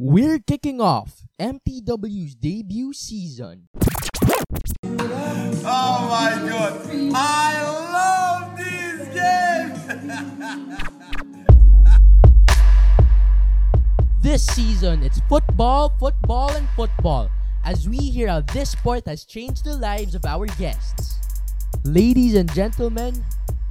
We're 0.00 0.38
kicking 0.38 0.80
off 0.80 1.24
MTW's 1.40 2.36
debut 2.36 2.92
season. 2.92 3.66
Oh 4.84 6.06
my 6.08 6.38
god. 6.48 6.88
I 7.16 7.58
love 7.90 8.56
this 8.56 9.08
game. 9.12 10.78
This 14.22 14.46
season, 14.46 15.02
it's 15.02 15.20
football, 15.28 15.92
football, 15.98 16.52
and 16.52 16.68
football 16.76 17.28
as 17.64 17.88
we 17.88 17.96
hear 17.96 18.28
how 18.28 18.42
this 18.42 18.70
sport 18.70 19.04
has 19.06 19.24
changed 19.24 19.64
the 19.64 19.76
lives 19.76 20.14
of 20.14 20.24
our 20.24 20.46
guests. 20.58 21.18
Ladies 21.82 22.36
and 22.36 22.52
gentlemen, 22.52 23.24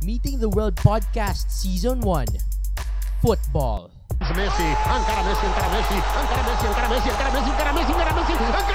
Meeting 0.04 0.40
the 0.40 0.50
World 0.50 0.76
Podcast 0.76 1.52
Season 1.52 2.02
1 2.02 2.26
Football. 3.22 3.97
Messi, 4.20 4.36
Messi, 4.36 5.14
Messi, 5.24 5.48
Messi, 5.48 5.98
Messi, 6.48 6.68
Messi, 6.68 6.90
Messi, 6.90 7.12
Messi, 7.14 7.14
Messi, 7.14 7.54
Messi, 7.74 7.94
Messi, 7.94 8.34
Messi! 8.34 8.68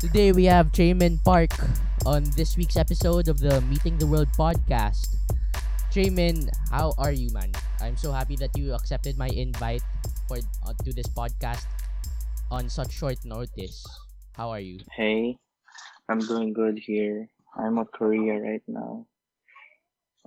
Today 0.00 0.32
we 0.32 0.44
have 0.44 0.72
Chae 0.72 0.94
Min 0.94 1.18
Park 1.18 1.50
on 2.06 2.24
this 2.36 2.56
week's 2.56 2.76
episode 2.76 3.28
of 3.28 3.40
the 3.40 3.60
Meeting 3.62 3.98
the 3.98 4.06
World 4.06 4.28
podcast. 4.38 5.16
Chae 5.92 6.10
Min, 6.10 6.50
how 6.70 6.94
are 6.98 7.12
you, 7.12 7.30
man? 7.32 7.52
I'm 7.80 7.96
so 7.96 8.12
happy 8.12 8.36
that 8.36 8.56
you 8.56 8.74
accepted 8.74 9.16
my 9.18 9.28
invite 9.28 9.82
for 10.26 10.38
uh, 10.66 10.74
to 10.84 10.92
this 10.92 11.06
podcast 11.08 11.64
on 12.50 12.68
such 12.68 12.92
short 12.92 13.18
notice. 13.24 13.84
How 14.34 14.50
are 14.50 14.60
you? 14.60 14.80
Hey, 14.92 15.38
I'm 16.08 16.20
doing 16.20 16.52
good 16.52 16.78
here. 16.78 17.28
I'm 17.56 17.78
at 17.78 17.90
Korea 17.92 18.38
right 18.40 18.62
now. 18.66 19.06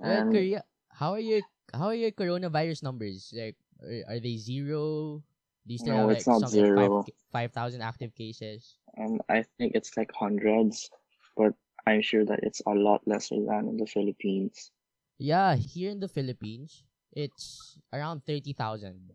Uh, 0.02 0.24
Korea, 0.30 0.64
how 0.90 1.12
are 1.12 1.20
your 1.22 1.40
how 1.72 1.86
are 1.92 1.94
your 1.98 2.10
coronavirus 2.10 2.82
numbers? 2.82 3.32
Like, 3.36 3.56
are, 3.82 4.16
are 4.16 4.20
they 4.20 4.36
zero? 4.36 5.22
Do 5.66 5.70
you 5.72 5.78
still 5.78 5.94
No, 5.94 6.08
have 6.08 6.18
it's 6.18 6.26
like 6.26 6.40
not 6.40 6.50
zero. 6.50 7.04
five 7.30 7.52
thousand 7.52 7.82
active 7.82 8.14
cases? 8.14 8.76
um, 8.98 9.20
I 9.28 9.44
think 9.58 9.74
it's 9.74 9.96
like 9.96 10.10
hundreds, 10.12 10.90
but 11.36 11.54
I'm 11.86 12.02
sure 12.02 12.24
that 12.24 12.40
it's 12.42 12.60
a 12.66 12.74
lot 12.74 13.06
lesser 13.06 13.38
than 13.38 13.68
in 13.68 13.76
the 13.76 13.86
Philippines. 13.86 14.70
Yeah, 15.18 15.54
here 15.54 15.90
in 15.90 16.00
the 16.00 16.08
Philippines, 16.10 16.82
it's 17.12 17.78
around 17.92 18.24
thirty 18.26 18.52
thousand 18.52 19.12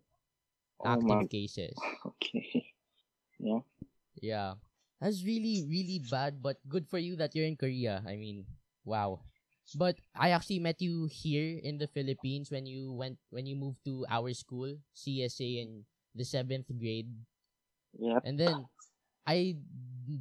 Oh 0.80 1.00
active 1.00 1.02
my, 1.02 1.24
cases. 1.26 1.74
okay. 2.06 2.66
Yeah. 3.38 3.62
Yeah. 4.20 4.54
That's 5.00 5.22
really, 5.24 5.62
really 5.66 6.02
bad, 6.10 6.42
but 6.42 6.58
good 6.68 6.88
for 6.88 6.98
you 6.98 7.16
that 7.16 7.34
you're 7.34 7.46
in 7.46 7.56
Korea. 7.56 8.02
I 8.06 8.16
mean, 8.16 8.46
wow. 8.84 9.20
But 9.74 9.96
I 10.16 10.30
actually 10.30 10.58
met 10.58 10.80
you 10.80 11.06
here 11.10 11.60
in 11.62 11.78
the 11.78 11.86
Philippines 11.86 12.50
when 12.50 12.66
you 12.66 12.92
went 12.92 13.18
when 13.30 13.46
you 13.46 13.54
moved 13.54 13.84
to 13.84 14.06
our 14.08 14.32
school, 14.34 14.74
CSA 14.96 15.62
in 15.62 15.84
the 16.14 16.24
seventh 16.24 16.66
grade. 16.78 17.10
Yep. 17.98 18.22
And 18.24 18.38
then 18.38 18.66
I 19.26 19.56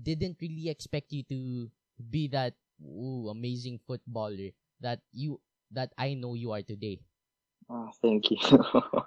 didn't 0.03 0.37
really 0.41 0.69
expect 0.69 1.11
you 1.11 1.23
to 1.31 1.69
be 1.97 2.27
that 2.29 2.53
ooh, 2.83 3.29
amazing 3.29 3.79
footballer 3.87 4.51
that 4.81 4.99
you 5.13 5.39
that 5.71 5.93
I 5.97 6.13
know 6.13 6.33
you 6.35 6.51
are 6.51 6.61
today. 6.61 6.99
Oh, 7.69 7.89
thank 8.01 8.31
you. 8.31 8.39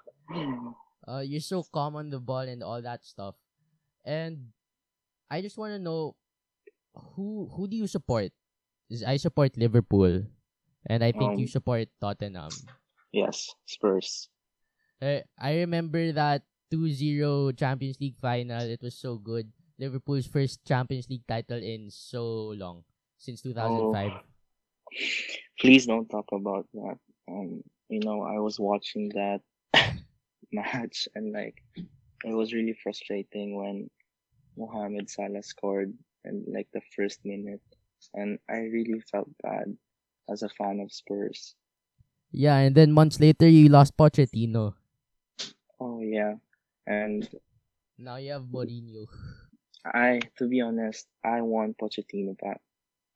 Uh, 1.09 1.25
you're 1.27 1.43
so 1.43 1.65
calm 1.75 1.97
on 1.97 2.07
the 2.11 2.21
ball 2.21 2.47
and 2.47 2.63
all 2.63 2.79
that 2.81 3.03
stuff. 3.03 3.35
And 4.05 4.53
I 5.29 5.41
just 5.43 5.59
want 5.59 5.73
to 5.75 5.83
know 5.83 6.15
who 6.95 7.51
who 7.51 7.67
do 7.67 7.75
you 7.75 7.89
support? 7.91 8.31
I 9.07 9.17
support 9.17 9.57
Liverpool, 9.59 10.23
and 10.87 11.03
I 11.03 11.11
think 11.11 11.41
you 11.41 11.51
Um, 11.51 11.55
support 11.57 11.89
Tottenham. 11.99 12.53
yes, 13.11 13.51
Spurs. 13.67 14.29
I 15.03 15.25
I 15.35 15.67
remember 15.67 16.13
that 16.15 16.47
2-0 16.71 17.59
Champions 17.59 17.99
League 17.99 18.21
final. 18.23 18.63
It 18.63 18.79
was 18.85 18.95
so 18.95 19.19
good. 19.19 19.51
Liverpool's 19.83 20.29
first 20.31 20.63
Champions 20.63 21.11
League 21.11 21.27
title 21.27 21.59
in 21.59 21.91
so 21.91 22.55
long 22.55 22.85
since 23.19 23.43
2005. 23.43 24.15
Please 25.59 25.87
don't 25.87 26.07
talk 26.07 26.29
about 26.31 26.69
that. 26.75 26.99
Um, 27.27 27.65
you 27.91 28.01
know, 28.01 28.23
I 28.23 28.39
was 28.41 28.61
watching 28.61 29.11
that 29.11 29.43
match 30.53 31.09
and 31.15 31.33
like 31.33 31.63
it 32.25 32.35
was 32.35 32.53
really 32.55 32.75
frustrating 32.83 33.57
when 33.57 33.91
Mohamed 34.57 35.11
Salah 35.11 35.43
scored 35.43 35.95
in 36.25 36.45
like 36.49 36.69
the 36.73 36.83
first 36.97 37.21
minute 37.25 37.63
and 38.15 38.39
I 38.49 38.59
really 38.73 39.01
felt 39.13 39.31
bad 39.43 39.77
as 40.31 40.43
a 40.43 40.49
fan 40.51 40.81
of 40.81 40.93
Spurs. 40.93 41.55
Yeah, 42.33 42.57
and 42.59 42.75
then 42.75 42.93
months 42.93 43.21
later 43.21 43.49
you 43.49 43.69
lost 43.69 43.97
Pochettino. 43.97 44.75
Oh 45.81 46.01
yeah. 46.01 46.37
And 46.87 47.29
Now 47.99 48.17
you 48.17 48.33
have 48.33 48.45
Mourinho. 48.45 49.07
I 49.85 50.21
to 50.39 50.49
be 50.49 50.61
honest, 50.63 51.07
I 51.25 51.43
want 51.43 51.79
Pochettino 51.79 52.39
back. 52.39 52.61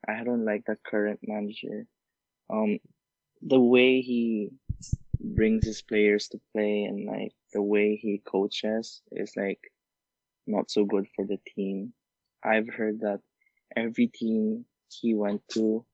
I 0.08 0.24
don't 0.24 0.44
like 0.44 0.64
the 0.66 0.76
current 0.76 1.20
manager. 1.22 1.86
Um 2.50 2.80
the 3.42 3.60
way 3.60 4.00
he 4.02 4.52
brings 5.20 5.66
his 5.66 5.82
players 5.82 6.28
to 6.28 6.40
play 6.52 6.84
and 6.84 7.06
like 7.06 7.32
the 7.52 7.62
way 7.62 7.96
he 7.96 8.22
coaches 8.24 9.02
is 9.12 9.32
like 9.36 9.60
not 10.46 10.70
so 10.70 10.84
good 10.84 11.06
for 11.14 11.26
the 11.26 11.38
team. 11.54 11.92
I've 12.44 12.68
heard 12.68 13.00
that 13.00 13.20
every 13.76 14.08
team 14.08 14.66
he 14.88 15.14
went 15.14 15.42
to, 15.52 15.84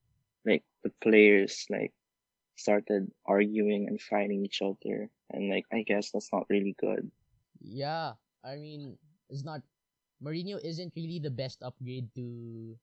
like 0.45 0.65
the 0.83 0.93
players 1.03 1.67
like 1.71 1.93
started 2.57 3.11
arguing 3.27 3.89
and 3.89 4.01
fighting 4.01 4.45
each 4.45 4.61
other 4.63 5.09
and 5.31 5.51
like 5.51 5.65
I 5.73 5.83
guess 5.83 6.11
that's 6.11 6.33
not 6.33 6.47
really 6.51 6.75
good. 6.79 7.11
Yeah, 7.63 8.15
I 8.45 8.57
mean, 8.57 8.99
it's 9.29 9.45
not. 9.45 9.63
Mourinho 10.23 10.61
isn't 10.63 10.93
really 10.97 11.19
the 11.19 11.33
best 11.33 11.63
upgrade 11.63 12.13
to 12.15 12.77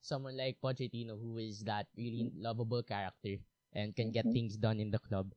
someone 0.00 0.36
like 0.36 0.60
Pochettino, 0.62 1.16
who 1.16 1.38
is 1.38 1.64
that 1.64 1.86
really 1.96 2.30
lovable 2.36 2.82
character 2.82 3.40
and 3.74 3.94
can 3.96 4.10
get 4.10 4.26
Mhm. 4.26 4.32
things 4.32 4.56
done 4.56 4.80
in 4.80 4.90
the 4.90 4.98
club. 4.98 5.34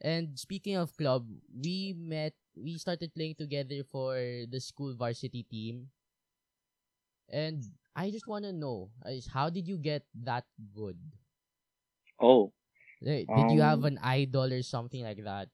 And 0.00 0.38
speaking 0.38 0.76
of 0.76 0.96
club, 0.96 1.28
we 1.54 1.94
met, 1.96 2.34
we 2.56 2.78
started 2.78 3.14
playing 3.14 3.36
together 3.36 3.84
for 3.84 4.16
the 4.48 4.60
school 4.60 4.94
varsity 4.94 5.44
team. 5.44 5.90
And 7.28 7.62
I 7.96 8.10
just 8.10 8.26
want 8.26 8.44
to 8.44 8.52
know, 8.52 8.90
is 9.06 9.26
how 9.28 9.50
did 9.50 9.68
you 9.68 9.78
get 9.78 10.06
that 10.24 10.46
good? 10.74 10.98
Oh, 12.18 12.52
did 13.32 13.50
you 13.50 13.60
have 13.60 13.84
Um, 13.84 13.84
an 13.84 13.98
idol 14.02 14.52
or 14.52 14.62
something 14.62 15.02
like 15.02 15.22
that? 15.24 15.48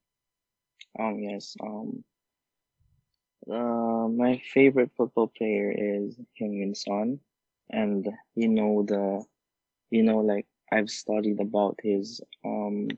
Um, 0.98 1.18
yes. 1.18 1.56
Um, 1.60 2.04
uh, 3.50 4.08
my 4.08 4.38
favorite 4.52 4.90
football 4.96 5.28
player 5.28 5.70
is 5.70 6.18
Heung-min 6.38 6.74
Son, 6.74 7.20
and 7.70 8.06
you 8.34 8.48
know 8.48 8.82
the, 8.82 9.24
you 9.90 10.02
know, 10.04 10.18
like 10.20 10.48
I've 10.72 10.90
studied 10.90 11.40
about 11.40 11.78
his 11.82 12.20
um 12.44 12.88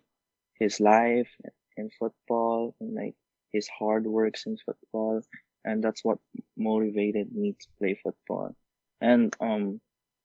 his 0.58 0.80
life 0.80 1.30
in 1.76 1.90
football 1.98 2.74
and 2.80 2.94
like 2.94 3.14
his 3.52 3.68
hard 3.68 4.06
works 4.06 4.46
in 4.46 4.56
football, 4.64 5.22
and 5.64 5.82
that's 5.82 6.04
what 6.04 6.18
motivated 6.56 7.32
me 7.34 7.52
to 7.52 7.66
play 7.78 7.98
football. 8.02 8.54
And 9.00 9.34
um, 9.40 9.80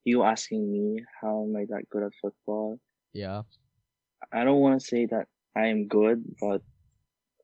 you 0.06 0.24
asking 0.24 0.72
me 0.72 1.04
how 1.22 1.44
am 1.44 1.56
I 1.56 1.66
that 1.70 1.90
good 1.90 2.04
at 2.04 2.14
football? 2.22 2.80
Yeah. 3.14 3.44
I 4.32 4.44
don't 4.44 4.60
want 4.60 4.80
to 4.80 4.86
say 4.86 5.06
that 5.08 5.28
I 5.56 5.68
am 5.68 5.88
good, 5.88 6.24
but 6.40 6.62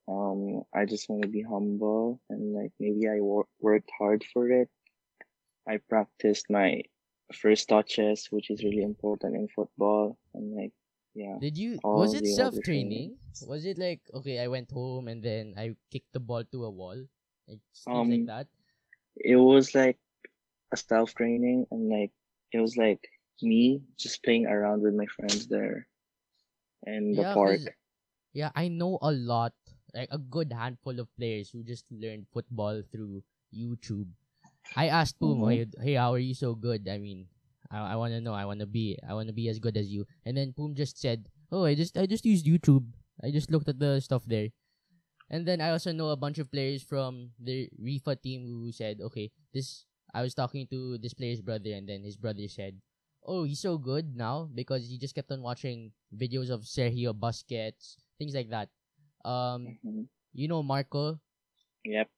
um, 0.08 0.64
I 0.74 0.86
just 0.86 1.10
want 1.10 1.24
to 1.24 1.28
be 1.28 1.42
humble 1.42 2.20
and 2.30 2.54
like 2.54 2.72
maybe 2.80 3.08
I 3.08 3.20
wor- 3.20 3.48
worked 3.60 3.90
hard 3.98 4.24
for 4.34 4.50
it. 4.50 4.70
I 5.68 5.78
practiced 5.90 6.50
my 6.50 6.84
first 7.34 7.70
touches, 7.70 8.28
which 8.32 8.50
is 8.52 8.64
really 8.64 8.82
important 8.84 9.36
in 9.36 9.48
football, 9.48 10.18
and 10.34 10.56
like 10.56 10.74
yeah, 11.14 11.40
Did 11.40 11.58
you 11.60 11.80
was 11.92 12.14
it 12.16 12.26
self 12.26 12.60
training? 12.62 13.20
Was 13.40 13.66
it 13.66 13.78
like 13.78 14.02
okay, 14.14 14.40
I 14.40 14.48
went 14.48 14.72
home 14.72 15.08
and 15.08 15.22
then 15.22 15.54
I 15.58 15.76
kicked 15.92 16.12
the 16.14 16.20
ball 16.20 16.44
to 16.46 16.66
a 16.66 16.72
wall? 16.72 17.06
Like 17.48 17.60
like 18.04 18.26
Um, 18.26 18.26
that? 18.26 18.48
it 19.18 19.38
was 19.38 19.76
like 19.76 20.00
a 20.74 20.78
self 20.78 21.16
training, 21.16 21.68
and 21.72 21.90
like 21.90 22.14
it 22.54 22.60
was 22.62 22.78
like 22.78 23.10
me 23.42 23.84
just 23.98 24.24
playing 24.24 24.48
around 24.48 24.84
with 24.84 24.96
my 24.96 25.08
friends 25.08 25.48
there 25.48 25.88
in 26.86 27.16
the 27.16 27.26
Yeah, 27.26 27.34
park. 27.34 27.62
Yeah, 28.34 28.52
I 28.56 28.68
know 28.68 29.00
a 29.02 29.12
lot, 29.12 29.54
like 29.94 30.10
a 30.12 30.18
good 30.20 30.54
handful 30.54 31.00
of 31.00 31.14
players 31.16 31.50
who 31.52 31.64
just 31.64 31.86
learned 31.92 32.28
football 32.30 32.82
through 32.84 33.24
YouTube. 33.54 34.12
I 34.76 34.88
asked 34.90 35.20
Pum, 35.20 35.40
Mhm. 35.40 35.50
hey, 35.52 35.66
hey, 35.82 35.94
how 35.96 36.14
are 36.14 36.20
you 36.24 36.34
so 36.34 36.56
good? 36.56 36.88
I 36.88 36.98
mean, 36.98 37.28
I, 37.70 37.94
I 37.94 37.96
want 37.96 38.14
to 38.14 38.22
know. 38.22 38.34
I 38.34 38.46
want 38.46 38.60
to 38.62 38.66
be. 38.70 38.98
I 39.08 39.14
want 39.14 39.28
to 39.28 39.34
be 39.36 39.50
as 39.50 39.60
good 39.60 39.78
as 39.78 39.90
you. 39.92 40.06
And 40.26 40.36
then 40.38 40.54
Pum 40.54 40.74
just 40.76 40.98
said, 41.00 41.30
"Oh, 41.52 41.66
I 41.66 41.76
just 41.76 41.98
I 41.98 42.06
just 42.06 42.26
used 42.26 42.46
YouTube. 42.46 42.86
I 43.24 43.32
just 43.32 43.52
looked 43.52 43.70
at 43.70 43.80
the 43.80 44.00
stuff 44.02 44.26
there." 44.26 44.50
And 45.30 45.46
then 45.48 45.62
I 45.62 45.72
also 45.72 45.92
know 45.92 46.10
a 46.10 46.18
bunch 46.20 46.38
of 46.40 46.52
players 46.52 46.84
from 46.84 47.32
the 47.40 47.70
Rifa 47.82 48.20
team 48.22 48.46
who 48.46 48.72
said, 48.72 49.02
okay, 49.02 49.32
this 49.54 49.86
I 50.14 50.22
was 50.22 50.36
talking 50.36 50.68
to 50.70 50.98
this 51.00 51.14
player's 51.14 51.42
brother, 51.42 51.74
and 51.74 51.88
then 51.90 52.04
his 52.04 52.18
brother 52.18 52.48
said, 52.48 52.78
"Oh, 53.26 53.44
he's 53.44 53.62
so 53.62 53.78
good 53.78 54.16
now 54.16 54.50
because 54.54 54.88
he 54.90 54.98
just 54.98 55.16
kept 55.16 55.32
on 55.32 55.42
watching 55.42 55.92
videos 56.14 56.50
of 56.50 56.62
Sergio 56.70 57.14
Busquets, 57.14 57.98
things 58.20 58.36
like 58.36 58.50
that." 58.50 58.70
Um, 59.26 59.78
Mhm. 59.84 60.08
you 60.34 60.48
know 60.48 60.62
Marco. 60.64 61.20
Yep. 61.86 62.10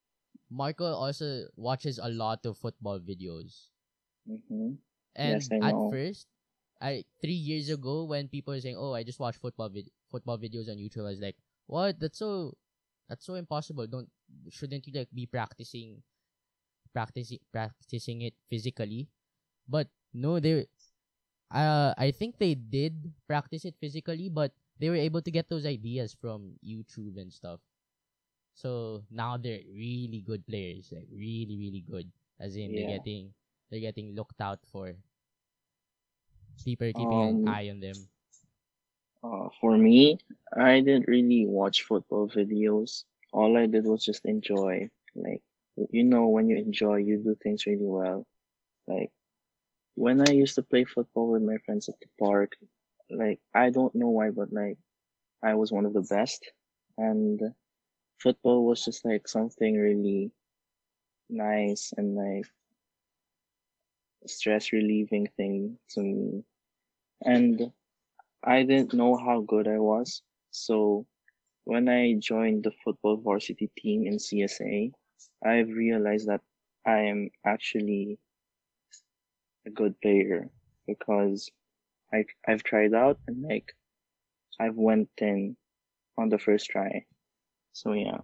Marco 0.50 0.86
also 0.86 1.48
watches 1.56 2.00
a 2.00 2.10
lot 2.10 2.46
of 2.46 2.58
football 2.58 3.00
videos, 3.00 3.70
hmm 4.28 4.76
and 5.16 5.48
Yes, 5.48 5.50
at 5.62 5.78
first, 5.90 6.28
I 6.82 7.06
three 7.22 7.38
years 7.38 7.70
ago 7.70 8.04
when 8.06 8.28
people 8.28 8.54
were 8.54 8.62
saying, 8.62 8.78
"Oh, 8.78 8.94
I 8.94 9.04
just 9.04 9.20
watch 9.20 9.38
football 9.38 9.70
vid- 9.70 9.92
football 10.12 10.38
videos 10.38 10.68
on 10.70 10.78
YouTube," 10.78 11.08
I 11.08 11.16
was 11.16 11.22
like, 11.24 11.38
"What? 11.68 12.00
That's 12.00 12.20
so 12.20 12.58
that's 13.10 13.26
so 13.26 13.36
impossible. 13.36 13.88
Don't 13.88 14.10
shouldn't 14.50 14.88
you 14.88 14.94
like 14.94 15.12
be 15.14 15.26
practicing 15.28 16.04
practicing 16.94 17.40
practicing 17.52 18.22
it 18.24 18.36
physically?" 18.50 19.10
But 19.68 19.90
no, 20.14 20.40
they 20.40 20.68
uh 21.52 21.94
I 21.98 22.12
think 22.12 22.38
they 22.38 22.56
did 22.56 23.14
practice 23.28 23.66
it 23.66 23.76
physically, 23.80 24.30
but 24.30 24.54
they 24.80 24.90
were 24.90 25.00
able 25.02 25.22
to 25.24 25.32
get 25.32 25.50
those 25.50 25.66
ideas 25.66 26.14
from 26.14 26.60
YouTube 26.66 27.18
and 27.18 27.32
stuff. 27.34 27.62
So 28.56 29.04
now 29.12 29.38
they're 29.38 29.62
really 29.70 30.22
good 30.26 30.48
players, 30.48 30.92
like 30.92 31.10
really, 31.12 31.58
really 31.58 31.84
good. 31.86 32.12
As 32.40 32.56
in 32.58 32.76
they're 32.76 32.86
getting 32.88 33.34
they're 33.70 33.82
getting 33.84 34.16
looked 34.16 34.42
out 34.42 34.66
for. 34.66 34.96
People 36.66 36.94
keeping 36.94 37.22
an 37.22 37.40
Um, 37.40 37.46
eye 37.46 37.70
on 37.70 37.80
them. 37.82 38.10
Uh, 39.24 39.50
for 39.60 39.78
me, 39.78 40.18
I 40.56 40.80
didn't 40.82 41.08
really 41.08 41.46
watch 41.46 41.84
football 41.84 42.30
videos. 42.30 43.04
All 43.34 43.58
I 43.58 43.66
did 43.68 43.86
was 43.86 44.04
just 44.06 44.26
enjoy. 44.26 44.90
Like, 45.16 45.42
you 45.92 46.04
know, 46.04 46.28
when 46.30 46.50
you 46.50 46.58
enjoy, 46.58 46.98
you 46.98 47.18
do 47.18 47.36
things 47.36 47.66
really 47.66 47.86
well. 47.86 48.26
Like, 48.88 49.12
when 49.96 50.22
I 50.22 50.32
used 50.32 50.56
to 50.56 50.64
play 50.64 50.86
football 50.86 51.32
with 51.32 51.44
my 51.44 51.58
friends 51.66 51.90
at 51.90 52.00
the 52.00 52.08
park, 52.20 52.54
like, 53.10 53.40
I 53.54 53.70
don't 53.72 53.96
know 53.96 54.10
why, 54.10 54.30
but 54.32 54.52
like, 54.54 54.78
I 55.44 55.56
was 55.56 55.72
one 55.72 55.86
of 55.86 55.94
the 55.94 56.02
best. 56.10 56.52
And 56.98 57.42
football 58.20 58.66
was 58.66 58.86
just 58.86 59.06
like 59.06 59.28
something 59.28 59.76
really 59.78 60.32
nice 61.30 61.94
and 61.98 62.16
like 62.16 62.46
stress 64.28 64.72
relieving 64.72 65.28
thing 65.38 65.78
to 65.90 66.02
me. 66.02 66.44
And 67.24 67.72
I 68.44 68.64
didn't 68.64 68.94
know 68.94 69.18
how 69.18 69.42
good 69.42 69.68
I 69.68 69.80
was. 69.80 70.22
So 70.52 71.06
when 71.66 71.90
I 71.90 72.16
joined 72.20 72.64
the 72.64 72.72
football 72.84 73.18
varsity 73.18 73.72
team 73.78 74.08
in 74.08 74.20
CSA, 74.20 74.92
I've 75.46 75.70
realized 75.70 76.28
that 76.30 76.42
I 76.86 77.00
am 77.14 77.30
actually 77.46 78.20
a 79.68 79.70
good 79.70 80.00
player 80.02 80.50
because 80.88 81.52
I 82.14 82.26
I've 82.48 82.64
tried 82.64 82.94
out 82.94 83.20
and 83.28 83.44
like 83.44 83.76
I've 84.60 84.76
went 84.78 85.10
in 85.20 85.58
on 86.18 86.30
the 86.30 86.40
first 86.40 86.68
try. 86.70 87.06
So 87.76 87.92
yeah. 87.92 88.24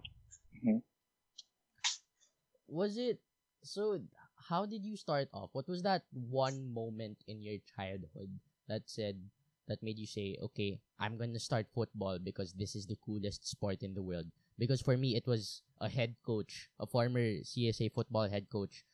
Was 2.72 2.96
it 2.96 3.20
so? 3.60 4.00
How 4.48 4.64
did 4.64 4.80
you 4.80 4.96
start 4.96 5.28
off? 5.36 5.52
What 5.52 5.68
was 5.68 5.84
that 5.84 6.08
one 6.10 6.72
moment 6.72 7.20
in 7.28 7.44
your 7.44 7.60
childhood 7.76 8.32
that 8.66 8.88
said 8.88 9.20
that 9.68 9.84
made 9.84 10.00
you 10.00 10.08
say, 10.08 10.40
"Okay, 10.40 10.80
I'm 10.96 11.20
gonna 11.20 11.36
start 11.36 11.68
football 11.76 12.16
because 12.16 12.56
this 12.56 12.72
is 12.72 12.88
the 12.88 12.96
coolest 13.04 13.44
sport 13.44 13.84
in 13.84 13.92
the 13.92 14.00
world"? 14.00 14.32
Because 14.56 14.80
for 14.80 14.96
me, 14.96 15.20
it 15.20 15.28
was 15.28 15.60
a 15.84 15.88
head 15.92 16.16
coach, 16.24 16.72
a 16.80 16.88
former 16.88 17.44
CSA 17.44 17.92
football 17.92 18.32
head 18.32 18.48
coach, 18.48 18.88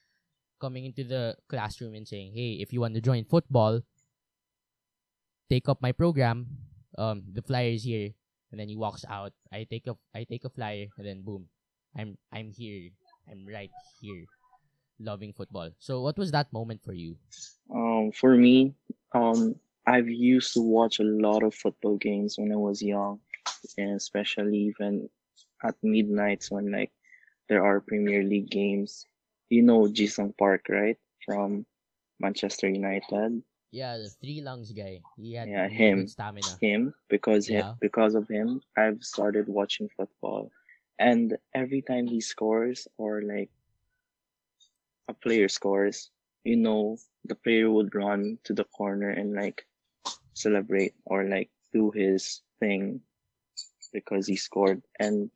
coming 0.59 0.91
into 0.91 1.07
the 1.07 1.39
classroom 1.47 1.95
and 1.95 2.03
saying, 2.03 2.35
"Hey, 2.35 2.59
if 2.59 2.75
you 2.75 2.83
want 2.83 2.99
to 2.99 3.01
join 3.01 3.23
football, 3.31 3.87
take 5.47 5.71
up 5.71 5.79
my 5.79 5.95
program. 5.95 6.67
Um, 6.99 7.31
the 7.31 7.47
flyers 7.47 7.87
here." 7.87 8.18
And 8.51 8.61
then 8.61 8.69
he 8.69 8.77
walks 8.77 9.05
out. 9.09 9.33
I 9.53 9.65
take 9.65 9.87
a 9.87 9.97
I 10.15 10.25
take 10.25 10.45
a 10.45 10.51
flyer, 10.51 10.89
and 10.97 11.07
then 11.07 11.23
boom, 11.23 11.49
I'm 11.97 12.17
I'm 12.33 12.51
here. 12.51 12.91
I'm 13.29 13.45
right 13.47 13.73
here, 14.01 14.25
loving 14.99 15.33
football. 15.33 15.71
So, 15.79 16.01
what 16.03 16.19
was 16.19 16.33
that 16.33 16.53
moment 16.53 16.83
for 16.85 16.93
you? 16.95 17.17
Um, 17.71 18.13
for 18.13 18.37
me, 18.37 18.75
um, 19.13 19.57
I've 19.87 20.09
used 20.09 20.55
to 20.55 20.61
watch 20.61 21.01
a 21.01 21.05
lot 21.05 21.43
of 21.43 21.55
football 21.55 21.97
games 21.97 22.39
when 22.39 22.53
I 22.53 22.57
was 22.57 22.83
young, 22.83 23.21
and 23.77 23.97
especially 23.97 24.59
even 24.73 25.09
at 25.63 25.77
midnights 25.83 26.51
when 26.51 26.71
like 26.71 26.93
there 27.49 27.65
are 27.65 27.81
Premier 27.81 28.23
League 28.23 28.51
games. 28.51 29.07
You 29.51 29.63
know 29.63 29.83
Jisung 29.89 30.37
Park, 30.37 30.67
right? 30.69 30.99
From 31.25 31.67
Manchester 32.21 32.69
United. 32.69 33.43
Yeah, 33.71 33.97
the 33.99 34.11
three 34.11 34.41
lungs 34.41 34.73
guy. 34.73 35.03
He 35.17 35.35
had 35.35 35.51
Yeah, 35.51 35.69
him. 35.69 36.07
stamina. 36.07 36.61
Him 36.61 36.95
because 37.09 37.47
he, 37.47 37.63
because 37.81 38.15
of 38.15 38.29
him, 38.29 38.63
I've 38.77 39.03
started 39.05 39.49
watching 39.49 39.89
football, 39.89 40.51
and 40.99 41.37
every 41.55 41.83
time 41.83 42.07
he 42.07 42.21
scores 42.21 42.89
or 42.99 43.23
like 43.23 43.51
a 45.09 45.15
player 45.15 45.49
scores, 45.49 46.11
you 46.45 46.57
know, 46.57 46.97
the 47.25 47.35
player 47.35 47.71
would 47.71 47.95
run 47.95 48.39
to 48.45 48.53
the 48.55 48.65
corner 48.65 49.11
and 49.11 49.35
like 49.35 49.67
celebrate 50.35 50.95
or 51.05 51.25
like 51.25 51.51
do 51.73 51.91
his 51.91 52.43
thing 52.61 53.03
because 53.93 54.27
he 54.27 54.37
scored. 54.37 54.83
And 54.99 55.31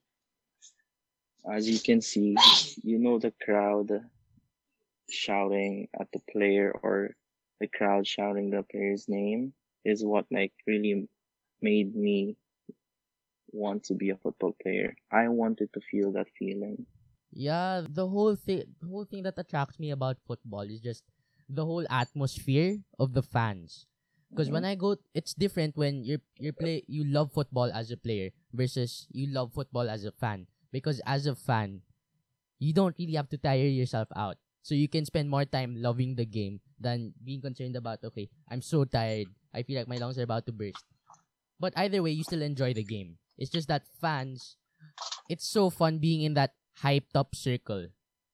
as 1.52 1.68
you 1.68 1.78
can 1.78 2.00
see, 2.00 2.36
you 2.82 2.98
know, 2.98 3.18
the 3.18 3.32
crowd 3.44 3.90
shouting 5.10 5.88
at 6.00 6.10
the 6.12 6.20
player 6.32 6.72
or 6.82 7.16
the 7.62 7.70
crowd 7.70 8.04
shouting 8.04 8.50
the 8.50 8.66
player's 8.66 9.06
name 9.08 9.54
is 9.84 10.04
what 10.04 10.26
like 10.34 10.52
really 10.66 11.06
made 11.62 11.94
me 11.94 12.36
want 13.52 13.84
to 13.84 13.94
be 13.94 14.10
a 14.10 14.16
football 14.16 14.56
player. 14.60 14.96
I 15.12 15.28
wanted 15.28 15.72
to 15.74 15.80
feel 15.80 16.10
that 16.12 16.26
feeling. 16.36 16.86
Yeah, 17.30 17.82
the 17.88 18.08
whole 18.08 18.34
thing, 18.34 18.64
the 18.82 18.88
whole 18.88 19.06
thing 19.06 19.22
that 19.22 19.38
attracts 19.38 19.78
me 19.78 19.92
about 19.92 20.18
football 20.26 20.62
is 20.62 20.80
just 20.80 21.04
the 21.48 21.64
whole 21.64 21.86
atmosphere 21.88 22.78
of 22.98 23.14
the 23.14 23.22
fans. 23.22 23.86
Because 24.28 24.50
when 24.50 24.64
mm-hmm. 24.64 24.72
I 24.72 24.82
go, 24.82 24.96
it's 25.14 25.32
different 25.32 25.76
when 25.76 26.02
you're 26.02 26.24
you 26.38 26.52
play 26.52 26.82
you 26.88 27.04
love 27.04 27.30
football 27.30 27.70
as 27.70 27.92
a 27.92 27.96
player 27.96 28.30
versus 28.52 29.06
you 29.12 29.30
love 29.30 29.52
football 29.54 29.88
as 29.88 30.04
a 30.04 30.10
fan. 30.10 30.48
Because 30.72 31.00
as 31.06 31.26
a 31.26 31.36
fan, 31.36 31.82
you 32.58 32.72
don't 32.72 32.96
really 32.98 33.14
have 33.14 33.28
to 33.28 33.38
tire 33.38 33.70
yourself 33.70 34.08
out. 34.16 34.41
So 34.62 34.74
you 34.74 34.88
can 34.88 35.04
spend 35.04 35.28
more 35.28 35.44
time 35.44 35.74
loving 35.76 36.14
the 36.14 36.24
game 36.24 36.60
than 36.78 37.14
being 37.24 37.42
concerned 37.42 37.76
about 37.76 38.02
okay, 38.04 38.28
I'm 38.48 38.62
so 38.62 38.84
tired. 38.84 39.26
I 39.52 39.62
feel 39.62 39.78
like 39.78 39.88
my 39.88 39.98
lungs 39.98 40.18
are 40.18 40.22
about 40.22 40.46
to 40.46 40.52
burst. 40.52 40.84
But 41.58 41.74
either 41.76 42.02
way, 42.02 42.10
you 42.10 42.24
still 42.24 42.42
enjoy 42.42 42.72
the 42.74 42.82
game. 42.82 43.18
It's 43.38 43.50
just 43.50 43.68
that 43.68 43.86
fans, 44.00 44.56
it's 45.28 45.46
so 45.46 45.70
fun 45.70 45.98
being 45.98 46.22
in 46.22 46.34
that 46.34 46.54
hyped 46.82 47.14
up 47.14 47.34
circle. 47.34 47.88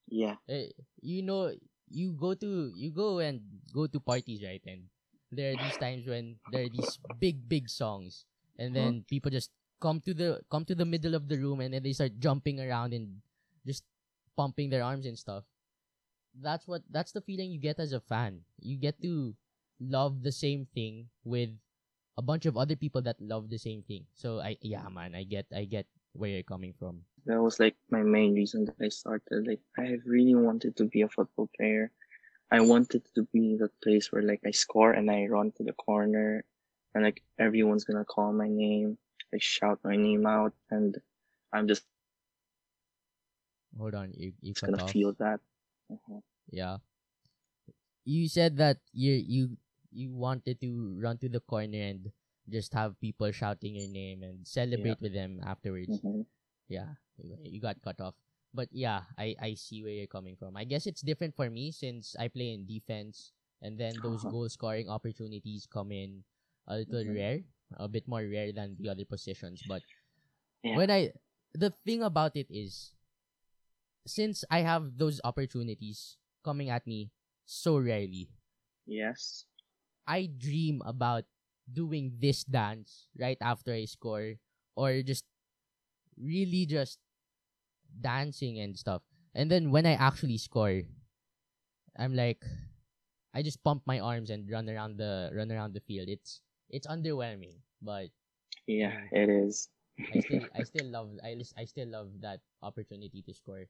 Yeah. 0.08 0.36
Eh, 0.48 0.72
you 1.00 1.22
know, 1.22 1.52
you 1.88 2.12
go 2.12 2.34
to 2.34 2.72
you 2.74 2.90
go 2.90 3.18
and 3.18 3.40
go 3.72 3.86
to 3.86 4.00
parties, 4.00 4.42
right? 4.44 4.62
And 4.66 4.88
there 5.32 5.52
are 5.52 5.56
these 5.56 5.76
times 5.76 6.06
when 6.06 6.36
there 6.52 6.64
are 6.64 6.72
these 6.72 6.98
big, 7.20 7.48
big 7.48 7.68
songs, 7.68 8.24
and 8.58 8.74
then 8.74 9.04
people 9.08 9.30
just 9.30 9.50
come 9.80 10.00
to 10.00 10.14
the 10.14 10.40
come 10.50 10.64
to 10.64 10.74
the 10.74 10.84
middle 10.84 11.14
of 11.14 11.28
the 11.28 11.36
room, 11.36 11.60
and 11.60 11.72
then 11.74 11.82
they 11.82 11.92
start 11.92 12.18
jumping 12.18 12.60
around 12.60 12.92
and 12.92 13.20
just 13.66 13.84
pumping 14.36 14.70
their 14.70 14.82
arms 14.82 15.04
and 15.06 15.18
stuff. 15.18 15.44
That's 16.38 16.66
what 16.68 16.82
that's 16.90 17.12
the 17.12 17.20
feeling 17.22 17.50
you 17.50 17.58
get 17.58 17.78
as 17.80 17.92
a 17.92 18.00
fan. 18.00 18.42
You 18.60 18.76
get 18.78 19.00
to 19.02 19.34
love 19.80 20.22
the 20.22 20.32
same 20.32 20.66
thing 20.74 21.10
with 21.24 21.50
a 22.16 22.22
bunch 22.22 22.46
of 22.46 22.56
other 22.56 22.76
people 22.76 23.02
that 23.02 23.20
love 23.20 23.50
the 23.50 23.58
same 23.58 23.82
thing. 23.82 24.06
So 24.14 24.40
I 24.40 24.56
yeah 24.62 24.88
man, 24.88 25.14
I 25.14 25.24
get 25.24 25.46
I 25.54 25.64
get 25.64 25.86
where 26.14 26.30
you're 26.30 26.46
coming 26.46 26.74
from. 26.74 27.04
That 27.26 27.40
was 27.42 27.60
like 27.60 27.76
my 27.90 28.02
main 28.02 28.34
reason 28.34 28.64
that 28.64 28.80
I 28.80 28.88
started. 28.88 29.46
Like 29.46 29.60
I 29.78 29.98
really 30.04 30.34
wanted 30.34 30.76
to 30.76 30.84
be 30.86 31.02
a 31.02 31.08
football 31.08 31.48
player. 31.56 31.92
I 32.50 32.60
wanted 32.60 33.04
to 33.14 33.24
be 33.32 33.56
the 33.56 33.70
place 33.82 34.12
where 34.12 34.22
like 34.22 34.40
I 34.46 34.50
score 34.52 34.92
and 34.92 35.10
I 35.10 35.26
run 35.26 35.52
to 35.52 35.64
the 35.64 35.72
corner 35.74 36.44
and 36.94 37.04
like 37.04 37.22
everyone's 37.38 37.84
gonna 37.84 38.04
call 38.04 38.32
my 38.32 38.48
name, 38.48 38.98
like 39.32 39.42
shout 39.42 39.80
my 39.84 39.96
name 39.96 40.26
out 40.26 40.54
and 40.70 40.96
I'm 41.52 41.68
just 41.68 41.84
Hold 43.78 43.94
on, 43.94 44.12
you 44.12 44.34
you 44.42 44.54
cut 44.54 44.74
gonna 44.74 44.78
off. 44.78 44.92
feel 44.92 45.12
that. 45.14 45.40
Uh-huh. 45.90 46.20
Yeah. 46.50 46.78
You 48.04 48.28
said 48.28 48.56
that 48.58 48.78
you 48.92 49.12
you 49.12 49.42
you 49.92 50.12
wanted 50.12 50.60
to 50.60 50.96
run 50.98 51.18
to 51.20 51.28
the 51.28 51.40
corner 51.44 51.78
and 51.92 52.10
just 52.48 52.72
have 52.72 52.98
people 53.00 53.30
shouting 53.32 53.76
your 53.76 53.88
name 53.88 54.22
and 54.24 54.46
celebrate 54.46 55.00
with 55.00 55.12
them 55.12 55.40
afterwards. 55.44 56.00
Mhm. 56.02 56.26
Yeah, 56.68 56.96
you 57.44 57.60
got 57.60 57.80
cut 57.82 58.00
off. 58.00 58.14
But 58.54 58.68
yeah, 58.72 59.04
I 59.18 59.36
I 59.40 59.50
see 59.54 59.82
where 59.84 59.92
you're 59.94 60.10
coming 60.10 60.36
from. 60.36 60.56
I 60.56 60.64
guess 60.64 60.86
it's 60.86 61.02
different 61.04 61.36
for 61.36 61.50
me 61.50 61.70
since 61.72 62.16
I 62.18 62.28
play 62.28 62.52
in 62.54 62.66
defense 62.66 63.32
and 63.62 63.76
then 63.78 64.00
those 64.00 64.24
Uh-huh. 64.24 64.30
goal 64.30 64.48
scoring 64.48 64.88
opportunities 64.88 65.66
come 65.68 65.92
in 65.92 66.24
a 66.68 66.78
little 66.80 67.04
Mhm. 67.04 67.14
rare, 67.14 67.40
a 67.76 67.88
bit 67.88 68.08
more 68.08 68.24
rare 68.24 68.52
than 68.52 68.76
the 68.80 68.88
other 68.88 69.04
positions, 69.04 69.62
but 69.62 69.82
Yeah. 70.62 70.76
when 70.76 70.90
I 70.90 71.12
the 71.54 71.70
thing 71.84 72.02
about 72.02 72.36
it 72.36 72.46
is, 72.50 72.92
since 74.06 74.44
I 74.50 74.60
have 74.60 74.98
those 74.98 75.20
opportunities 75.24 76.16
coming 76.44 76.70
at 76.70 76.86
me 76.86 77.10
so 77.46 77.78
rarely, 77.78 78.30
Yes. 78.86 79.46
I 80.06 80.26
dream 80.26 80.82
about 80.84 81.24
doing 81.70 82.16
this 82.18 82.44
dance 82.44 83.08
right 83.18 83.36
after 83.40 83.72
I 83.72 83.84
score 83.84 84.36
or 84.74 85.02
just 85.02 85.24
really 86.18 86.66
just 86.66 86.98
dancing 88.00 88.58
and 88.60 88.78
stuff. 88.78 89.02
And 89.34 89.50
then 89.50 89.70
when 89.70 89.86
I 89.86 89.92
actually 89.94 90.38
score, 90.38 90.82
I'm 91.96 92.14
like 92.14 92.44
I 93.34 93.42
just 93.42 93.62
pump 93.64 93.82
my 93.86 94.00
arms 94.00 94.30
and 94.30 94.50
run 94.50 94.68
around 94.68 94.98
the 94.98 95.30
run 95.34 95.52
around 95.52 95.74
the 95.74 95.80
field. 95.80 96.08
It's 96.08 96.42
it's 96.70 96.86
underwhelming, 96.86 97.60
but 97.82 98.10
Yeah, 98.66 99.00
it 99.12 99.28
is. 99.28 99.68
I 100.12 100.18
still 100.20 100.44
I 100.54 100.62
still 100.64 100.86
love 100.86 101.10
I 101.24 101.36
I 101.56 101.64
still 101.64 101.88
love 101.88 102.20
that 102.20 102.40
opportunity 102.62 103.22
to 103.22 103.32
score. 103.34 103.66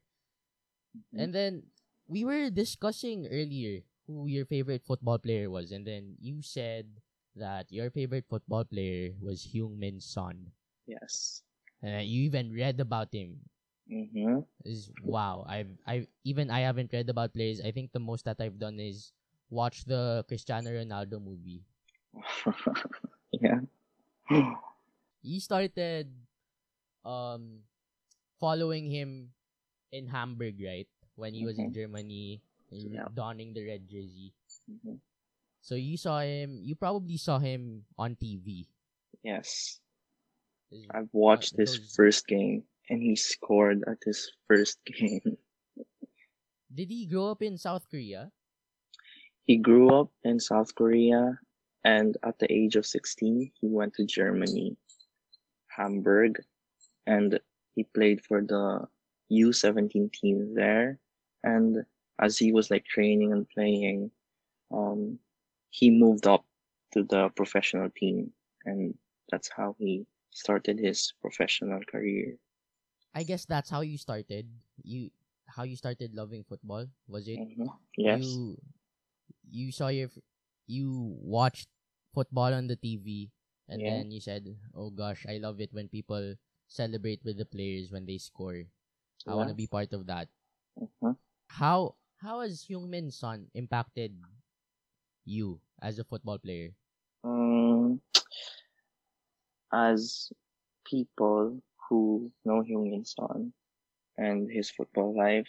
And 1.13 1.33
then 1.33 1.63
we 2.07 2.25
were 2.25 2.49
discussing 2.49 3.27
earlier 3.27 3.81
who 4.07 4.27
your 4.27 4.45
favorite 4.45 4.83
football 4.85 5.17
player 5.19 5.49
was, 5.49 5.71
and 5.71 5.85
then 5.85 6.15
you 6.19 6.41
said 6.41 6.87
that 7.35 7.71
your 7.71 7.89
favorite 7.91 8.25
football 8.29 8.65
player 8.65 9.13
was 9.21 9.45
Heung-Min 9.53 9.99
Son. 10.01 10.51
yes. 10.87 11.43
And 11.81 12.07
you 12.07 12.23
even 12.27 12.51
read 12.51 12.79
about 12.81 13.13
him. 13.13 13.39
Mm-hmm. 13.91 14.43
Is 14.65 14.91
wow. 15.01 15.45
I've 15.47 15.71
I 15.87 16.05
even 16.23 16.51
I 16.51 16.61
haven't 16.61 16.93
read 16.93 17.09
about 17.09 17.33
players. 17.33 17.61
I 17.61 17.71
think 17.71 17.91
the 17.91 18.03
most 18.03 18.25
that 18.25 18.37
I've 18.39 18.59
done 18.59 18.79
is 18.79 19.13
watch 19.49 19.85
the 19.85 20.25
Cristiano 20.27 20.69
Ronaldo 20.69 21.17
movie. 21.23 21.63
yeah. 23.31 23.61
You 25.21 25.39
started 25.39 26.11
um 27.05 27.63
following 28.39 28.89
him 28.89 29.31
in 29.91 30.07
Hamburg, 30.07 30.59
right? 30.61 30.87
When 31.15 31.33
he 31.33 31.45
was 31.45 31.59
in 31.59 31.73
Germany, 31.73 32.41
in- 32.71 32.93
Yeah. 32.93 33.07
donning 33.13 33.53
the 33.53 33.65
red 33.65 33.87
jersey. 33.89 34.33
Mhm. 34.69 35.01
So 35.61 35.75
you 35.75 35.97
saw 35.97 36.21
him. 36.21 36.61
You 36.63 36.75
probably 36.75 37.17
saw 37.17 37.39
him 37.39 37.85
on 37.97 38.15
TV. 38.15 38.69
Yes. 39.23 39.81
I've 40.93 41.09
watched 41.13 41.55
Uh, 41.57 41.65
his 41.65 41.77
those- 41.77 41.95
first 41.95 42.27
game 42.27 42.63
and 42.89 43.01
he 43.01 43.15
scored 43.15 43.83
at 43.89 43.97
his 44.05 44.29
first 44.47 44.79
game. 44.85 45.37
Did 46.73 46.89
he 46.93 47.05
grow 47.09 47.31
up 47.33 47.41
in 47.41 47.57
South 47.57 47.89
Korea? 47.89 48.31
He 49.49 49.57
grew 49.57 49.89
up 49.89 50.13
in 50.23 50.39
South 50.39 50.73
Korea 50.75 51.39
and 51.83 52.15
at 52.21 52.37
the 52.37 52.45
age 52.53 52.75
of 52.77 52.85
16, 52.85 53.51
he 53.59 53.67
went 53.67 53.95
to 53.95 54.05
Germany, 54.05 54.77
Hamburg, 55.73 56.37
and 57.07 57.39
he 57.73 57.83
played 57.83 58.21
for 58.23 58.41
the 58.45 58.87
U17 59.29 60.09
team 60.09 60.53
there. 60.55 60.99
And 61.43 61.85
as 62.19 62.37
he 62.37 62.51
was 62.51 62.69
like 62.71 62.85
training 62.85 63.31
and 63.33 63.49
playing, 63.49 64.11
um, 64.71 65.19
he 65.71 65.91
moved 65.91 66.27
up 66.27 66.45
to 66.93 67.03
the 67.03 67.29
professional 67.29 67.89
team 67.91 68.33
and 68.65 68.97
that's 69.31 69.49
how 69.49 69.75
he 69.79 70.07
started 70.31 70.79
his 70.79 71.13
professional 71.21 71.81
career. 71.83 72.37
I 73.13 73.23
guess 73.23 73.45
that's 73.45 73.69
how 73.69 73.81
you 73.81 73.97
started. 73.97 74.49
You 74.81 75.11
how 75.49 75.63
you 75.65 75.75
started 75.75 76.13
loving 76.13 76.43
football 76.45 76.87
was 77.07 77.27
it? 77.27 77.41
Mhm. 77.41 77.79
Yes. 77.97 78.39
You 78.39 78.61
you 79.49 79.71
saw 79.71 79.89
your 79.89 80.09
you 80.67 81.17
watched 81.21 81.69
football 82.13 82.53
on 82.53 82.67
the 82.67 82.77
TV 82.77 83.31
and 83.69 83.85
Yeah. 83.85 84.03
then 84.03 84.11
you 84.11 84.21
said, 84.21 84.47
"Oh 84.75 84.89
gosh, 84.91 85.25
I 85.29 85.37
love 85.39 85.61
it 85.61 85.73
when 85.73 85.89
people 85.89 86.35
celebrate 86.67 87.23
with 87.25 87.37
the 87.37 87.45
players 87.49 87.91
when 87.91 88.05
they 88.05 88.17
score. 88.19 88.65
I 89.27 89.35
want 89.35 89.49
to 89.49 89.55
be 89.55 89.67
part 89.67 89.93
of 89.93 90.05
that." 90.07 90.29
Mhm. 90.77 91.17
How 91.47 91.95
how 92.19 92.41
has 92.41 92.63
Heung-Min 92.67 93.11
Son 93.11 93.49
impacted 93.53 94.15
you 95.25 95.61
as 95.81 95.99
a 95.99 96.03
football 96.03 96.37
player? 96.37 96.75
Um, 97.23 98.01
as 99.71 100.31
people 100.85 101.61
who 101.87 102.31
know 102.45 102.61
Heung-Min 102.63 103.05
Son 103.05 103.53
and 104.17 104.49
his 104.51 104.69
football 104.69 105.15
life, 105.15 105.47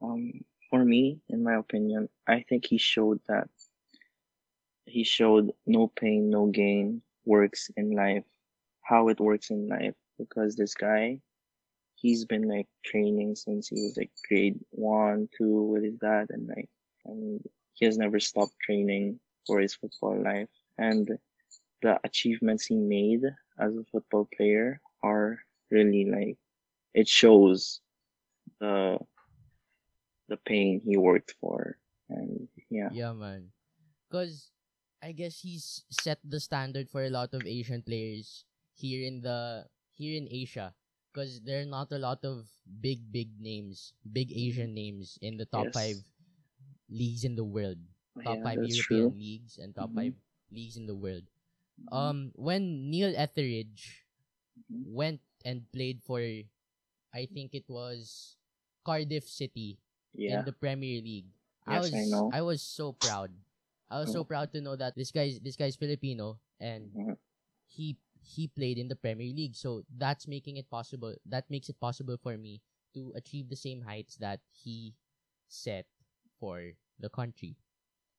um, 0.00 0.44
for 0.70 0.84
me, 0.84 1.20
in 1.28 1.42
my 1.42 1.54
opinion, 1.54 2.08
I 2.26 2.42
think 2.48 2.66
he 2.66 2.78
showed 2.78 3.20
that 3.28 3.48
he 4.86 5.04
showed 5.04 5.52
no 5.66 5.88
pain, 5.88 6.30
no 6.30 6.46
gain 6.46 7.02
works 7.24 7.70
in 7.76 7.92
life, 7.92 8.24
how 8.82 9.08
it 9.08 9.20
works 9.20 9.50
in 9.50 9.68
life. 9.68 9.94
Because 10.18 10.56
this 10.56 10.74
guy, 10.74 11.20
he's 12.02 12.24
been 12.24 12.48
like 12.48 12.66
training 12.84 13.36
since 13.36 13.68
he 13.68 13.76
was 13.76 13.96
like 13.96 14.10
grade 14.28 14.58
one, 14.70 15.28
two 15.38 15.62
with 15.70 15.84
his 15.84 15.94
dad, 15.94 16.26
and 16.30 16.48
like, 16.48 16.68
and 17.06 17.40
he 17.74 17.86
has 17.86 17.96
never 17.96 18.18
stopped 18.18 18.58
training 18.60 19.20
for 19.46 19.60
his 19.60 19.74
football 19.74 20.20
life. 20.20 20.50
And 20.76 21.08
the 21.80 22.00
achievements 22.02 22.66
he 22.66 22.74
made 22.74 23.22
as 23.58 23.76
a 23.76 23.86
football 23.90 24.28
player 24.36 24.80
are 25.02 25.38
really 25.70 26.04
like 26.10 26.36
it 26.92 27.08
shows 27.08 27.80
the 28.60 28.98
the 30.28 30.36
pain 30.44 30.80
he 30.84 30.96
worked 30.96 31.34
for 31.40 31.78
and 32.08 32.48
yeah 32.70 32.88
Yeah, 32.92 33.12
man. 33.12 33.50
Cause 34.10 34.50
I 35.02 35.12
guess 35.12 35.40
he's 35.40 35.82
set 35.90 36.18
the 36.22 36.38
standard 36.38 36.90
for 36.90 37.02
a 37.02 37.10
lot 37.10 37.34
of 37.34 37.46
Asian 37.46 37.82
players 37.82 38.44
here 38.74 39.02
in 39.02 39.22
the 39.22 39.66
here 39.90 40.14
in 40.16 40.28
Asia. 40.30 40.74
Cause 41.12 41.40
there 41.44 41.60
are 41.60 41.68
not 41.68 41.92
a 41.92 41.98
lot 42.00 42.24
of 42.24 42.48
big 42.80 43.12
big 43.12 43.36
names, 43.40 43.92
big 44.02 44.32
Asian 44.32 44.72
names 44.74 45.18
in 45.20 45.36
the 45.36 45.44
top 45.44 45.68
Yes. 45.68 45.72
five 45.72 46.04
leagues 46.88 47.24
in 47.24 47.36
the 47.36 47.44
world. 47.44 47.78
Top 48.24 48.38
yeah, 48.38 48.42
five 48.42 48.62
European 48.62 49.12
true 49.12 49.16
leagues 49.16 49.58
and 49.58 49.74
top 49.74 49.92
Mhm. 49.92 49.94
five 49.94 50.16
leagues 50.50 50.76
in 50.76 50.86
the 50.86 50.94
world. 50.96 51.24
Um, 51.92 52.32
when 52.36 52.90
Neil 52.90 53.12
Etheridge 53.16 54.06
Mhm. 54.70 54.84
went 54.84 55.20
and 55.44 55.70
played 55.72 56.02
for, 56.02 56.20
I 57.12 57.26
think 57.26 57.54
it 57.54 57.68
was 57.68 58.36
Cardiff 58.84 59.28
City 59.28 59.78
yeah 60.14 60.42
in 60.42 60.44
the 60.44 60.52
Premier 60.52 61.00
League. 61.02 61.28
I 61.66 61.80
was 61.80 61.92
I 61.92 62.04
know. 62.04 62.32
was 62.42 62.62
so 62.62 62.92
proud. 62.92 63.32
I 63.90 64.00
was 64.00 64.10
so 64.10 64.24
proud 64.24 64.52
to 64.52 64.60
know 64.60 64.76
that 64.76 64.96
this 64.96 65.12
guy's 65.12 65.40
this 65.40 65.56
guy's 65.56 65.76
Filipino 65.76 66.40
and 66.60 66.96
he 67.68 67.96
he 68.22 68.48
played 68.48 68.78
in 68.78 68.88
the 68.88 68.96
Premier 68.96 69.32
League. 69.34 69.56
So 69.56 69.84
that's 69.90 70.26
making 70.28 70.56
it 70.56 70.70
possible. 70.70 71.14
That 71.26 71.50
makes 71.50 71.68
it 71.68 71.80
possible 71.80 72.16
for 72.16 72.36
me 72.38 72.62
to 72.94 73.12
achieve 73.16 73.48
the 73.48 73.56
same 73.56 73.82
heights 73.82 74.16
that 74.18 74.40
he 74.52 74.94
set 75.48 75.86
for 76.38 76.72
the 76.98 77.10
country. 77.10 77.56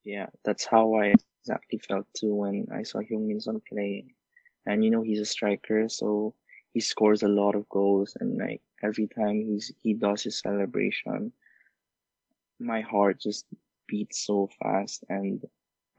yeah 0.03 0.27
that's 0.45 0.65
how 0.65 0.93
I 0.95 1.13
exactly 1.13 1.79
felt 1.79 2.07
too 2.15 2.33
when 2.36 2.67
I 2.72 2.83
saw 2.83 3.00
Heung-Min 3.00 3.39
Son 3.41 3.62
playing 3.69 4.13
and 4.65 4.83
you 4.83 4.91
know 4.91 5.01
he's 5.01 5.19
a 5.19 5.25
striker 5.25 5.88
so 5.89 6.36
he 6.74 6.79
scores 6.79 7.24
a 7.24 7.27
lot 7.27 7.55
of 7.55 7.69
goals 7.69 8.15
and 8.19 8.38
like 8.38 8.62
every 8.83 9.07
time 9.07 9.41
he's 9.41 9.72
he 9.81 9.93
does 9.93 10.24
his 10.24 10.39
celebration 10.39 11.33
my 12.60 12.81
heart 12.81 13.19
just 13.19 13.45
beats 13.88 14.25
so 14.25 14.48
fast 14.62 15.03
and 15.10 15.43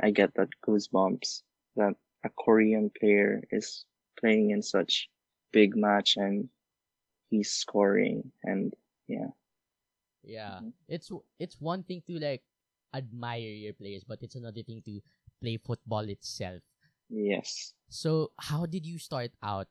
I 0.01 0.11
get 0.11 0.35
that 0.35 0.49
goosebumps 0.67 1.43
that 1.77 1.95
a 2.25 2.31
Korean 2.31 2.91
player 2.91 3.43
is 3.51 3.85
playing 4.25 4.51
in 4.51 4.63
such 4.63 5.11
big 5.53 5.77
match 5.77 6.17
and 6.17 6.49
he's 7.31 7.53
scoring 7.53 8.33
and 8.45 8.75
yeah 9.09 9.31
Yeah. 10.23 10.63
Mhm. 10.63 10.73
It's 10.89 11.11
it's 11.39 11.61
one 11.61 11.83
thing 11.85 12.03
to 12.09 12.19
like 12.19 12.43
admire 12.95 13.53
your 13.53 13.75
players, 13.75 14.05
but 14.05 14.23
it's 14.23 14.35
another 14.37 14.63
thing 14.63 14.83
to 14.87 15.03
play 15.41 15.57
football 15.59 16.07
itself. 16.09 16.63
yes 17.09 17.75
So, 17.89 18.33
how 18.41 18.67
did 18.67 18.87
you 18.87 18.99
start 18.99 19.33
out? 19.43 19.69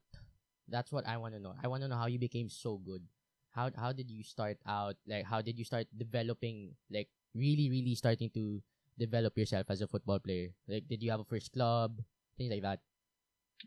That's 0.67 0.91
what 0.91 1.05
I 1.07 1.17
want 1.17 1.33
to 1.35 1.41
know. 1.41 1.55
I 1.61 1.67
want 1.67 1.83
to 1.83 1.89
know 1.89 1.97
how 1.99 2.07
you 2.07 2.19
became 2.19 2.49
so 2.49 2.77
good. 2.79 3.03
How 3.51 3.69
how 3.75 3.91
did 3.91 4.09
you 4.09 4.23
start 4.23 4.57
out? 4.65 4.95
Like 5.05 5.25
how 5.25 5.41
did 5.41 5.59
you 5.59 5.65
start 5.65 5.87
developing 5.93 6.73
like 6.89 7.09
really 7.35 7.69
really 7.69 7.93
starting 7.95 8.29
to 8.33 8.63
develop 8.97 9.37
yourself 9.37 9.67
as 9.69 9.81
a 9.81 9.87
football 9.89 10.19
player? 10.19 10.53
Like 10.67 10.87
did 10.87 11.03
you 11.03 11.11
have 11.11 11.21
a 11.21 11.27
first 11.27 11.51
club? 11.53 12.01
Things 12.37 12.49
like 12.49 12.63
that. 12.65 12.81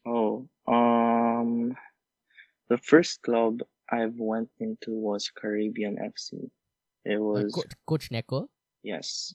Oh 0.05 0.49
um 0.67 1.77
the 2.69 2.79
first 2.79 3.23
club 3.23 3.63
I've 3.91 4.19
went 4.21 4.51
into 4.59 4.93
was 4.93 5.31
Caribbean 5.31 5.99
FC 6.01 6.51
it 7.05 7.19
Uh, 7.35 7.45
was 7.45 7.53
Co- 7.53 7.69
Coach 7.87 8.11
Neko? 8.11 8.49
yes 8.83 9.35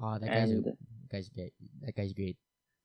Oh, 0.00 0.18
that 0.18 0.32
guy's 0.32 0.52
and 0.52 0.76
guy's 1.08 1.28
great. 1.28 1.54
That 1.80 1.94
guy's 1.94 2.12
great. 2.12 2.36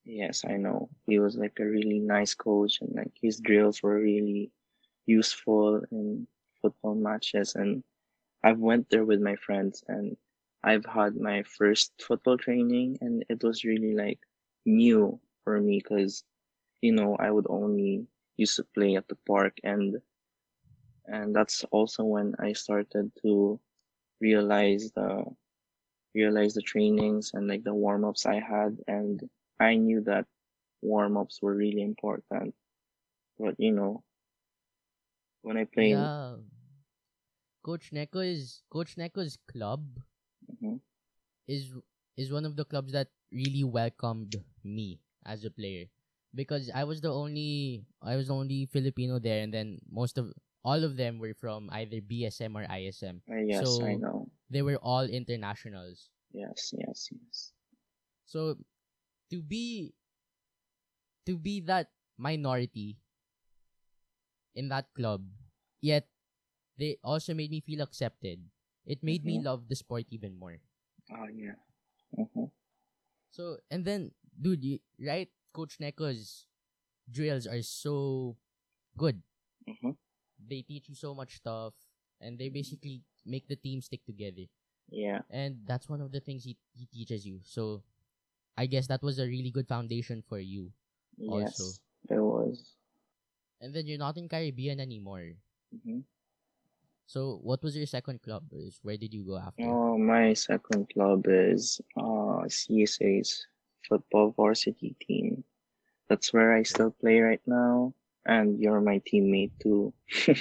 Yes, 0.05 0.45
I 0.45 0.57
know. 0.57 0.89
He 1.07 1.17
was 1.19 1.35
like 1.37 1.59
a 1.59 1.65
really 1.65 1.99
nice 1.99 2.33
coach 2.35 2.81
and 2.81 2.93
like 2.95 3.13
his 3.21 3.39
drills 3.39 3.81
were 3.81 3.99
really 3.99 4.51
useful 5.07 5.83
in 5.91 6.27
football 6.61 6.95
matches 6.95 7.55
and 7.55 7.83
I've 8.43 8.59
went 8.59 8.89
there 8.89 9.05
with 9.05 9.21
my 9.21 9.35
friends 9.37 9.83
and 9.87 10.17
I've 10.63 10.85
had 10.85 11.15
my 11.17 11.43
first 11.43 11.93
football 12.01 12.37
training 12.37 12.99
and 13.01 13.25
it 13.29 13.43
was 13.43 13.65
really 13.65 13.93
like 13.95 14.19
new 14.65 15.21
for 15.43 15.59
me 15.61 15.79
because 15.79 16.23
you 16.81 16.91
know 16.93 17.15
I 17.17 17.31
would 17.31 17.47
only 17.49 18.07
used 18.37 18.57
to 18.57 18.63
play 18.65 18.95
at 18.95 19.07
the 19.07 19.15
park 19.15 19.59
and 19.63 20.01
and 21.05 21.35
that's 21.35 21.63
also 21.65 22.03
when 22.03 22.35
I 22.39 22.53
started 22.53 23.11
to 23.23 23.59
realize 24.21 24.91
the 24.93 25.25
realize 26.15 26.53
the 26.55 26.61
trainings 26.61 27.31
and 27.33 27.47
like 27.47 27.63
the 27.63 27.73
warm 27.75 28.05
ups 28.05 28.25
I 28.25 28.39
had, 28.39 28.79
and 28.87 29.29
I 29.59 29.75
knew 29.75 30.01
that 30.03 30.27
warm 30.81 31.17
ups 31.17 31.41
were 31.41 31.55
really 31.55 31.81
important. 31.83 32.55
But 33.39 33.59
you 33.59 33.71
know, 33.73 34.03
when 35.43 35.57
I 35.57 35.65
played, 35.65 36.11
Yeah. 36.11 36.37
Coach 37.63 37.89
Neko 37.91 38.21
is 38.23 38.61
Coach 38.69 38.97
Neko's 38.97 39.35
club 39.35 39.99
Mhm. 40.47 40.79
is 41.47 41.73
is 42.17 42.31
one 42.31 42.45
of 42.45 42.55
the 42.55 42.65
clubs 42.65 42.91
that 42.93 43.11
really 43.31 43.63
welcomed 43.63 44.43
me 44.63 44.99
as 45.25 45.45
a 45.45 45.51
player 45.51 45.85
because 46.35 46.69
I 46.73 46.83
was 46.83 47.01
the 47.01 47.11
only 47.13 47.85
I 48.01 48.15
was 48.15 48.27
the 48.27 48.35
only 48.35 48.65
Filipino 48.67 49.19
there 49.19 49.41
and 49.43 49.53
then 49.53 49.79
most 49.89 50.17
of 50.17 50.31
all 50.63 50.83
of 50.83 50.95
them 50.97 51.17
were 51.19 51.33
from 51.33 51.69
either 51.71 52.01
BSM 52.01 52.55
or 52.55 52.65
ISM. 52.69 53.21
uh, 53.31 53.35
yes, 53.35 53.79
I 53.81 53.95
know. 53.95 54.29
They 54.49 54.61
were 54.61 54.77
all 54.77 55.03
internationals. 55.05 56.09
Yes, 56.31 56.73
yes, 56.77 57.09
yes. 57.11 57.51
So 58.25 58.57
to 59.31 59.41
be 59.41 59.93
to 61.25 61.37
be 61.37 61.59
that 61.61 61.89
minority 62.17 62.97
in 64.55 64.69
that 64.69 64.87
club, 64.95 65.23
yet 65.81 66.07
they 66.77 66.97
also 67.03 67.33
made 67.33 67.51
me 67.51 67.59
feel 67.61 67.81
accepted. 67.81 68.39
It 68.85 69.03
made 69.03 69.25
me 69.25 69.39
Mhm. 69.39 69.43
love 69.43 69.67
the 69.69 69.75
sport 69.75 70.05
even 70.09 70.35
more. 70.37 70.59
Oh 71.11 71.27
yeah. 71.27 71.55
hmm 72.15 72.45
So 73.31 73.57
and 73.71 73.85
then, 73.85 74.11
dude, 74.39 74.63
you, 74.63 74.79
right? 74.99 75.29
Coach 75.53 75.77
Neko's 75.79 76.47
drills 77.09 77.47
are 77.47 77.61
so 77.61 78.35
good. 78.97 79.21
hmm 79.67 79.95
They 80.41 80.61
teach 80.65 80.89
you 80.89 80.95
so 80.95 81.13
much 81.13 81.37
stuff, 81.37 81.73
and 82.19 82.37
they 82.39 82.49
basically 82.49 83.03
make 83.25 83.47
the 83.47 83.55
team 83.55 83.81
stick 83.81 84.01
together. 84.05 84.49
Yeah. 84.89 85.21
And 85.29 85.61
that's 85.65 85.87
one 85.87 86.01
of 86.01 86.11
the 86.11 86.19
things 86.19 86.43
he, 86.43 86.57
he 86.73 86.87
teaches 86.89 87.25
you. 87.25 87.39
So, 87.45 87.83
I 88.57 88.65
guess 88.65 88.87
that 88.87 89.03
was 89.03 89.19
a 89.19 89.25
really 89.29 89.51
good 89.51 89.67
foundation 89.67 90.23
for 90.27 90.39
you. 90.39 90.71
Yes, 91.17 91.59
Also. 91.59 91.77
there 92.09 92.23
was. 92.23 92.75
And 93.61 93.73
then 93.73 93.85
you're 93.85 94.01
not 94.01 94.17
in 94.17 94.27
Caribbean 94.27 94.79
anymore. 94.81 95.37
hmm 95.71 96.01
So, 97.05 97.39
what 97.43 97.61
was 97.63 97.75
your 97.75 97.85
second 97.85 98.21
club? 98.23 98.43
Is 98.55 98.79
where 98.81 98.97
did 98.97 99.13
you 99.13 99.23
go 99.23 99.37
after? 99.37 99.67
Oh, 99.67 99.97
my 99.97 100.33
second 100.33 100.89
club 100.89 101.27
is 101.27 101.79
uh 101.97 102.47
CSA's 102.47 103.45
football 103.87 104.31
varsity 104.35 104.95
team. 105.01 105.43
That's 106.09 106.33
where 106.33 106.53
I 106.53 106.63
still 106.63 106.91
play 106.91 107.19
right 107.19 107.41
now, 107.45 107.93
and 108.25 108.59
you're 108.59 108.81
my 108.81 109.01
teammate 109.07 109.51
too. 109.61 109.93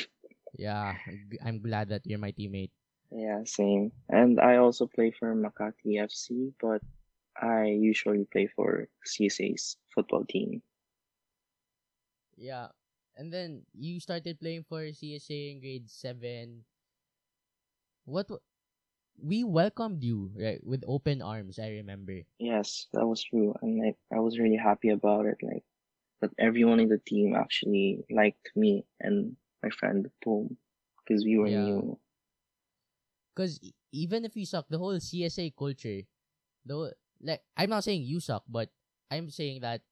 Yeah, 0.59 0.99
I'm 1.44 1.62
glad 1.62 1.88
that 1.90 2.02
you're 2.04 2.18
my 2.18 2.32
teammate. 2.32 2.75
Yeah, 3.11 3.42
same. 3.44 3.92
And 4.09 4.40
I 4.40 4.56
also 4.56 4.87
play 4.87 5.11
for 5.11 5.35
Makati 5.35 5.99
FC, 5.99 6.52
but 6.61 6.82
I 7.38 7.66
usually 7.66 8.25
play 8.26 8.47
for 8.47 8.88
CSA's 9.06 9.76
football 9.94 10.25
team. 10.26 10.62
Yeah. 12.37 12.68
And 13.16 13.32
then 13.32 13.66
you 13.75 14.00
started 14.00 14.40
playing 14.40 14.64
for 14.64 14.82
CSA 14.82 15.52
in 15.52 15.61
grade 15.61 15.90
7. 15.90 16.64
What 18.04 18.30
we 19.22 19.44
welcomed 19.44 20.02
you, 20.02 20.30
right, 20.36 20.62
with 20.64 20.84
open 20.86 21.22
arms, 21.22 21.58
I 21.58 21.70
remember. 21.70 22.22
Yes, 22.38 22.88
that 22.92 23.06
was 23.06 23.22
true, 23.22 23.54
and 23.62 23.78
like 23.78 23.98
I 24.12 24.20
was 24.20 24.38
really 24.38 24.56
happy 24.56 24.90
about 24.90 25.26
it. 25.26 25.38
Like 25.42 25.64
that 26.20 26.32
everyone 26.38 26.80
in 26.80 26.88
the 26.88 26.98
team 26.98 27.34
actually 27.34 28.04
liked 28.10 28.50
me 28.56 28.86
and 29.00 29.36
my 29.62 29.70
friend 29.70 30.10
Boom, 30.24 30.56
because 31.04 31.24
we 31.24 31.38
were 31.38 31.48
Yeah. 31.50 31.64
new. 31.76 31.98
Cuz 33.35 33.61
even 33.92 34.24
if 34.24 34.37
you 34.37 34.46
suck, 34.46 34.68
the 34.68 34.78
whole 34.78 34.98
CSA 35.00 35.50
culture, 35.50 36.02
though 36.64 36.92
like 37.20 37.42
I'm 37.56 37.70
not 37.70 37.85
saying 37.85 38.02
you 38.04 38.20
suck, 38.20 38.44
but 38.48 38.70
I'm 39.11 39.30
saying 39.30 39.61
that 39.62 39.83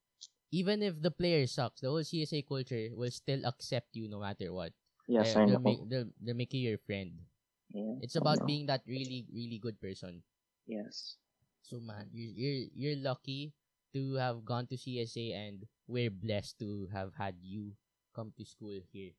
even 0.52 0.82
if 0.82 1.00
the 1.02 1.10
player 1.12 1.46
sucks, 1.46 1.80
the 1.82 1.90
whole 1.90 2.04
CSA 2.04 2.42
culture 2.42 2.90
will 2.96 3.10
still 3.12 3.44
accept 3.44 3.96
you 3.96 4.08
no 4.08 4.20
matter 4.20 4.52
what. 4.52 4.72
Yes, 5.08 5.36
I 5.36 5.44
know. 5.46 5.58
Make, 5.58 5.88
they'll, 5.88 6.08
they'll 6.20 6.36
make 6.36 6.54
you 6.54 6.60
your 6.70 6.78
friend. 6.78 7.27
Yeah, 7.70 8.00
It's 8.00 8.16
about 8.16 8.46
being 8.46 8.66
that 8.66 8.80
really, 8.86 9.26
really 9.32 9.58
good 9.60 9.80
person. 9.80 10.22
Yes. 10.66 11.16
So 11.62 11.80
man, 11.80 12.08
you 12.12 12.32
you're 12.32 12.64
you're 12.72 13.00
lucky 13.04 13.52
to 13.92 14.16
have 14.16 14.44
gone 14.44 14.66
to 14.68 14.76
CSA 14.76 15.36
and 15.36 15.64
we're 15.86 16.12
blessed 16.12 16.58
to 16.60 16.88
have 16.92 17.12
had 17.16 17.36
you 17.40 17.76
come 18.16 18.32
to 18.36 18.44
school 18.44 18.80
here. 18.92 19.12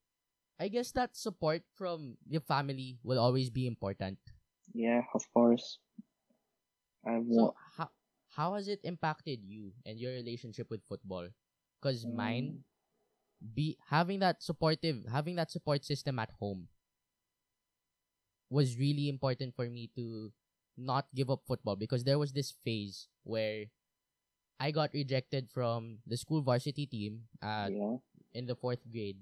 I 0.60 0.68
guess 0.68 0.92
that 0.98 1.16
support 1.16 1.62
from 1.74 2.18
your 2.28 2.42
family 2.42 2.98
will 3.04 3.20
always 3.20 3.50
be 3.50 3.66
important. 3.66 4.18
Yeah, 4.74 5.06
of 5.14 5.24
course. 5.34 5.80
I 7.06 7.22
So 7.30 7.54
how 7.78 7.90
how 8.34 8.54
has 8.58 8.68
it 8.68 8.82
impacted 8.84 9.46
you 9.46 9.74
and 9.86 9.98
your 9.98 10.14
relationship 10.14 10.70
with 10.70 10.82
football? 10.90 11.30
Cause 11.80 12.04
mine 12.04 12.60
mm. 12.60 13.56
be 13.56 13.78
having 13.88 14.20
that 14.20 14.44
supportive 14.44 15.06
having 15.08 15.38
that 15.38 15.50
support 15.50 15.86
system 15.86 16.20
at 16.20 16.34
home 16.36 16.68
was 18.50 18.78
really 18.78 19.10
important 19.10 19.56
for 19.56 19.70
me 19.70 19.90
to 19.96 20.32
not 20.78 21.08
give 21.16 21.30
up 21.30 21.42
football 21.48 21.76
because 21.76 22.04
there 22.04 22.20
was 22.20 22.34
this 22.34 22.52
phase 22.64 23.08
where 23.24 23.66
I 24.60 24.72
got 24.72 24.94
rejected 24.94 25.50
from 25.52 26.00
the 26.08 26.18
school 26.18 26.42
varsity 26.42 26.86
team 26.86 27.28
at, 27.42 27.74
yeah. 27.74 27.98
in 28.34 28.46
the 28.46 28.56
fourth 28.56 28.80
grade 28.92 29.18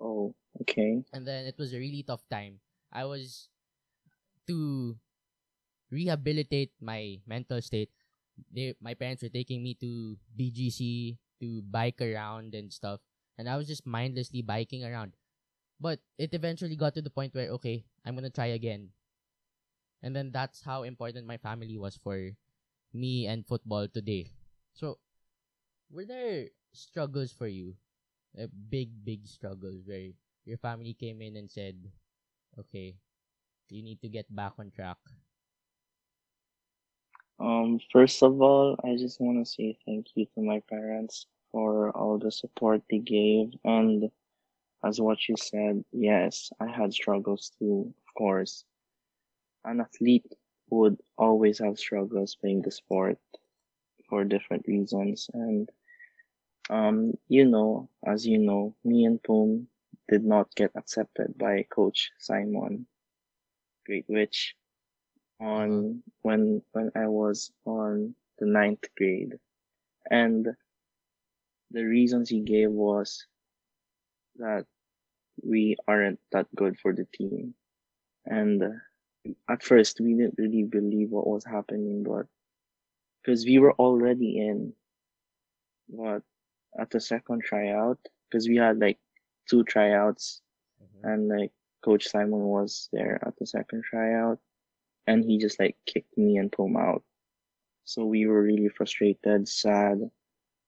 Oh, 0.00 0.34
okay. 0.60 1.04
and 1.12 1.26
then 1.26 1.46
it 1.46 1.56
was 1.58 1.72
a 1.72 1.78
really 1.78 2.02
tough 2.02 2.24
time. 2.28 2.60
I 2.92 3.04
was 3.04 3.48
to 4.46 4.96
rehabilitate 5.90 6.72
my 6.80 7.20
mental 7.26 7.60
state. 7.62 7.90
They, 8.52 8.74
my 8.80 8.94
parents 8.94 9.22
were 9.22 9.30
taking 9.32 9.62
me 9.62 9.74
to 9.80 10.18
BGC 10.36 11.18
to 11.40 11.62
bike 11.62 12.00
around 12.00 12.54
and 12.54 12.72
stuff, 12.72 13.00
and 13.38 13.48
I 13.48 13.56
was 13.56 13.66
just 13.68 13.86
mindlessly 13.86 14.42
biking 14.42 14.84
around. 14.84 15.14
But 15.80 16.00
it 16.18 16.34
eventually 16.34 16.76
got 16.76 16.94
to 16.94 17.02
the 17.02 17.10
point 17.14 17.34
where 17.34 17.50
okay, 17.60 17.84
I'm 18.04 18.14
gonna 18.14 18.30
try 18.30 18.46
again, 18.56 18.92
and 20.02 20.14
then 20.14 20.30
that's 20.30 20.62
how 20.62 20.82
important 20.82 21.26
my 21.26 21.36
family 21.38 21.78
was 21.78 21.96
for 21.96 22.30
me 22.92 23.26
and 23.26 23.46
football 23.46 23.88
today. 23.88 24.32
So, 24.74 25.00
were 25.90 26.06
there 26.06 26.50
struggles 26.72 27.32
for 27.32 27.48
you? 27.48 27.76
Uh, 28.38 28.48
big, 28.48 29.04
big 29.04 29.26
struggles 29.26 29.82
where 29.86 30.12
your 30.44 30.58
family 30.58 30.94
came 30.94 31.22
in 31.22 31.36
and 31.36 31.50
said, 31.50 31.92
okay, 32.58 33.00
you 33.70 33.82
need 33.82 34.00
to 34.02 34.08
get 34.10 34.28
back 34.34 34.54
on 34.58 34.70
track. 34.70 34.98
Um, 37.38 37.78
first 37.92 38.22
of 38.22 38.40
all, 38.40 38.76
I 38.84 38.96
just 38.96 39.20
want 39.20 39.38
to 39.38 39.50
say 39.50 39.78
thank 39.84 40.08
you 40.16 40.26
to 40.34 40.40
my 40.40 40.60
parents 40.60 41.26
for 41.50 41.90
all 41.96 42.18
the 42.18 42.30
support 42.32 42.82
they 42.90 42.98
gave. 42.98 43.52
And 43.64 44.10
as 44.84 45.00
what 45.00 45.28
you 45.28 45.36
said, 45.36 45.84
yes, 45.92 46.50
I 46.60 46.68
had 46.68 46.92
struggles 46.94 47.50
too, 47.58 47.94
of 48.06 48.14
course. 48.14 48.64
An 49.64 49.80
athlete 49.80 50.32
would 50.70 51.00
always 51.18 51.58
have 51.58 51.78
struggles 51.78 52.36
playing 52.36 52.62
the 52.62 52.70
sport 52.70 53.18
for 54.08 54.24
different 54.24 54.66
reasons. 54.68 55.28
And, 55.34 55.70
um, 56.70 57.14
you 57.28 57.44
know, 57.46 57.88
as 58.06 58.26
you 58.26 58.38
know, 58.38 58.74
me 58.84 59.04
and 59.04 59.22
Poon 59.22 59.68
did 60.08 60.24
not 60.24 60.54
get 60.54 60.72
accepted 60.76 61.36
by 61.38 61.64
Coach 61.64 62.12
Simon 62.18 62.86
Great 63.86 64.06
Witch 64.08 64.54
on 65.40 66.02
when 66.22 66.62
when 66.72 66.90
I 66.94 67.08
was 67.08 67.52
on 67.64 68.14
the 68.38 68.46
ninth 68.46 68.84
grade. 68.96 69.38
And 70.10 70.56
the 71.70 71.84
reasons 71.84 72.30
he 72.30 72.40
gave 72.40 72.70
was 72.70 73.26
that 74.36 74.66
we 75.42 75.76
aren't 75.88 76.20
that 76.32 76.46
good 76.54 76.78
for 76.78 76.92
the 76.92 77.06
team. 77.14 77.54
And 78.26 78.62
uh, 78.62 79.30
at 79.48 79.62
first 79.62 80.00
we 80.00 80.14
didn't 80.14 80.34
really 80.38 80.64
believe 80.64 81.10
what 81.10 81.26
was 81.26 81.44
happening, 81.44 82.02
but 82.02 82.26
because 83.22 83.44
we 83.44 83.58
were 83.58 83.72
already 83.74 84.38
in, 84.38 84.72
but 85.88 86.22
at 86.78 86.90
the 86.90 87.00
second 87.00 87.42
tryout, 87.42 87.98
because 88.30 88.48
we 88.48 88.56
had 88.56 88.78
like 88.78 88.98
two 89.48 89.64
tryouts 89.64 90.40
and 91.04 91.28
like 91.28 91.52
Coach 91.84 92.08
Simon 92.08 92.40
was 92.40 92.88
there 92.92 93.20
at 93.26 93.36
the 93.36 93.46
second 93.46 93.84
tryout, 93.84 94.38
and 95.06 95.24
he 95.24 95.38
just 95.38 95.60
like 95.60 95.76
kicked 95.86 96.16
me 96.16 96.38
and 96.38 96.50
Pum 96.50 96.76
out. 96.76 97.02
So 97.84 98.04
we 98.06 98.26
were 98.26 98.42
really 98.42 98.70
frustrated, 98.70 99.46
sad, 99.46 99.98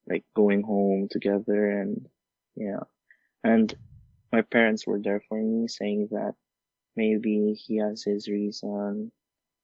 like 0.06 0.24
going 0.34 0.62
home 0.62 1.08
together, 1.10 1.80
and 1.80 2.06
yeah. 2.54 2.84
And 3.44 3.74
my 4.32 4.42
parents 4.42 4.86
were 4.86 5.00
there 5.00 5.20
for 5.28 5.40
me, 5.40 5.68
saying 5.68 6.08
that 6.12 6.34
maybe 6.96 7.54
he 7.54 7.76
has 7.78 8.04
his 8.04 8.28
reason, 8.28 9.12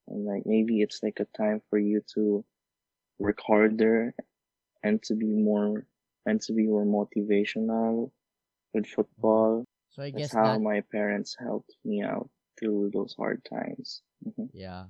and 0.09 0.27
like 0.27 0.47
maybe 0.47 0.83
it's 0.83 1.03
like 1.03 1.21
a 1.21 1.27
time 1.37 1.63
for 1.71 1.79
you 1.79 2.03
to 2.15 2.45
work 3.19 3.41
harder 3.41 4.15
and 4.83 5.03
to 5.05 5.15
be 5.15 5.27
more 5.27 5.87
and 6.27 6.41
to 6.43 6.53
be 6.53 6.67
more 6.67 6.85
motivational 6.87 8.13
with 8.75 8.87
football. 8.87 9.65
So 9.91 10.03
I 10.03 10.11
That's 10.13 10.19
guess 10.19 10.33
how 10.33 10.59
that 10.59 10.59
my 10.59 10.83
parents 10.83 11.37
helped 11.39 11.77
me 11.85 12.03
out 12.03 12.31
through 12.59 12.91
those 12.95 13.15
hard 13.17 13.45
times. 13.45 14.03
hmm 14.25 14.47
yeah. 14.53 14.87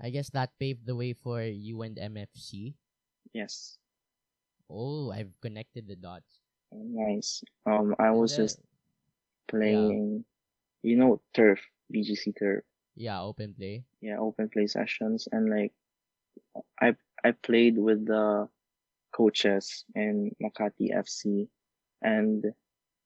I 0.00 0.10
guess 0.10 0.30
that 0.30 0.58
paved 0.58 0.86
the 0.86 0.96
way 0.96 1.14
for 1.14 1.42
you 1.42 1.82
and 1.82 1.98
MFC. 1.98 2.76
Yes, 3.32 3.78
Oh, 4.70 5.10
I've 5.10 5.40
connected 5.40 5.88
the 5.88 5.96
dots. 5.96 6.40
nice. 6.72 7.42
Um, 7.64 7.94
I 7.98 8.10
was 8.10 8.36
just 8.36 8.60
playing, 9.48 10.24
you 10.82 10.96
know, 10.96 11.20
turf, 11.34 11.60
BGC 11.92 12.32
turf. 12.38 12.64
yeah, 12.96 13.20
open 13.22 13.54
play. 13.54 13.84
Yeah, 14.00 14.18
open 14.18 14.48
play 14.48 14.66
sessions, 14.66 15.28
and 15.32 15.50
like 15.50 15.72
I 16.80 16.96
I 17.24 17.32
played 17.32 17.78
with 17.78 18.06
the 18.06 18.48
coaches 19.12 19.84
in 19.94 20.34
Makati 20.42 20.92
FC, 20.94 21.48
and 22.02 22.44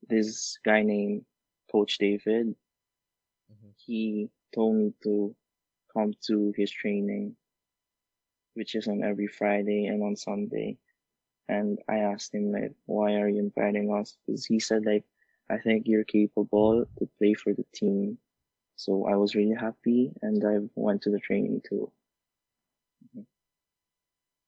this 0.09 0.59
guy 0.64 0.83
named 0.83 1.24
Coach 1.70 1.98
David. 1.98 2.55
Mhm. 3.53 3.74
He 3.76 4.31
told 4.55 4.76
me 4.76 4.94
to 5.05 5.35
come 5.92 6.14
to 6.26 6.53
his 6.57 6.70
training, 6.70 7.37
which 8.55 8.74
is 8.74 8.88
on 8.88 9.03
every 9.03 9.26
Friday 9.26 9.87
and 9.87 10.03
on 10.03 10.16
Sunday. 10.16 10.79
And 11.48 11.79
I 11.88 11.98
asked 11.98 12.35
him 12.35 12.53
like, 12.53 12.74
why 12.87 13.14
are 13.16 13.29
you 13.29 13.40
inviting 13.40 13.92
us? 13.92 14.16
Because 14.26 14.46
he 14.46 14.61
said 14.61 14.85
like, 14.87 15.05
I 15.51 15.59
think 15.59 15.87
you're 15.89 16.05
capable 16.05 16.87
to 16.99 17.07
play 17.19 17.35
for 17.35 17.55
the 17.55 17.65
team. 17.75 18.19
So 18.77 19.07
I 19.07 19.17
was 19.17 19.35
really 19.37 19.57
happy, 19.57 20.13
and 20.23 20.45
I 20.45 20.59
went 20.77 21.03
to 21.03 21.11
the 21.11 21.21
training 21.21 21.63
too. 21.63 21.93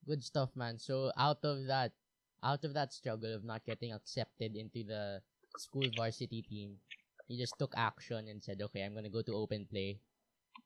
Good 0.04 0.24
stuff, 0.24 0.54
man. 0.58 0.78
So 0.78 1.12
out 1.16 1.44
of 1.46 1.66
that, 1.70 1.94
out 2.42 2.64
of 2.64 2.74
that 2.74 2.92
struggle 2.92 3.32
of 3.34 3.44
not 3.46 3.64
getting 3.64 3.92
accepted 3.92 4.56
into 4.56 4.82
the 4.82 5.22
school 5.54 5.90
varsity 5.90 6.42
team, 6.42 6.80
he 7.28 7.38
just 7.38 7.58
took 7.58 7.74
action 7.78 8.26
and 8.26 8.42
said, 8.42 8.58
"Okay, 8.60 8.82
I'm 8.82 8.94
gonna 8.98 9.10
go 9.14 9.22
to 9.22 9.34
open 9.38 9.66
play 9.66 10.02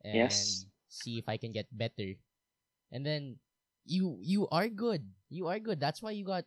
and 0.03 0.13
Yes. 0.13 0.67
see 0.89 1.19
if 1.19 1.29
I 1.29 1.37
can 1.39 1.53
get 1.53 1.69
better." 1.73 2.17
And 2.93 3.07
then 3.07 3.41
you 3.87 4.19
you 4.23 4.49
are 4.51 4.69
good. 4.71 5.13
You 5.31 5.49
are 5.49 5.61
good. 5.61 5.81
That's 5.81 6.03
why 6.03 6.13
you 6.13 6.25
got 6.27 6.47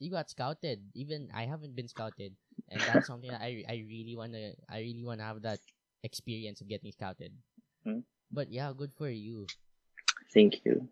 you 0.00 0.10
got 0.10 0.30
scouted. 0.30 0.90
Even 0.94 1.30
I 1.34 1.46
haven't 1.46 1.76
been 1.76 1.88
scouted, 1.88 2.36
and 2.68 2.86
that's 2.86 3.06
something 3.06 3.30
that 3.30 3.42
I 3.42 3.64
I 3.68 3.84
really 3.86 4.16
wanna 4.16 4.54
I 4.68 4.80
really 4.80 5.04
wanna 5.04 5.24
have 5.24 5.42
that 5.42 5.60
experience 6.02 6.60
of 6.60 6.68
getting 6.68 6.92
scouted. 6.92 7.36
Mhm. 7.84 8.00
But 8.30 8.50
yeah, 8.50 8.72
good 8.76 8.94
for 8.94 9.08
you. 9.10 9.52
Thank 10.32 10.64
you. 10.64 10.88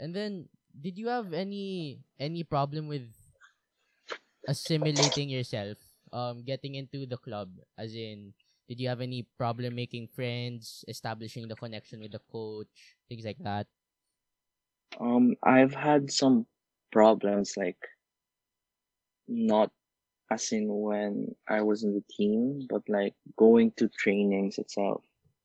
And 0.00 0.14
then, 0.14 0.48
did 0.78 0.98
you 0.98 1.08
have 1.08 1.32
any 1.32 2.02
any 2.18 2.42
problem 2.44 2.88
with 2.88 3.14
assimilating 4.46 5.28
yourself, 5.30 5.78
um, 6.12 6.42
getting 6.44 6.74
into 6.74 7.06
the 7.06 7.16
club? 7.18 7.56
As 7.78 7.94
in, 7.94 8.34
did 8.68 8.80
you 8.80 8.88
have 8.88 9.00
any 9.00 9.22
problem 9.36 9.74
making 9.74 10.08
friends, 10.08 10.84
establishing 10.88 11.48
the 11.48 11.56
connection 11.56 12.00
with 12.00 12.12
the 12.12 12.20
coach, 12.30 12.96
things 13.08 13.24
like 13.24 13.38
that? 13.42 13.66
Um, 15.00 15.34
I've 15.42 15.74
had 15.74 16.12
some 16.12 16.46
problems, 16.92 17.56
like 17.56 17.88
not 19.30 19.70
as 20.30 20.52
in 20.52 20.66
when 20.68 21.34
I 21.48 21.62
was 21.62 21.84
in 21.84 21.94
the 21.94 22.04
team, 22.10 22.66
but 22.68 22.82
like 22.88 23.14
going 23.36 23.72
to 23.78 23.88
trainings 23.88 24.58
itself. 24.58 25.02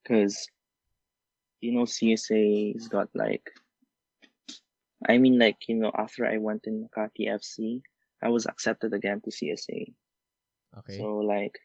Cause, 0.07 0.47
you 1.61 1.73
know, 1.73 1.83
CSA's 1.83 2.87
got 2.87 3.09
like, 3.15 3.49
I 5.07 5.17
mean, 5.17 5.39
like, 5.39 5.57
you 5.67 5.75
know, 5.75 5.91
after 5.97 6.25
I 6.25 6.37
went 6.37 6.67
in 6.67 6.87
Makati 6.87 7.27
FC, 7.29 7.81
I 8.21 8.29
was 8.29 8.45
accepted 8.45 8.93
again 8.93 9.21
to 9.21 9.31
CSA. 9.31 9.93
Okay. 10.79 10.97
So 10.97 11.17
like, 11.17 11.57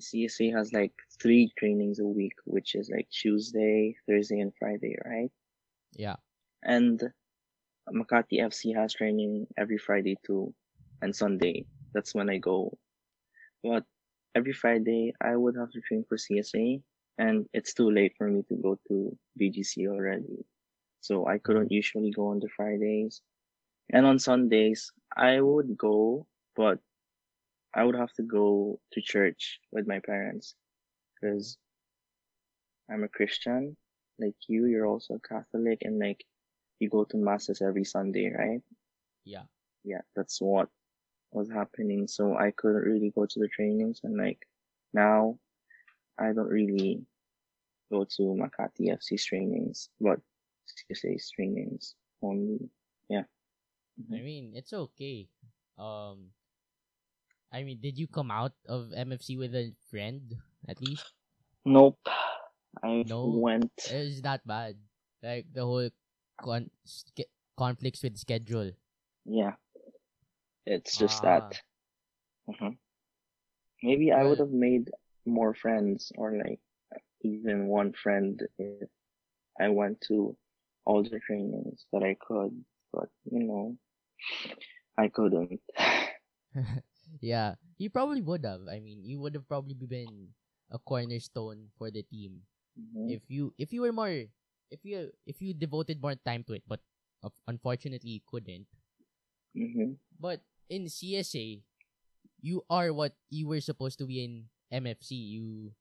CSA 0.00 0.54
has 0.56 0.72
like 0.72 0.92
three 1.20 1.52
trainings 1.58 2.00
a 2.00 2.04
week, 2.04 2.34
which 2.44 2.74
is 2.74 2.90
like 2.90 3.08
Tuesday, 3.10 3.96
Thursday, 4.08 4.40
and 4.40 4.52
Friday, 4.58 4.96
right? 5.04 5.30
yeah. 5.96 6.16
And 6.62 7.00
Makati 7.92 8.40
FC 8.40 8.74
has 8.74 8.94
training 8.94 9.46
every 9.56 9.78
Friday 9.78 10.16
too, 10.26 10.54
and 11.02 11.14
Sunday. 11.14 11.66
That's 11.94 12.14
when 12.14 12.30
I 12.30 12.38
go. 12.38 12.76
But 13.62 13.84
every 14.34 14.52
Friday, 14.52 15.14
I 15.20 15.36
would 15.36 15.56
have 15.56 15.70
to 15.72 15.80
train 15.80 16.04
for 16.08 16.16
CSA, 16.16 16.82
and 17.18 17.46
it's 17.52 17.74
too 17.74 17.90
late 17.90 18.14
for 18.18 18.28
me 18.28 18.42
to 18.48 18.56
go 18.56 18.78
to 18.88 19.16
BGC 19.40 19.86
already. 19.88 20.44
So 21.00 21.26
I 21.26 21.38
couldn't 21.38 21.64
mm-hmm. 21.64 21.74
usually 21.74 22.10
go 22.10 22.28
on 22.28 22.40
the 22.40 22.48
Fridays. 22.48 23.20
And 23.92 24.06
on 24.06 24.18
Sundays, 24.18 24.90
I 25.16 25.40
would 25.40 25.76
go, 25.76 26.26
but 26.56 26.78
I 27.74 27.84
would 27.84 27.96
have 27.96 28.12
to 28.14 28.22
go 28.22 28.80
to 28.92 29.00
church 29.02 29.60
with 29.72 29.86
my 29.86 29.98
parents 29.98 30.54
because 31.14 31.58
I'm 32.90 33.04
a 33.04 33.08
Christian. 33.08 33.76
Like 34.18 34.36
you, 34.48 34.66
you're 34.66 34.86
also 34.86 35.14
a 35.14 35.28
Catholic, 35.28 35.82
and 35.82 35.98
like 35.98 36.24
you 36.78 36.88
go 36.88 37.04
to 37.04 37.16
masses 37.16 37.60
every 37.60 37.84
Sunday, 37.84 38.32
right? 38.32 38.60
Yeah. 39.24 39.42
Yeah, 39.84 40.00
that's 40.16 40.40
what 40.40 40.68
was 41.34 41.50
happening. 41.50 42.06
So 42.08 42.36
I 42.36 42.50
couldn't 42.52 42.82
really 42.82 43.10
go 43.10 43.26
to 43.26 43.40
the 43.40 43.48
trainings, 43.48 44.00
and 44.04 44.16
like 44.16 44.46
now, 44.92 45.38
I 46.18 46.32
don't 46.32 46.48
really 46.50 47.06
go 47.92 48.04
to 48.04 48.22
Makati 48.22 48.90
FC's 48.92 49.24
trainings, 49.24 49.90
but 50.00 50.20
CSA's 50.68 51.30
trainings 51.30 51.96
only. 52.22 52.70
Yeah. 53.08 53.24
I 54.12 54.20
mean, 54.22 54.52
it's 54.54 54.72
okay. 54.72 55.28
Um, 55.78 56.32
I 57.52 57.62
mean, 57.62 57.80
did 57.80 57.98
you 57.98 58.06
come 58.08 58.30
out 58.30 58.52
of 58.66 58.92
MFC 58.92 59.36
with 59.38 59.54
a 59.54 59.72
friend 59.90 60.34
at 60.68 60.80
least? 60.80 61.12
Nope. 61.64 62.00
I 62.82 63.04
No. 63.06 63.28
went. 63.28 63.72
It's 63.88 64.20
that 64.22 64.46
bad? 64.46 64.76
Like 65.22 65.52
the 65.52 65.64
whole 65.64 65.90
con- 66.40 66.70
ske- 66.84 67.30
conflicts 67.56 68.02
with 68.02 68.18
schedule. 68.18 68.72
Yeah. 69.24 69.56
It's 70.66 70.96
just 70.98 71.22
Ah. 71.22 71.22
that. 71.22 71.62
Mhm. 72.48 72.78
Maybe 73.82 74.12
I 74.12 74.24
would 74.24 74.40
have 74.40 74.50
made 74.50 74.90
more 75.26 75.54
friends 75.54 76.12
or 76.16 76.32
like 76.36 76.60
even 77.22 77.68
one 77.68 77.92
friend 77.92 78.40
if 78.58 78.88
I 79.60 79.68
went 79.68 80.00
to 80.08 80.36
all 80.84 81.02
the 81.02 81.18
trainings 81.20 81.86
that 81.92 82.02
I 82.02 82.16
could, 82.20 82.64
but 82.92 83.08
you 83.30 83.40
know, 83.44 83.76
I 84.98 85.08
couldn't. 85.08 85.60
yeah, 87.20 87.54
you 87.78 87.90
probably 87.90 88.22
would 88.22 88.44
have. 88.44 88.62
I 88.70 88.80
mean, 88.80 89.04
you 89.04 89.20
would 89.20 89.34
have 89.34 89.48
probably 89.48 89.74
been 89.74 90.34
a 90.70 90.78
cornerstone 90.78 91.68
for 91.78 91.90
the 91.90 92.02
team 92.02 92.42
Mhm. 92.76 93.18
if 93.18 93.22
you 93.28 93.54
if 93.58 93.72
you 93.72 93.82
were 93.82 93.92
more 93.92 94.10
if 94.70 94.80
you 94.84 95.10
if 95.26 95.40
you 95.42 95.54
devoted 95.54 96.00
more 96.02 96.16
time 96.16 96.44
to 96.48 96.54
it. 96.54 96.64
But 96.68 96.80
unfortunately, 97.48 98.20
you 98.20 98.20
couldn't. 98.26 98.66
Mhm. 99.54 99.98
But 100.18 100.40
in 100.68 100.86
CSA, 100.86 101.62
you 102.40 102.64
are 102.68 102.92
what 102.92 103.14
you 103.30 103.48
were 103.48 103.60
supposed 103.60 103.98
to 103.98 104.06
be 104.06 104.24
in 104.24 104.48
MFC. 104.72 105.12
You 105.16 105.72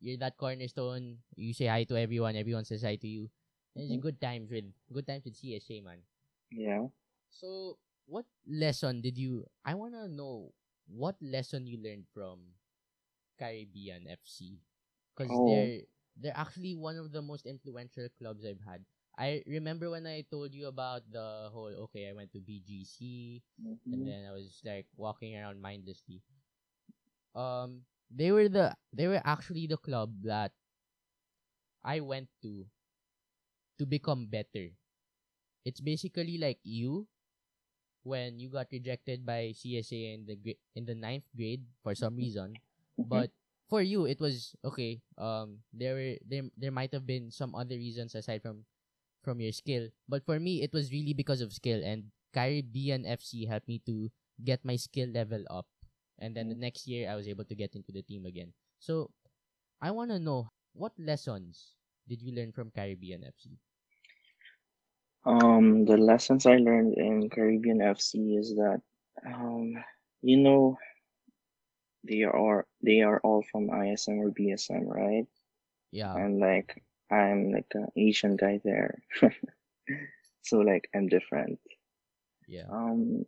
you're 0.00 0.18
that 0.20 0.36
cornerstone. 0.36 1.18
You 1.34 1.54
say 1.54 1.66
hi 1.66 1.84
to 1.84 1.96
everyone. 1.96 2.36
Everyone 2.36 2.64
says 2.64 2.82
hi 2.82 2.96
to 2.96 3.08
you. 3.08 3.30
And 3.74 3.84
it's 3.90 3.92
Mhm. 3.98 4.00
good 4.02 4.20
times 4.20 4.50
with 4.50 4.68
good 4.92 5.06
times 5.06 5.24
with 5.24 5.34
CSA, 5.34 5.80
man. 5.82 6.02
Yeah. 6.52 6.86
So, 7.30 7.78
what 8.06 8.26
lesson 8.46 9.00
did 9.00 9.16
you? 9.18 9.48
I 9.64 9.74
wanna 9.74 10.06
know 10.08 10.52
what 10.86 11.16
lesson 11.22 11.66
you 11.66 11.78
learned 11.80 12.06
from 12.12 12.54
Caribbean 13.38 14.06
FC, 14.06 14.60
because 15.14 15.32
Oh. 15.32 15.46
they're 15.48 15.82
they're 16.16 16.36
actually 16.36 16.76
one 16.78 16.94
of 16.96 17.10
the 17.10 17.22
most 17.22 17.42
influential 17.46 18.06
clubs 18.20 18.44
I've 18.46 18.60
had. 18.62 18.84
I 19.18 19.42
remember 19.46 19.90
when 19.90 20.06
I 20.06 20.22
told 20.30 20.54
you 20.54 20.66
about 20.68 21.02
the 21.10 21.50
whole 21.52 21.72
okay, 21.90 22.08
I 22.08 22.14
went 22.14 22.32
to 22.32 22.40
BGC 22.40 23.42
and 23.92 24.00
Mhm. 24.00 24.06
then 24.06 24.26
I 24.26 24.32
was 24.32 24.60
like 24.64 24.86
walking 24.96 25.36
around 25.36 25.60
mindlessly. 25.60 26.22
Um, 27.34 27.84
they 28.10 28.30
were 28.32 28.48
the 28.48 28.76
they 28.92 29.06
were 29.08 29.20
actually 29.24 29.66
the 29.66 29.76
club 29.78 30.12
that 30.24 30.52
I 31.84 32.00
went 32.00 32.28
to 32.42 32.66
to 33.78 33.84
become 33.86 34.26
better. 34.26 34.70
It's 35.64 35.80
basically 35.80 36.38
like 36.38 36.58
you 36.64 37.06
when 38.04 38.38
you 38.38 38.48
got 38.50 38.68
rejected 38.72 39.24
by 39.26 39.52
CSA 39.56 40.14
in 40.14 40.26
the 40.26 40.36
gra- 40.36 40.62
in 40.76 40.84
the 40.86 40.94
ninth 40.96 41.26
grade 41.36 41.64
for 41.82 41.94
some 41.94 42.16
reason, 42.16 42.60
Mhm. 42.98 43.08
but 43.08 43.30
for 43.68 43.82
you 43.82 44.06
it 44.06 44.20
was 44.20 44.54
okay. 44.64 45.00
Um, 45.18 45.62
there 45.72 45.94
were 45.94 46.14
there 46.26 46.44
there 46.56 46.74
might 46.74 46.92
have 46.92 47.06
been 47.06 47.30
some 47.30 47.54
other 47.54 47.76
reasons 47.76 48.14
aside 48.14 48.42
from 48.42 48.64
from 49.24 49.40
your 49.40 49.52
skill, 49.52 49.88
but 50.08 50.22
for 50.24 50.38
me 50.38 50.60
it 50.60 50.72
was 50.76 50.92
really 50.92 51.16
because 51.16 51.40
of 51.40 51.52
skill 51.52 51.80
and 51.80 52.12
Caribbean 52.34 53.06
FC 53.06 53.46
helped 53.46 53.70
me 53.70 53.80
to 53.86 54.10
get 54.42 54.64
my 54.66 54.74
skill 54.76 55.08
level 55.08 55.46
up, 55.48 55.66
and 56.18 56.36
then 56.36 56.50
the 56.50 56.58
next 56.58 56.86
year 56.86 57.08
I 57.08 57.14
was 57.14 57.30
able 57.30 57.46
to 57.46 57.54
get 57.54 57.74
into 57.78 57.92
the 57.94 58.02
team 58.02 58.26
again. 58.26 58.52
So, 58.82 59.14
I 59.80 59.94
want 59.94 60.10
to 60.10 60.18
know 60.18 60.50
what 60.74 60.92
lessons 60.98 61.78
did 62.08 62.20
you 62.20 62.34
learn 62.34 62.50
from 62.50 62.74
Caribbean 62.74 63.22
FC? 63.22 63.54
Um, 65.24 65.86
the 65.86 65.96
lessons 65.96 66.44
I 66.44 66.58
learned 66.58 66.98
in 66.98 67.30
Caribbean 67.30 67.78
FC 67.78 68.36
is 68.36 68.54
that, 68.56 68.82
um, 69.24 69.72
you 70.20 70.36
know, 70.36 70.76
they 72.02 72.24
are 72.24 72.66
they 72.82 73.00
are 73.00 73.20
all 73.24 73.42
from 73.50 73.70
ISM 73.70 74.20
or 74.20 74.30
BSM, 74.30 74.84
right? 74.84 75.26
Yeah. 75.92 76.14
And 76.14 76.40
like 76.40 76.82
I'm 77.10 77.52
like 77.52 77.66
an 77.74 77.88
Asian 77.96 78.36
guy 78.36 78.60
there, 78.64 79.02
so 80.42 80.58
like 80.58 80.88
I'm 80.94 81.08
different. 81.08 81.58
Yeah. 82.48 82.66
Um, 82.70 83.26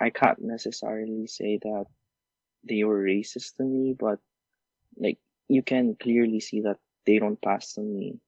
I 0.00 0.10
can't 0.10 0.40
necessarily 0.40 1.26
say 1.26 1.58
that 1.62 1.86
they 2.64 2.84
were 2.84 3.02
racist 3.02 3.56
to 3.56 3.64
me, 3.64 3.94
but 3.98 4.18
like 4.96 5.18
you 5.48 5.62
can 5.62 5.96
clearly 5.96 6.40
see 6.40 6.60
that 6.62 6.78
they 7.04 7.18
don't 7.18 7.40
pass 7.40 7.74
to 7.74 7.80
me. 7.80 8.18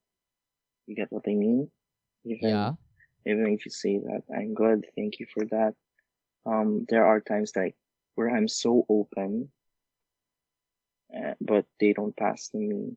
You 0.86 0.94
get 0.94 1.10
what 1.10 1.24
I 1.26 1.34
mean? 1.34 1.70
Even, 2.24 2.48
Yeah. 2.48 2.72
Even 3.26 3.52
if 3.52 3.66
you 3.66 3.70
say 3.70 3.98
that 3.98 4.22
I'm 4.34 4.54
good, 4.54 4.86
thank 4.96 5.18
you 5.18 5.26
for 5.32 5.44
that. 5.46 5.74
Um, 6.46 6.86
there 6.88 7.04
are 7.04 7.20
times 7.20 7.52
like 7.54 7.74
where 8.14 8.30
I'm 8.30 8.48
so 8.48 8.86
open, 8.88 9.50
uh, 11.14 11.34
but 11.40 11.66
they 11.78 11.92
don't 11.92 12.16
pass 12.16 12.48
to 12.50 12.58
me. 12.58 12.96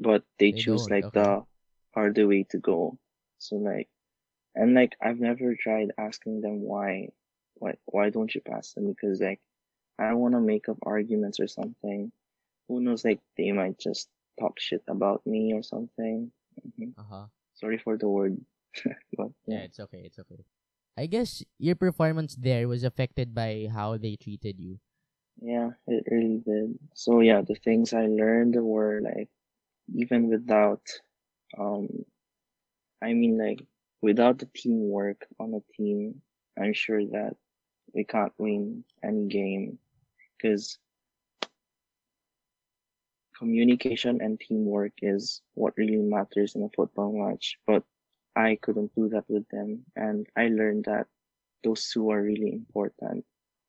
But 0.00 0.24
they, 0.38 0.52
They 0.52 0.58
choose 0.62 0.90
like 0.90 1.04
okay. 1.06 1.20
the 1.20 1.44
harder 1.94 2.26
way 2.26 2.44
to 2.50 2.58
go. 2.58 2.98
So 3.38 3.56
like, 3.56 3.88
and 4.54 4.74
like 4.74 4.96
I've 5.00 5.20
never 5.20 5.54
tried 5.56 5.92
asking 5.98 6.40
them 6.42 6.62
why, 6.62 7.10
why, 7.54 7.74
why 7.86 8.10
don't 8.10 8.34
you 8.34 8.40
pass 8.42 8.72
them? 8.74 8.88
Because 8.88 9.20
like 9.20 9.40
I 9.98 10.10
don't 10.10 10.20
want 10.20 10.34
to 10.34 10.40
make 10.40 10.68
up 10.68 10.78
arguments 10.82 11.40
or 11.40 11.48
something. 11.48 12.12
Who 12.68 12.80
knows? 12.80 13.04
Like 13.04 13.20
they 13.36 13.52
might 13.52 13.78
just 13.78 14.08
talk 14.40 14.60
shit 14.60 14.82
about 14.88 15.26
me 15.26 15.54
or 15.54 15.62
something. 15.62 16.32
hmm 16.78 16.90
Uh 16.98 17.04
huh. 17.10 17.26
Sorry 17.54 17.78
for 17.78 17.96
the 17.98 18.08
word, 18.08 18.38
but 19.16 19.30
Yeah, 19.46 19.58
yeah. 19.58 19.64
it's 19.66 19.80
okay. 19.80 20.02
It's 20.04 20.18
okay. 20.18 20.44
I 20.96 21.06
guess 21.06 21.42
your 21.58 21.76
performance 21.76 22.36
there 22.36 22.68
was 22.68 22.84
affected 22.84 23.34
by 23.34 23.68
how 23.72 23.96
they 23.96 24.16
treated 24.16 24.58
you. 24.60 24.80
Yeah, 25.42 25.70
it 25.86 26.04
really 26.10 26.38
did. 26.44 26.78
So 26.94 27.20
yeah, 27.20 27.42
the 27.42 27.54
things 27.56 27.92
I 27.92 28.06
learned 28.06 28.56
were 28.56 29.00
like 29.02 29.28
even 29.94 30.28
without 30.28 30.82
um 31.58 31.88
I 33.02 33.12
mean 33.12 33.38
like 33.38 33.66
without 34.02 34.38
the 34.38 34.48
teamwork 34.54 35.26
on 35.38 35.54
a 35.54 35.60
team, 35.76 36.22
I'm 36.58 36.72
sure 36.72 37.04
that 37.06 37.36
we 37.92 38.04
can't 38.04 38.32
win 38.38 38.84
any 39.02 39.26
game 39.26 39.78
because 40.36 40.78
communication 43.36 44.20
and 44.20 44.38
teamwork 44.38 44.92
is 45.02 45.42
what 45.54 45.74
really 45.76 45.96
matters 45.96 46.54
in 46.54 46.62
a 46.62 46.68
football 46.76 47.12
match. 47.12 47.58
But 47.66 47.82
I 48.36 48.58
couldn't 48.60 48.94
do 48.94 49.08
that 49.10 49.24
with 49.28 49.48
them 49.48 49.84
and 49.96 50.26
I 50.36 50.48
learned 50.48 50.84
that 50.84 51.06
those 51.64 51.90
two 51.90 52.10
are 52.10 52.22
really 52.22 52.52
important 52.52 53.24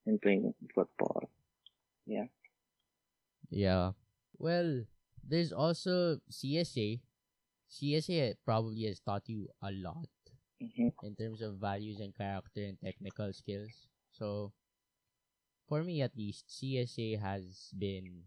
in 0.05 0.19
playing 0.19 0.53
football. 0.75 1.29
Yeah. 2.05 2.25
Yeah. 3.49 3.91
Well, 4.37 4.83
there's 5.23 5.51
also 5.51 6.19
CSA. 6.29 7.01
CSA 7.67 8.35
probably 8.45 8.83
has 8.85 8.99
taught 8.99 9.27
you 9.29 9.49
a 9.61 9.71
lot 9.71 10.07
hmm 10.59 10.89
in 11.01 11.15
terms 11.15 11.41
of 11.41 11.55
values 11.57 11.99
and 11.99 12.15
character 12.15 12.63
and 12.63 12.77
technical 12.81 13.31
skills. 13.33 13.87
So, 14.11 14.53
for 15.67 15.83
me 15.83 16.01
at 16.01 16.15
least, 16.17 16.49
CSA 16.51 17.15
has 17.15 17.71
been 17.77 18.23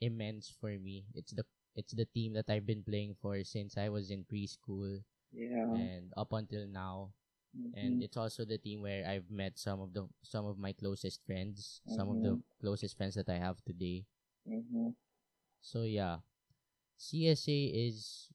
immense 0.00 0.48
for 0.50 0.78
me. 0.78 1.04
It's 1.14 1.32
the 1.32 1.44
it's 1.76 1.92
the 1.94 2.06
team 2.06 2.34
that 2.34 2.48
I've 2.50 2.66
been 2.66 2.82
playing 2.84 3.16
for 3.20 3.42
since 3.44 3.76
I 3.78 3.88
was 3.88 4.10
in 4.10 4.24
preschool 4.24 5.02
Yeah. 5.32 5.66
and 5.74 6.12
up 6.16 6.32
until 6.32 6.66
now. 6.66 7.12
and 7.74 8.00
it's 8.02 8.16
also 8.16 8.44
the 8.44 8.58
team 8.58 8.80
where 8.82 9.04
I've 9.06 9.30
met 9.30 9.58
some 9.58 9.80
of 9.80 9.92
the 9.94 10.08
some 10.24 10.46
of 10.46 10.58
my 10.58 10.72
closest 10.72 11.20
friends, 11.26 11.82
some 11.86 12.08
of 12.10 12.22
the 12.22 12.38
closest 12.60 12.96
friends 12.96 13.14
that 13.16 13.28
I 13.28 13.38
have 13.38 13.60
today. 13.64 14.06
hmm 14.46 14.88
So 15.64 15.88
yeah, 15.88 16.20
CSA 17.00 17.72
is 17.72 18.28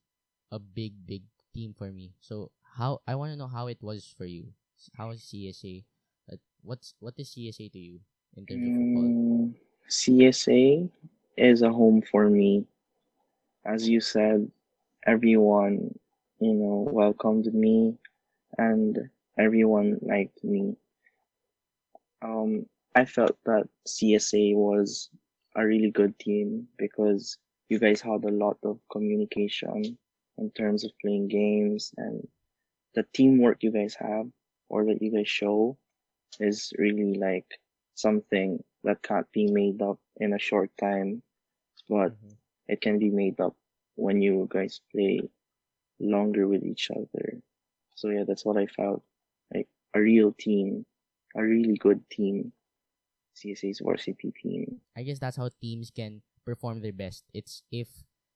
a 0.51 0.57
big 0.57 1.05
big 1.05 1.21
team 1.53 1.77
for 1.77 1.93
me. 1.93 2.17
So 2.19 2.49
how 2.65 3.05
I 3.05 3.13
want 3.13 3.31
to 3.31 3.37
know 3.37 3.47
how 3.47 3.67
it 3.67 3.77
was 3.81 4.09
for 4.17 4.25
you. 4.25 4.49
How 4.97 5.11
is 5.11 5.21
CSA? 5.21 5.85
Uh, 6.25 6.41
what's 6.65 6.95
what 6.99 7.13
is 7.21 7.29
CSA 7.29 7.71
to 7.71 7.79
you 7.79 7.99
in 8.35 8.49
terms 8.49 8.65
of 8.65 8.73
football? 8.73 9.05
Mm, 9.05 9.53
CSA 9.85 10.89
is 11.37 11.61
a 11.61 11.69
home 11.69 12.01
for 12.01 12.29
me. 12.29 12.65
As 13.63 13.87
you 13.87 14.01
said, 14.01 14.49
everyone, 15.05 15.93
you 16.41 16.53
know, 16.53 16.89
welcomed 16.89 17.53
me 17.53 17.93
and 18.57 18.97
everyone 19.37 19.99
liked 20.01 20.43
me. 20.43 20.75
Um, 22.23 22.65
I 22.95 23.05
felt 23.05 23.37
that 23.45 23.69
CSA 23.87 24.55
was 24.55 25.11
a 25.59 25.65
really 25.65 25.91
good 25.91 26.17
team 26.19 26.67
because 26.77 27.37
you 27.69 27.79
guys 27.79 28.01
had 28.01 28.23
a 28.25 28.31
lot 28.45 28.57
of 28.63 28.79
communication 28.91 29.97
in 30.39 30.51
terms 30.51 30.85
of 30.85 30.91
playing 31.01 31.27
games 31.29 31.93
and 31.97 32.27
the 32.95 33.03
teamwork 33.13 33.63
you 33.63 33.71
guys 33.71 33.95
have 33.95 34.27
or 34.69 34.85
that 34.85 35.01
you 35.01 35.11
guys 35.11 35.29
show 35.29 35.77
is 36.39 36.73
really 36.77 37.13
like 37.15 37.59
something 37.95 38.63
that 38.83 39.01
can't 39.03 39.31
be 39.31 39.47
made 39.51 39.81
up 39.81 39.99
in 40.17 40.33
a 40.33 40.39
short 40.39 40.71
time, 40.77 41.23
but 41.89 42.11
Mhm. 42.13 42.37
it 42.67 42.81
can 42.81 42.99
be 42.99 43.09
made 43.09 43.39
up 43.41 43.55
when 43.95 44.21
you 44.21 44.47
guys 44.49 44.81
play 44.91 45.21
longer 45.99 46.47
with 46.47 46.63
each 46.65 46.91
other. 46.91 47.41
So 47.95 48.09
yeah, 48.09 48.25
that's 48.25 48.45
what 48.45 48.57
I 48.57 48.67
felt. 48.67 49.03
Like 49.53 49.69
a 49.93 50.01
real 50.01 50.33
team, 50.33 50.85
a 51.35 51.43
really 51.43 51.77
good 51.77 52.09
team. 52.09 52.53
CSA's 53.39 53.79
varsity 53.79 54.31
team. 54.31 54.81
I 54.97 55.03
guess 55.03 55.19
that's 55.19 55.37
how 55.37 55.49
teams 55.61 55.91
can 55.91 56.21
perform 56.45 56.81
their 56.81 56.93
best. 56.93 57.23
It's 57.33 57.63
if 57.71 57.87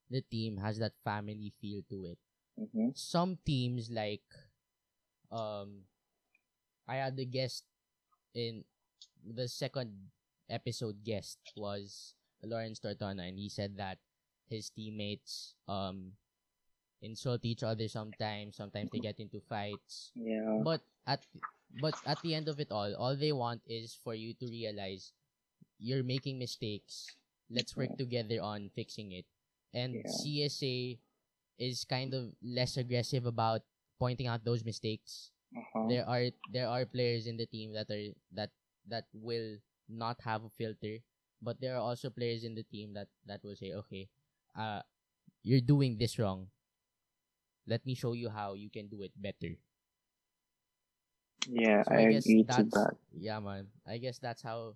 the 0.10 0.22
team 0.22 0.58
has 0.58 0.80
that 0.80 0.94
family 1.04 1.52
feel 1.60 1.82
to 1.90 2.16
it. 2.16 2.20
hmm 2.54 2.94
some 2.94 3.42
teams 3.42 3.90
like 3.90 4.24
um 5.34 5.90
I 6.86 7.02
had 7.02 7.18
the 7.18 7.26
guest 7.26 7.66
in 8.38 8.64
the 9.26 9.48
second 9.50 10.14
episode 10.50 11.02
guest 11.02 11.40
was 11.58 12.14
Lawrence 12.44 12.78
Tortona 12.78 13.26
and 13.26 13.40
he 13.40 13.50
said 13.50 13.74
that 13.82 13.98
his 14.46 14.70
teammates 14.70 15.56
um 15.66 16.14
insult 17.04 17.44
each 17.44 17.64
other 17.64 17.88
sometimes, 17.88 18.56
sometimes 18.56 18.90
they 18.92 19.00
get 19.00 19.20
into 19.20 19.42
fights. 19.50 20.12
Yeah. 20.16 20.62
But 20.64 20.82
at 21.06 21.26
but 21.82 21.96
at 22.06 22.22
the 22.22 22.34
end 22.36 22.48
of 22.48 22.60
it 22.60 22.72
all, 22.72 22.94
all 22.96 23.16
they 23.16 23.32
want 23.32 23.62
is 23.68 23.94
for 24.04 24.14
you 24.16 24.34
to 24.36 24.48
realize 24.48 25.12
you're 25.80 26.04
making 26.04 26.40
mistakes. 26.40 27.18
Let's 27.50 27.76
work 27.76 27.98
together 27.98 28.42
on 28.42 28.70
fixing 28.76 29.12
it. 29.12 29.26
And 29.74 30.02
Yeah. 30.04 30.08
CSA 30.08 31.00
is 31.58 31.86
kind 31.86 32.14
of 32.14 32.34
less 32.42 32.78
aggressive 32.78 33.26
about 33.26 33.62
pointing 34.00 34.28
out 34.28 34.44
those 34.46 34.64
mistakes. 34.66 35.32
Uh-huh. 35.56 35.88
There 35.90 36.06
are 36.08 36.32
there 36.50 36.68
are 36.70 36.86
players 36.86 37.28
in 37.28 37.38
the 37.38 37.46
team 37.48 37.74
that 37.74 37.90
are 37.90 38.14
that 38.34 38.52
that 38.88 39.08
will 39.14 39.58
not 39.90 40.22
have 40.22 40.44
a 40.44 40.50
filter, 40.58 41.00
but 41.42 41.60
there 41.62 41.76
are 41.76 41.84
also 41.84 42.10
players 42.10 42.44
in 42.44 42.56
the 42.56 42.64
team 42.66 42.94
that 42.94 43.10
that 43.26 43.44
will 43.44 43.56
say, 43.58 43.74
"Okay, 43.74 44.10
uh 44.56 44.82
you're 45.44 45.64
doing 45.64 45.98
this 45.98 46.18
wrong. 46.20 46.50
Let 47.68 47.86
me 47.86 47.94
show 47.96 48.14
you 48.14 48.30
how 48.30 48.54
you 48.54 48.70
can 48.70 48.88
do 48.88 49.02
it 49.04 49.12
better." 49.16 49.58
Yeah, 51.48 51.84
So 51.84 51.96
I, 51.96 51.98
I 51.98 52.02
agree 52.10 52.46
to 52.52 52.64
that. 52.74 52.96
yeah, 53.14 53.40
man. 53.40 53.68
I 53.88 53.98
guess 53.98 54.20
that's 54.20 54.42
how 54.42 54.76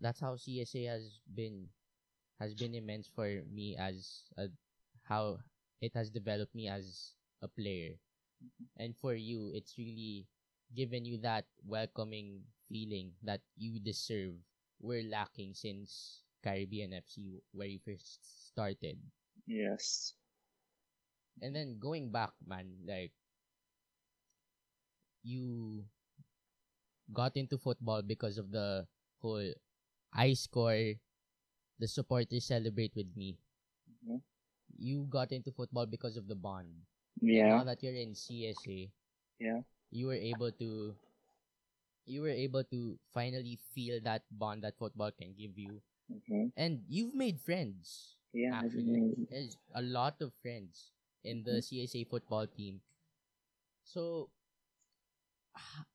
that's 0.00 0.20
how 0.20 0.36
CSA 0.36 0.86
has 0.88 1.20
been 1.34 1.68
has 2.40 2.54
been 2.54 2.74
immense 2.74 3.08
for 3.08 3.26
me 3.50 3.76
as 3.76 4.24
a, 4.36 4.48
how 5.04 5.38
it 5.80 5.94
has 5.94 6.10
developed 6.10 6.54
me 6.54 6.68
as 6.68 7.14
a 7.42 7.48
player. 7.48 7.96
And 8.76 8.96
for 8.96 9.14
you, 9.14 9.50
it's 9.54 9.76
really 9.78 10.26
given 10.74 11.04
you 11.04 11.18
that 11.22 11.46
welcoming 11.66 12.42
feeling 12.68 13.12
that 13.22 13.40
you 13.56 13.80
deserve. 13.80 14.34
We're 14.80 15.04
lacking 15.08 15.54
since 15.54 16.22
Caribbean 16.42 16.92
FC 16.92 17.40
where 17.52 17.68
you 17.68 17.78
first 17.84 18.48
started. 18.50 18.98
Yes. 19.46 20.14
And 21.42 21.54
then 21.54 21.78
going 21.78 22.10
back, 22.10 22.32
man, 22.46 22.76
like 22.86 23.12
you 25.26 25.84
got 27.12 27.36
into 27.36 27.58
football 27.58 28.02
because 28.02 28.38
of 28.38 28.50
the 28.50 28.86
whole 29.20 29.52
I 30.12 30.32
score, 30.34 30.94
the 31.78 31.88
supporters 31.88 32.46
celebrate 32.46 32.94
with 32.96 33.10
me. 33.16 33.38
Mhm. 34.04 34.22
You 34.78 35.06
got 35.10 35.32
into 35.32 35.52
football 35.52 35.86
because 35.86 36.16
of 36.16 36.26
the 36.28 36.34
bond. 36.36 36.86
Yeah. 37.20 37.58
Now 37.58 37.64
that 37.64 37.82
you're 37.82 37.94
in 37.96 38.14
CSA, 38.14 38.90
Yeah. 39.40 39.62
you 39.90 40.06
were 40.08 40.18
able 40.20 40.52
to 40.52 40.96
you 42.06 42.22
were 42.22 42.30
able 42.34 42.62
to 42.64 42.98
finally 43.12 43.56
feel 43.74 44.00
that 44.02 44.22
bond 44.30 44.62
that 44.62 44.78
football 44.78 45.10
can 45.10 45.34
give 45.34 45.58
you. 45.58 45.82
hmm 46.28 46.48
And 46.56 46.84
you've 46.88 47.14
made 47.14 47.40
friends. 47.40 48.14
Yeah. 48.32 48.62
Actually. 48.62 49.26
There's 49.30 49.56
a 49.74 49.82
lot 49.82 50.22
of 50.22 50.32
friends 50.42 50.92
in 51.24 51.42
the 51.42 51.58
CSA 51.62 52.04
football 52.04 52.46
team. 52.46 52.80
So 53.82 54.30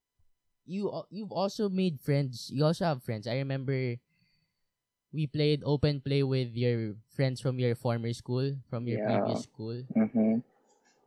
you 0.66 0.90
you've 1.10 1.32
also 1.32 1.68
made 1.68 2.00
friends. 2.00 2.50
You 2.50 2.64
also 2.64 2.84
have 2.84 3.02
friends. 3.02 3.26
I 3.26 3.36
remember 3.36 3.96
we 5.12 5.26
played 5.26 5.62
open 5.64 6.00
play 6.00 6.22
with 6.22 6.56
your 6.56 6.96
friends 7.08 7.40
from 7.40 7.58
your 7.58 7.74
former 7.74 8.12
school, 8.12 8.56
from 8.68 8.88
your 8.88 8.98
Yeah. 8.98 8.98
previous 8.98 9.42
school. 9.42 9.84
Mm-hmm. 9.96 10.40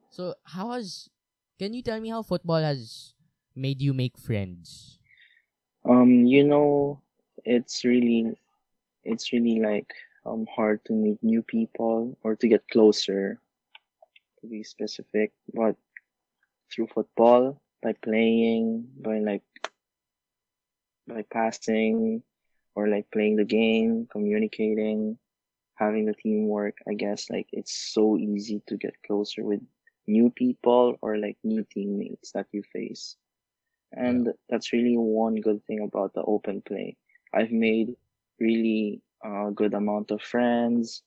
So 0.09 0.33
how 0.43 0.71
has 0.71 1.09
can 1.59 1.73
you 1.73 1.81
tell 1.83 1.99
me 1.99 2.09
how 2.09 2.23
football 2.23 2.61
has 2.61 3.13
made 3.55 3.81
you 3.81 3.93
make 3.93 4.17
friends? 4.17 4.99
Um, 5.85 6.25
you 6.25 6.43
know, 6.43 7.01
it's 7.45 7.85
really, 7.85 8.37
it's 9.03 9.33
really 9.33 9.59
like 9.61 9.93
um 10.25 10.45
hard 10.47 10.83
to 10.85 10.93
meet 10.93 11.21
new 11.23 11.43
people 11.43 12.17
or 12.23 12.35
to 12.37 12.47
get 12.47 12.67
closer, 12.69 13.39
to 14.39 14.47
be 14.47 14.63
specific. 14.63 15.33
But 15.53 15.75
through 16.71 16.87
football, 16.87 17.61
by 17.85 17.93
playing, 18.01 18.87
by 18.99 19.19
like, 19.19 19.43
by 21.07 21.23
passing, 21.31 22.23
or 22.73 22.87
like 22.87 23.05
playing 23.11 23.35
the 23.35 23.45
game, 23.45 24.07
communicating, 24.11 25.19
having 25.75 26.05
the 26.05 26.15
teamwork, 26.15 26.77
I 26.89 26.95
guess 26.95 27.29
like 27.29 27.47
it's 27.51 27.93
so 27.93 28.17
easy 28.17 28.63
to 28.67 28.77
get 28.77 28.95
closer 29.05 29.43
with 29.43 29.61
new 30.07 30.31
people 30.31 30.97
or 31.01 31.17
like 31.17 31.37
new 31.43 31.63
teammates 31.71 32.31
that 32.31 32.47
you 32.51 32.63
face. 32.73 33.17
And 33.91 34.29
that's 34.49 34.73
really 34.73 34.97
one 34.97 35.35
good 35.35 35.63
thing 35.65 35.81
about 35.81 36.13
the 36.15 36.23
open 36.23 36.61
play. 36.61 36.97
I've 37.33 37.51
made 37.51 37.95
really 38.39 39.01
uh, 39.23 39.51
good 39.51 39.75
amount 39.75 40.09
of 40.09 40.23
friends 40.23 41.03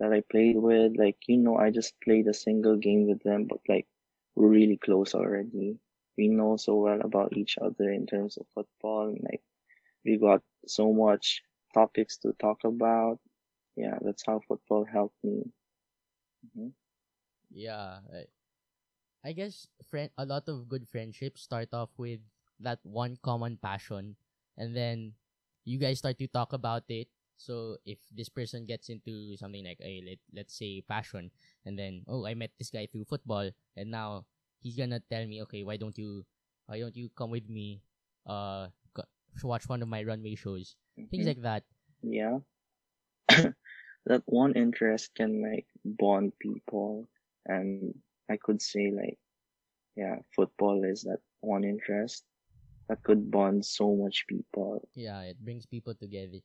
that 0.00 0.12
I 0.12 0.22
played 0.30 0.56
with. 0.56 0.98
Like, 0.98 1.16
you 1.26 1.38
know, 1.38 1.56
I 1.56 1.70
just 1.70 1.94
played 2.04 2.28
a 2.28 2.34
single 2.34 2.76
game 2.76 3.08
with 3.08 3.22
them, 3.22 3.46
but 3.48 3.60
like 3.68 3.86
we're 4.34 4.48
really 4.48 4.76
close 4.76 5.14
already. 5.14 5.78
We 6.20 6.28
know 6.28 6.56
so 6.56 6.76
well 6.76 7.00
about 7.02 7.36
each 7.36 7.58
other 7.58 7.90
in 7.90 8.06
terms 8.06 8.36
of 8.38 8.46
football. 8.54 9.08
Like 9.28 9.42
we 10.04 10.18
got 10.18 10.42
so 10.66 10.92
much 10.92 11.42
topics 11.74 12.18
to 12.18 12.32
talk 12.34 12.64
about. 12.64 13.20
Yeah, 13.76 13.98
that's 14.02 14.24
how 14.26 14.40
football 14.48 14.84
helped 14.84 15.22
me. 15.24 15.52
hmm 16.54 16.70
Yeah, 17.50 18.00
I, 18.12 18.26
I 19.24 19.32
guess 19.32 19.68
friend 19.84 20.10
a 20.18 20.24
lot 20.26 20.48
of 20.48 20.68
good 20.68 20.88
friendships 20.88 21.42
start 21.42 21.72
off 21.74 21.90
with 21.98 22.20
that 22.60 22.80
one 22.84 23.18
common 23.22 23.56
passion, 23.58 24.16
and 24.56 24.76
then 24.76 25.14
you 25.64 25.78
guys 25.78 25.98
start 26.00 26.18
to 26.18 26.28
talk 26.28 26.52
about 26.52 26.84
it. 26.88 27.08
So 27.36 27.78
if 27.84 27.98
this 28.12 28.28
person 28.30 28.66
gets 28.66 28.88
into 28.90 29.36
something 29.36 29.64
like 29.64 29.80
a 29.82 30.02
let 30.06 30.20
let's 30.32 30.54
say 30.56 30.82
passion, 30.86 31.30
and 31.66 31.78
then 31.78 32.04
oh 32.08 32.26
I 32.26 32.34
met 32.34 32.52
this 32.58 32.70
guy 32.72 32.86
through 32.86 33.06
football, 33.10 33.50
and 33.76 33.88
now 33.90 34.24
he's 34.60 34.76
gonna 34.76 35.00
tell 35.10 35.26
me 35.26 35.42
okay 35.42 35.64
why 35.64 35.76
don't 35.76 35.96
you 35.98 36.24
why 36.66 36.78
don't 36.78 36.96
you 36.96 37.08
come 37.16 37.30
with 37.30 37.48
me, 37.48 37.82
uh 38.26 38.68
watch 39.42 39.68
one 39.68 39.80
of 39.82 39.88
my 39.88 40.02
runway 40.04 40.34
shows, 40.34 40.76
things 41.10 41.24
Mhm. 41.24 41.32
like 41.32 41.42
that. 41.42 41.62
Yeah. 42.02 42.38
that 44.06 44.22
one 44.26 44.54
interest 44.56 45.14
can 45.14 45.40
like 45.42 45.66
bond 45.84 46.32
people 46.38 47.08
and 47.46 47.94
I 48.28 48.36
could 48.36 48.60
say 48.62 48.90
like 48.90 49.18
yeah, 49.96 50.22
football 50.34 50.84
is 50.84 51.02
that 51.04 51.20
one 51.40 51.64
interest 51.64 52.24
that 52.88 53.02
could 53.02 53.30
bond 53.30 53.64
so 53.64 53.94
much 53.94 54.24
people. 54.26 54.82
Yeah, 54.94 55.22
it 55.22 55.38
brings 55.38 55.66
people 55.66 55.94
together. 55.94 56.38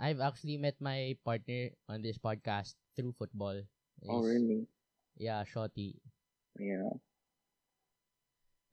I've 0.00 0.20
actually 0.20 0.56
met 0.58 0.74
my 0.80 1.14
partner 1.24 1.70
on 1.88 2.02
this 2.02 2.18
podcast 2.18 2.74
through 2.96 3.12
football. 3.18 3.60
Oh 4.08 4.22
He's- 4.22 4.34
really? 4.34 4.66
Yeah, 5.16 5.44
Shotty. 5.44 5.98
Yeah. 6.58 6.90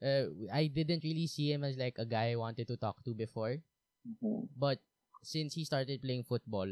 Uh, 0.02 0.26
I 0.52 0.68
didn't 0.68 1.04
really 1.04 1.28
see 1.28 1.52
him 1.52 1.64
as 1.64 1.78
like 1.78 1.98
a 2.00 2.06
guy 2.06 2.32
I 2.32 2.36
wanted 2.36 2.68
to 2.68 2.78
talk 2.78 3.04
to 3.06 3.14
before, 3.14 3.58
hmm 4.06 4.46
but 4.56 4.80
since 5.24 5.54
he 5.54 5.66
started 5.66 6.02
playing 6.02 6.24
football, 6.24 6.68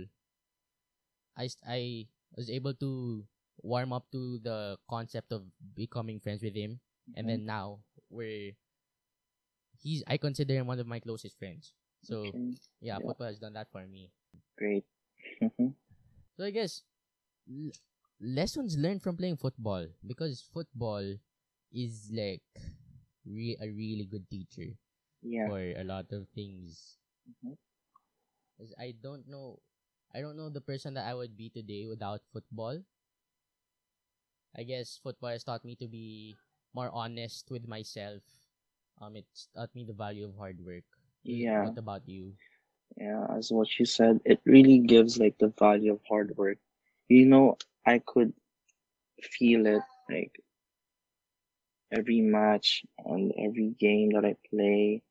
I 1.38 1.48
st- 1.48 1.66
I 1.68 2.08
was 2.36 2.50
able 2.50 2.74
to 2.76 3.26
warm 3.62 3.94
up 3.94 4.10
to 4.12 4.40
the 4.40 4.78
concept 4.90 5.32
of 5.32 5.46
becoming 5.76 6.20
friends 6.20 6.44
with 6.44 6.56
him, 6.56 6.80
and 7.16 7.28
then 7.28 7.46
now 7.46 7.80
we're 8.10 8.54
he's 9.82 10.04
I 10.08 10.18
consider 10.18 10.54
him 10.56 10.68
one 10.68 10.80
of 10.80 10.88
my 10.88 11.00
closest 11.00 11.38
friends. 11.38 11.74
So 12.02 12.36
Okay, 12.36 12.58
yeah, 12.82 13.00
Yeah. 13.00 13.06
football 13.06 13.28
has 13.28 13.40
done 13.40 13.54
that 13.54 13.72
for 13.72 13.86
me. 13.88 14.12
great. 14.58 14.86
Mhm. 15.42 15.74
So 16.38 16.44
I 16.46 16.52
guess 16.52 16.84
l- 17.50 17.72
lessons 18.20 18.78
learned 18.78 19.02
from 19.04 19.18
playing 19.18 19.38
football 19.38 19.88
because 20.06 20.42
football 20.42 21.16
is 21.72 22.10
like 22.14 22.42
re- 23.28 23.58
a 23.62 23.68
really 23.70 24.06
good 24.06 24.30
teacher 24.30 24.76
yeah. 25.22 25.50
for 25.50 25.60
a 25.76 25.84
lot 25.84 26.12
of 26.12 26.28
things. 26.30 26.98
Mhm. 27.28 27.54
'Cause 28.58 28.74
I 28.78 28.92
don't 28.92 29.28
know, 29.28 29.62
I 30.14 30.22
don't 30.22 30.38
know 30.38 30.50
the 30.50 30.62
person 30.62 30.94
that 30.96 31.08
I 31.08 31.14
would 31.16 31.36
be 31.38 31.50
today 31.50 31.86
without 31.88 32.22
football. 32.32 32.84
I 34.56 34.64
guess 34.64 34.98
football 34.98 35.30
has 35.32 35.44
taught 35.44 35.64
me 35.66 35.76
to 35.76 35.88
be 35.88 36.38
more 36.74 36.90
honest 36.92 37.50
with 37.52 37.68
myself. 37.68 38.22
Um, 39.00 39.16
it's 39.16 39.48
taught 39.56 39.74
me 39.76 39.84
the 39.86 39.94
value 39.94 40.26
of 40.26 40.36
hard 40.38 40.64
work. 40.66 40.86
Yeah. 41.24 41.72
What 41.72 41.78
about 41.78 42.08
you? 42.08 42.38
Yeah, 42.98 43.26
as 43.30 43.52
what 43.52 43.80
you 43.80 43.86
said, 43.86 44.22
it 44.26 44.42
really 44.46 44.80
gives 44.80 45.18
like 45.20 45.38
the 45.38 45.48
value 45.50 45.94
of 45.94 46.02
hard 46.08 46.36
work. 46.38 46.58
You 47.08 47.26
know, 47.26 47.58
I 47.86 48.00
could 48.00 48.34
feel 49.22 49.66
it 49.68 49.84
like 50.10 50.42
every 51.92 52.22
match 52.22 52.86
and 53.06 53.34
every 53.38 53.70
game 53.80 54.12
that 54.12 54.26
I 54.26 54.36
play. 54.50 55.04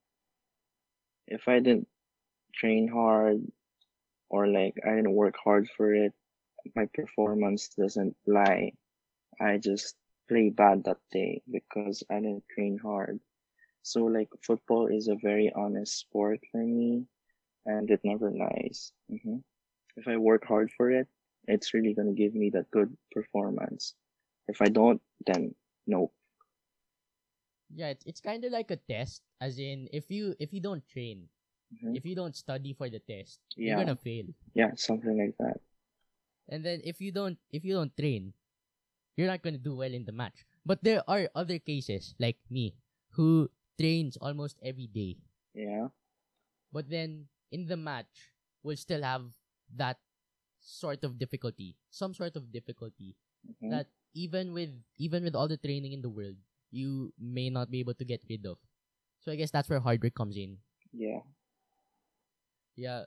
If 1.29 1.47
I 1.49 1.61
didn't 1.61 1.89
train 2.55 2.89
hard 2.89 3.51
or 4.29 4.47
like 4.49 4.75
I 4.85 4.91
didn't 4.97 5.12
work 5.15 5.37
hard 5.37 5.69
for 5.71 5.95
it, 5.95 6.15
my 6.75 6.87
performance 6.87 7.69
doesn't 7.71 8.17
lie. 8.27 8.73
I 9.41 9.59
just 9.59 9.97
play 10.29 10.51
bad 10.51 10.85
that 10.85 11.01
day 11.11 11.43
because 11.51 12.03
I 12.11 12.17
didn't 12.21 12.49
train 12.49 12.79
hard. 12.79 13.21
So 13.83 14.05
like 14.07 14.29
football 14.43 14.87
is 14.87 15.09
a 15.09 15.17
very 15.17 15.53
honest 15.53 15.99
sport 15.99 16.41
for 16.51 16.62
me 16.65 17.07
and 17.67 17.91
it 17.91 18.01
never 18.05 18.31
lies. 18.31 18.93
hmm 19.09 19.39
If 19.97 20.09
I 20.09 20.17
work 20.17 20.45
hard 20.45 20.71
for 20.73 20.91
it, 20.91 21.09
it's 21.49 21.75
really 21.75 21.95
gonna 21.95 22.12
give 22.15 22.35
me 22.35 22.51
that 22.51 22.71
good 22.71 22.97
performance. 23.12 23.95
If 24.49 24.62
I 24.62 24.69
don't, 24.69 25.03
then 25.27 25.55
no. 25.87 26.12
Yeah, 27.77 27.93
it's, 27.93 28.05
it's 28.09 28.21
kind 28.25 28.41
of 28.45 28.53
like 28.53 28.73
a 28.73 28.81
test, 28.81 29.21
as 29.41 29.61
in 29.61 29.89
if 29.93 30.09
you 30.11 30.33
if 30.41 30.53
you 30.53 30.61
don't 30.65 30.81
train, 30.89 31.29
Mhm. 31.77 31.93
if 31.97 32.07
you 32.09 32.17
don't 32.17 32.35
study 32.37 32.73
for 32.73 32.89
the 32.89 33.01
test, 33.05 33.41
you're 33.55 33.77
gonna 33.77 33.97
fail. 34.01 34.27
yeah, 34.57 34.73
something 34.75 35.12
like 35.12 35.37
that. 35.39 35.61
And 36.49 36.65
then 36.65 36.81
if 36.85 37.01
you 37.01 37.12
don't 37.12 37.39
if 37.53 37.65
you 37.65 37.75
don't 37.75 37.95
train, 37.97 38.33
you're 39.17 39.29
not 39.31 39.43
gonna 39.43 39.61
do 39.62 39.77
well 39.77 39.93
in 39.93 40.05
the 40.07 40.12
match. 40.17 40.47
But 40.67 40.83
there 40.85 41.03
are 41.09 41.31
other 41.35 41.59
cases 41.59 42.15
like 42.19 42.39
me 42.51 42.75
who 43.19 43.51
trains 43.79 44.17
almost 44.19 44.59
every 44.62 44.89
day, 44.89 45.19
Yeah, 45.55 45.89
but 46.73 46.89
then 46.91 47.29
in 47.53 47.67
the 47.67 47.77
match 47.77 48.33
we'll 48.62 48.77
still 48.79 49.03
have 49.03 49.27
that 49.75 49.99
sort 50.61 51.05
of 51.05 51.19
difficulty, 51.19 51.77
some 51.91 52.15
sort 52.15 52.37
of 52.37 52.53
difficulty 52.53 53.17
mhm. 53.47 53.71
that 53.71 53.89
even 54.15 54.53
with 54.53 54.73
even 54.99 55.25
with 55.25 55.35
all 55.37 55.49
the 55.49 55.59
training 55.61 55.93
in 55.93 56.03
the 56.03 56.11
world, 56.12 56.37
you 56.71 57.13
may 57.19 57.51
not 57.51 57.71
be 57.71 57.81
able 57.81 57.95
to 57.95 58.05
get 58.05 58.23
rid 58.29 58.45
of. 58.47 58.59
So 59.21 59.33
I 59.33 59.37
guess 59.37 59.51
that's 59.51 59.69
where 59.69 59.81
hard 59.81 60.03
work 60.03 60.15
comes 60.15 60.37
in. 60.37 60.59
yeah, 60.93 61.21
Yeah, 62.77 63.05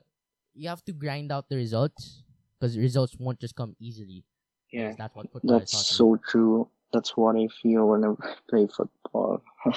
you 0.54 0.68
have 0.68 0.84
to 0.84 0.92
grind 0.92 1.32
out 1.32 1.48
the 1.48 1.56
results 1.56 2.24
because 2.58 2.76
results 2.76 3.16
won't 3.18 3.40
just 3.40 3.54
come 3.56 3.76
easily. 3.80 4.24
yeah. 4.72 4.94
That's 4.98 5.14
what 5.14 5.30
football 5.32 5.58
That's 5.58 5.72
is 5.72 5.78
taught 5.88 5.92
me. 5.92 5.96
so 5.96 6.20
true. 6.30 6.68
That's 6.92 7.16
what 7.16 7.36
I 7.36 7.46
feel 7.62 7.86
when 7.88 8.04
I 8.04 8.14
play 8.48 8.66
football. 8.66 9.42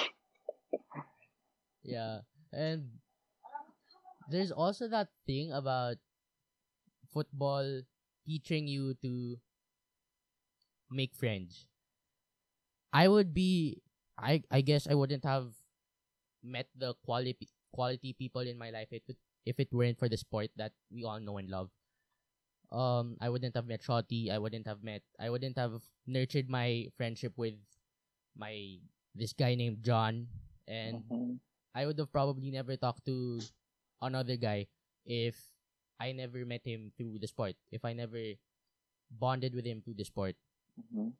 Yeah, 1.82 2.20
and 2.52 2.88
there's 4.30 4.50
also 4.50 4.88
that 4.88 5.08
thing 5.26 5.52
about 5.52 5.96
football 7.12 7.82
teaching 8.26 8.66
you 8.66 8.94
to 9.02 9.36
make 10.90 11.14
friends. 11.14 11.66
I 12.94 13.08
would 13.08 13.34
be 13.34 13.82
I 14.18 14.42
I 14.50 14.62
guess 14.62 14.86
I 14.88 14.94
wouldn't 14.94 15.24
have 15.26 15.52
met 16.42 16.68
the 16.76 16.94
quality 17.04 17.48
quality 17.74 18.14
people 18.14 18.42
in 18.46 18.56
my 18.58 18.70
life 18.70 18.88
if 18.92 19.02
it, 19.10 19.18
if 19.44 19.58
it 19.60 19.72
weren't 19.74 19.98
for 19.98 20.08
the 20.08 20.16
sport 20.16 20.50
that 20.56 20.72
we 20.92 21.04
all 21.04 21.20
know 21.20 21.38
and 21.38 21.50
love. 21.50 21.70
Um 22.72 23.16
I 23.20 23.28
wouldn't 23.28 23.54
have 23.56 23.66
met 23.66 23.82
Shotty, 23.82 24.30
I 24.30 24.38
wouldn't 24.38 24.66
have 24.66 24.82
met 24.82 25.02
I 25.20 25.30
wouldn't 25.30 25.58
have 25.58 25.82
nurtured 26.06 26.48
my 26.48 26.88
friendship 26.96 27.34
with 27.36 27.58
my 28.36 28.78
this 29.14 29.32
guy 29.34 29.54
named 29.54 29.82
John 29.82 30.28
and 30.66 31.02
Mhm. 31.10 31.40
I 31.74 31.86
would 31.86 31.98
have 31.98 32.12
probably 32.12 32.50
never 32.50 32.76
talked 32.76 33.04
to 33.06 33.40
another 34.02 34.36
guy 34.36 34.66
if 35.04 35.50
I 36.00 36.12
never 36.12 36.44
met 36.46 36.64
him 36.66 36.92
through 36.96 37.18
the 37.18 37.26
sport. 37.30 37.56
If 37.70 37.84
I 37.84 37.92
never 37.94 38.34
bonded 39.10 39.54
with 39.54 39.66
him 39.66 39.82
through 39.82 39.98
the 39.98 40.04
sport. 40.06 40.36
Mhm. 40.78 41.14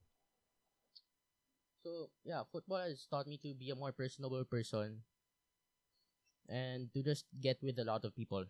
So 1.84 2.10
yeah, 2.24 2.42
football 2.50 2.80
has 2.80 3.06
taught 3.06 3.28
me 3.28 3.38
to 3.38 3.54
be 3.54 3.70
a 3.70 3.76
more 3.76 3.92
personable 3.92 4.44
person 4.44 5.04
and 6.48 6.92
to 6.94 7.02
just 7.02 7.26
get 7.40 7.58
with 7.62 7.78
a 7.78 7.84
lot 7.84 8.04
of 8.04 8.14
people. 8.16 8.44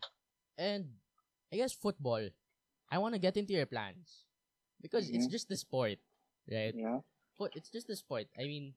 And 0.58 0.86
I 1.52 1.56
guess 1.56 1.72
football 1.72 2.28
I 2.90 2.98
want 2.98 3.14
to 3.14 3.20
get 3.20 3.36
into 3.36 3.52
your 3.54 3.66
plans 3.66 4.24
because 4.80 5.10
it's 5.10 5.26
Mhm. 5.26 5.28
just 5.28 5.48
the 5.48 5.56
sport, 5.56 5.98
right? 6.50 6.74
Yeah. 6.74 7.00
But 7.38 7.52
it's 7.54 7.70
just 7.70 7.88
the 7.88 7.96
sport. 7.96 8.26
I 8.38 8.44
mean, 8.44 8.74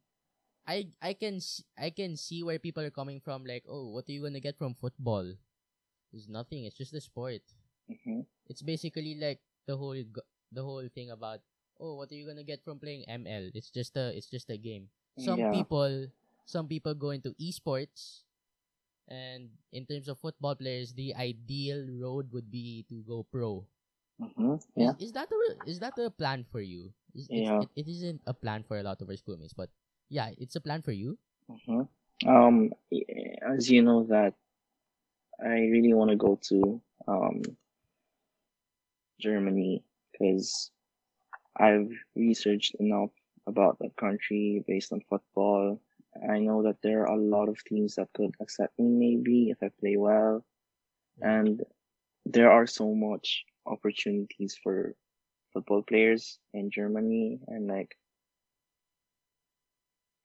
I 0.68 0.90
I 1.02 1.14
can 1.14 1.40
I 1.78 1.90
can 1.92 2.18
see 2.18 2.44
where 2.44 2.60
people 2.60 2.84
are 2.84 2.94
coming 2.94 3.20
from. 3.22 3.46
Like, 3.46 3.66
oh, 3.70 3.90
what 3.92 4.08
are 4.10 4.14
you 4.14 4.24
gonna 4.24 4.42
get 4.44 4.58
from 4.58 4.76
football? 4.76 5.26
There's 6.12 6.30
nothing. 6.30 6.66
It's 6.66 6.78
just 6.78 6.92
the 6.94 7.02
sport. 7.02 7.42
hmm 7.90 8.22
It's 8.48 8.62
basically 8.62 9.16
like 9.16 9.40
the 9.68 9.78
whole 9.78 9.96
the 10.52 10.64
whole 10.64 10.88
thing 10.94 11.12
about 11.12 11.42
oh, 11.80 11.96
what 11.96 12.12
are 12.12 12.16
you 12.16 12.26
gonna 12.28 12.44
get 12.44 12.64
from 12.64 12.80
playing 12.80 13.06
ML? 13.10 13.52
It's 13.54 13.70
just 13.72 13.96
a 13.98 14.16
it's 14.16 14.28
just 14.30 14.50
a 14.50 14.58
game. 14.58 14.90
Some 15.18 15.44
Yeah. 15.44 15.52
people 15.52 16.08
some 16.46 16.68
people 16.68 16.94
go 16.96 17.12
into 17.12 17.34
esports, 17.42 18.24
and 19.08 19.50
in 19.74 19.86
terms 19.86 20.08
of 20.08 20.20
football 20.20 20.56
players, 20.56 20.94
the 20.94 21.16
ideal 21.16 21.86
road 22.02 22.32
would 22.34 22.52
be 22.52 22.86
to 22.90 23.04
go 23.08 23.24
pro. 23.24 23.66
hmm 24.20 24.56
Yeah. 24.76 24.94
Is, 25.00 25.10
is 25.10 25.12
that 25.14 25.30
a 25.32 25.40
is 25.66 25.80
that 25.80 25.98
a 26.00 26.10
plan 26.10 26.46
for 26.52 26.62
you? 26.62 26.94
Is, 27.16 27.30
Yeah. 27.30 27.60
it, 27.60 27.70
it 27.76 27.88
isn't 27.88 28.22
a 28.28 28.34
plan 28.34 28.64
for 28.64 28.78
a 28.78 28.84
lot 28.84 29.02
of 29.02 29.10
our 29.10 29.18
schoolmates, 29.18 29.54
but 29.54 29.70
yeah, 30.10 30.32
it's 30.38 30.56
a 30.56 30.62
plan 30.62 30.82
for 30.82 30.92
you. 30.92 31.18
hmm 31.48 31.84
Um, 32.26 32.72
as 33.42 33.70
you 33.70 33.82
know 33.84 34.04
that 34.06 34.34
I 35.40 35.62
really 35.74 35.94
want 35.96 36.12
to 36.12 36.16
go 36.16 36.36
to 36.50 36.82
um 37.08 37.42
Germany 39.20 39.84
because 40.12 40.72
I've 41.58 41.92
researched 42.16 42.76
enough 42.80 43.12
about 43.48 43.80
that 43.80 43.96
country 43.98 44.64
based 44.68 44.94
on 44.94 45.02
football. 45.10 45.82
I 46.30 46.40
know 46.40 46.64
that 46.64 46.82
there 46.82 47.08
are 47.08 47.16
a 47.18 47.22
lot 47.22 47.50
of 47.50 47.64
teams 47.64 47.96
that 47.96 48.10
could 48.14 48.36
accept 48.42 48.78
me 48.80 48.90
maybe 48.90 49.50
if 49.50 49.58
I 49.62 49.70
play 49.80 49.98
well, 49.98 50.46
and 51.22 51.64
there 52.26 52.52
are 52.52 52.68
so 52.68 52.94
much 52.94 53.46
opportunities 53.66 54.58
for 54.64 54.96
football 55.54 55.84
players 55.84 56.40
in 56.54 56.70
Germany 56.72 57.40
and 57.48 57.68
like 57.68 57.96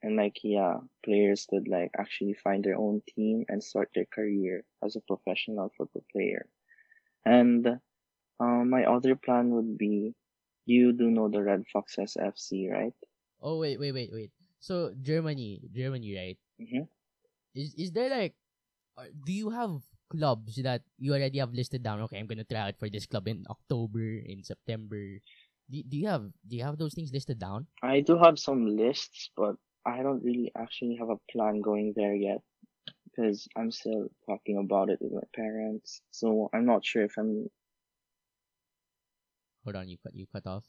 and 0.02 0.16
like 0.16 0.38
yeah 0.42 0.78
players 1.04 1.46
could 1.48 1.68
like 1.68 1.90
actually 1.98 2.34
find 2.34 2.64
their 2.64 2.76
own 2.76 3.02
team 3.14 3.44
and 3.48 3.62
start 3.62 3.88
their 3.94 4.06
career 4.06 4.64
as 4.84 4.96
a 4.96 5.00
professional 5.00 5.70
football 5.76 6.04
player 6.12 6.46
and 7.24 7.66
um, 8.40 8.70
my 8.70 8.84
other 8.84 9.14
plan 9.14 9.50
would 9.50 9.78
be 9.78 10.14
you 10.66 10.92
do 10.92 11.10
know 11.10 11.28
the 11.28 11.42
red 11.42 11.64
foxes 11.72 12.16
fc 12.20 12.70
right 12.70 12.94
Oh 13.42 13.58
wait, 13.58 13.78
wait, 13.78 13.90
wait, 13.90 14.10
wait. 14.14 14.30
So 14.62 14.94
Germany, 15.02 15.66
Germany, 15.74 16.14
right? 16.14 16.38
mm-hmm. 16.62 16.86
Is 17.58 17.74
is 17.74 17.90
there 17.90 18.08
like, 18.08 18.38
uh, 18.96 19.10
do 19.26 19.34
you 19.34 19.50
have 19.50 19.82
clubs 20.08 20.62
that 20.62 20.86
you 20.96 21.12
already 21.12 21.42
have 21.42 21.52
listed 21.52 21.82
down? 21.82 22.00
Okay, 22.06 22.22
I'm 22.22 22.30
gonna 22.30 22.46
try 22.46 22.70
out 22.70 22.78
for 22.78 22.88
this 22.88 23.04
club 23.04 23.26
in 23.26 23.42
October, 23.50 24.22
in 24.22 24.46
September. 24.46 25.18
Do, 25.68 25.82
do 25.82 25.96
you 25.98 26.06
have 26.06 26.30
do 26.46 26.54
you 26.56 26.62
have 26.62 26.78
those 26.78 26.94
things 26.94 27.10
listed 27.12 27.38
down? 27.38 27.66
i 27.82 28.00
do 28.00 28.18
have 28.18 28.38
some 28.38 28.66
lists 28.66 29.30
but 29.36 29.56
i 29.86 30.02
don't 30.02 30.22
really 30.22 30.52
actually 30.58 30.96
have 30.96 31.08
a 31.08 31.18
plan 31.30 31.60
going 31.60 31.92
there 31.96 32.14
yet 32.14 32.42
because 33.04 33.48
i'm 33.56 33.70
still 33.70 34.08
talking 34.26 34.58
about 34.58 34.90
it 34.90 34.98
with 35.00 35.12
my 35.12 35.26
parents 35.34 36.02
so 36.10 36.50
i'm 36.52 36.66
not 36.66 36.84
sure 36.84 37.04
if 37.04 37.14
i'm 37.16 37.48
Hold 39.64 39.76
on, 39.76 39.88
you 39.88 39.96
cut 40.02 40.14
you 40.14 40.26
cut 40.26 40.46
off. 40.46 40.64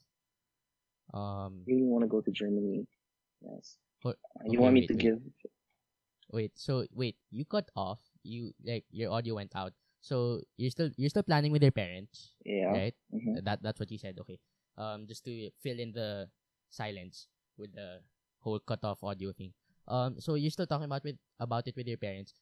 Um, 1.13 1.61
really 1.67 1.83
want 1.83 2.03
to 2.03 2.07
go 2.07 2.21
to 2.21 2.31
germany 2.31 2.87
yes 3.43 3.77
What- 4.01 4.17
you 4.45 4.55
okay, 4.55 4.57
want 4.63 4.73
me 4.73 4.81
wait, 4.81 4.87
to 4.87 4.93
wait. 4.95 5.01
give 5.03 5.19
wait. 6.31 6.51
So 6.55 6.85
wait, 6.93 7.17
you 7.29 7.45
cut 7.45 7.69
off. 7.75 7.99
You 8.23 8.53
like 8.65 8.85
your 8.91 9.11
audio 9.11 9.35
went 9.35 9.51
out. 9.55 9.73
So 10.01 10.41
you're 10.57 10.71
still 10.71 10.89
you're 10.97 11.09
still 11.11 11.23
planning 11.27 11.51
with 11.51 11.61
your 11.61 11.71
parents, 11.75 12.33
yeah 12.45 12.71
right? 12.71 12.95
mhm. 13.13 13.43
That 13.43 13.61
that's 13.63 13.79
what 13.79 13.91
you 13.91 13.97
said. 13.99 14.17
Okay. 14.19 14.39
Um, 14.77 15.05
just 15.07 15.23
to 15.25 15.51
fill 15.61 15.77
in 15.79 15.91
the 15.93 16.27
silence 16.69 17.27
with 17.57 17.75
the 17.75 17.99
whole 18.39 18.59
cut 18.59 18.83
off 18.83 19.03
audio 19.03 19.31
thing. 19.31 19.53
Um, 19.87 20.19
so 20.19 20.35
you're 20.35 20.51
still 20.51 20.65
talking 20.67 20.85
about 20.89 21.03
with 21.03 21.19
about 21.39 21.67
it 21.67 21.75
with 21.75 21.87
your 21.87 21.99
parents. 21.99 22.33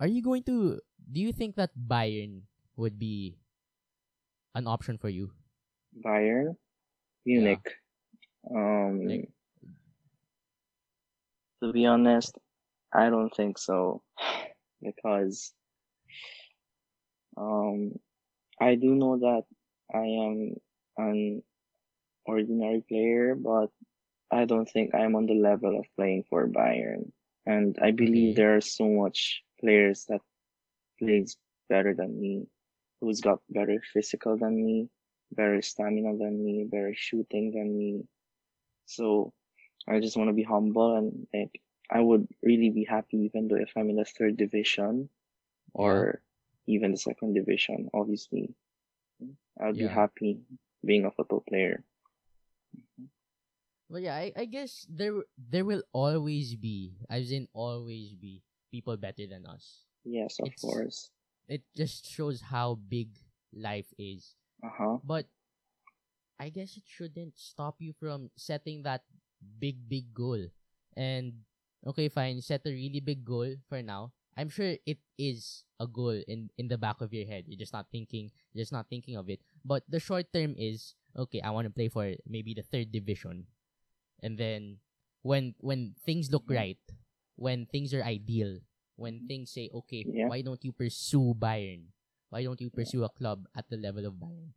Are 0.00 0.06
you 0.06 0.22
going 0.22 0.44
to? 0.44 0.78
Do 1.10 1.18
you 1.20 1.32
think 1.32 1.56
that 1.56 1.72
Bayern 1.74 2.42
would 2.76 2.98
be 3.00 3.36
an 4.54 4.66
option 4.68 4.96
for 4.96 5.08
you? 5.08 5.32
Bayern, 6.04 6.56
Munich. 7.26 7.66
Um, 8.50 9.06
Like- 9.06 9.30
to 11.62 11.72
be 11.72 11.86
honest, 11.86 12.38
I 12.92 13.10
don't 13.10 13.34
think 13.34 13.58
so 13.58 14.02
because 14.80 15.52
um, 17.36 17.92
I 18.60 18.74
do 18.76 18.94
know 18.94 19.18
that 19.18 19.44
I 19.94 20.04
am 20.06 20.54
an 20.96 21.42
ordinary 22.26 22.82
player, 22.88 23.34
but 23.34 23.70
I 24.30 24.44
don't 24.44 24.68
think 24.68 24.94
I'm 24.94 25.16
on 25.16 25.26
the 25.26 25.34
level 25.34 25.78
of 25.78 25.86
playing 25.96 26.24
for 26.28 26.48
Bayern. 26.48 27.10
And 27.46 27.78
I 27.80 27.92
believe 27.92 28.36
there 28.36 28.56
are 28.56 28.60
so 28.60 28.86
much 28.88 29.42
players 29.60 30.04
that 30.08 30.20
plays 30.98 31.36
better 31.68 31.94
than 31.94 32.20
me, 32.20 32.46
who's 33.00 33.20
got 33.20 33.40
better 33.48 33.82
physical 33.92 34.36
than 34.36 34.54
me, 34.64 34.88
better 35.32 35.60
stamina 35.62 36.16
than 36.16 36.44
me, 36.44 36.64
better 36.64 36.92
shooting 36.96 37.52
than 37.52 37.76
me. 37.76 38.02
So 38.86 39.32
I 39.86 40.00
just 40.00 40.16
want 40.16 40.28
to 40.28 40.34
be 40.34 40.42
humble 40.44 40.96
and 40.96 41.26
like 41.32 41.60
I 41.90 42.00
would 42.00 42.28
really 42.42 42.70
be 42.70 42.84
happy 42.84 43.28
even 43.28 43.48
though 43.48 43.56
if 43.60 43.72
I'm 43.76 43.88
in 43.90 43.96
the 43.96 44.04
third 44.04 44.36
division 44.36 45.08
or 45.72 46.20
even 46.66 46.92
the 46.92 46.98
second 47.00 47.34
division, 47.34 47.88
obviously. 47.94 48.54
I'd 49.60 49.74
be 49.76 49.86
happy 49.90 50.40
being 50.84 51.04
a 51.04 51.10
football 51.10 51.42
player. 51.48 51.82
Mm-hmm. 52.76 53.06
Well, 53.88 54.00
yeah, 54.00 54.14
I, 54.14 54.32
I 54.36 54.44
guess 54.44 54.86
there 54.88 55.24
there 55.34 55.64
will 55.64 55.82
always 55.92 56.54
be, 56.54 56.94
as 57.10 57.32
in 57.32 57.48
always 57.52 58.14
be, 58.14 58.44
people 58.70 58.96
better 58.96 59.26
than 59.26 59.46
us. 59.46 59.82
Yes, 60.04 60.38
of 60.38 60.46
It's- 60.52 60.60
course. 60.62 61.10
It 61.48 61.64
just 61.74 62.04
shows 62.04 62.44
how 62.44 62.76
big 62.76 63.08
life 63.56 63.88
is. 63.98 64.36
Uh 64.62 64.68
huh. 64.70 64.98
But 65.02 65.26
I 66.38 66.48
guess 66.50 66.76
it 66.76 66.84
shouldn't 66.86 67.38
stop 67.38 67.76
you 67.80 67.92
from 67.98 68.30
setting 68.36 68.82
that 68.82 69.04
big, 69.58 69.88
big 69.88 70.14
goal. 70.14 70.48
And 70.96 71.42
okay, 71.86 72.08
fine, 72.08 72.40
set 72.42 72.66
a 72.66 72.70
really 72.70 73.00
big 73.00 73.24
goal 73.24 73.56
for 73.68 73.82
now. 73.82 74.12
I'm 74.36 74.48
sure 74.48 74.76
it 74.86 74.98
is 75.18 75.64
a 75.80 75.86
goal 75.86 76.14
in 76.26 76.50
in 76.58 76.68
the 76.68 76.78
back 76.78 77.02
of 77.02 77.12
your 77.12 77.26
head. 77.26 77.44
You're 77.46 77.58
just 77.58 77.74
not 77.74 77.90
thinking, 77.90 78.30
you're 78.54 78.62
just 78.62 78.72
not 78.74 78.88
thinking 78.88 79.16
of 79.16 79.28
it. 79.28 79.40
But 79.64 79.82
the 79.90 79.98
short 79.98 80.30
term 80.32 80.54
is 80.56 80.94
okay. 81.16 81.40
I 81.42 81.50
want 81.50 81.66
to 81.66 81.74
play 81.74 81.88
for 81.90 82.14
maybe 82.26 82.54
the 82.54 82.62
third 82.62 82.90
division, 82.94 83.50
and 84.22 84.38
then 84.38 84.78
when 85.22 85.54
when 85.58 85.94
things 86.06 86.30
look 86.30 86.46
Mhm. 86.46 86.54
right, 86.54 86.80
when 87.36 87.66
things 87.66 87.92
are 87.94 88.02
ideal, 88.06 88.62
when 88.96 89.26
things 89.26 89.50
say 89.50 89.70
okay, 89.84 90.06
Yeah. 90.06 90.30
why 90.30 90.42
don't 90.42 90.62
you 90.62 90.72
pursue 90.72 91.34
Bayern? 91.34 91.90
Why 92.30 92.42
don't 92.44 92.60
you 92.60 92.70
pursue 92.70 93.04
a 93.04 93.10
club 93.10 93.46
at 93.54 93.68
the 93.68 93.76
level 93.76 94.06
of 94.06 94.14
Bayern? 94.14 94.52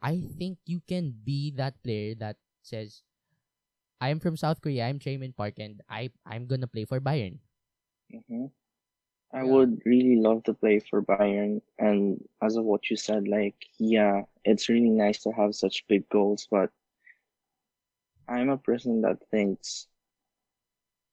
I 0.00 0.22
think 0.38 0.58
you 0.64 0.80
can 0.80 1.12
be 1.24 1.50
that 1.52 1.82
player 1.82 2.14
that 2.16 2.36
says, 2.62 3.02
I'm 4.00 4.20
from 4.20 4.36
South 4.38 4.60
Korea, 4.62 4.86
I'm 4.88 4.98
Chae 4.98 5.18
Min 5.18 5.32
Park, 5.34 5.58
and 5.58 5.82
I, 5.88 6.10
I'm 6.26 6.46
gonna 6.46 6.66
play 6.68 6.84
for 6.86 7.00
Bayern. 7.00 7.38
hmm 8.10 8.46
I 9.32 9.44
Yeah. 9.44 9.52
would 9.52 9.82
really 9.86 10.16
love 10.16 10.44
to 10.44 10.54
play 10.54 10.80
for 10.80 11.02
Bayern. 11.02 11.62
And 11.78 12.24
as 12.42 12.56
of 12.56 12.64
what 12.64 12.90
you 12.90 12.96
said, 12.96 13.28
like, 13.28 13.56
yeah, 13.78 14.24
it's 14.44 14.68
really 14.68 14.90
nice 14.90 15.22
to 15.24 15.32
have 15.32 15.54
such 15.54 15.86
big 15.88 16.08
goals, 16.08 16.48
but 16.50 16.70
I'm 18.28 18.50
a 18.50 18.56
person 18.56 19.00
that 19.00 19.28
thinks 19.30 19.88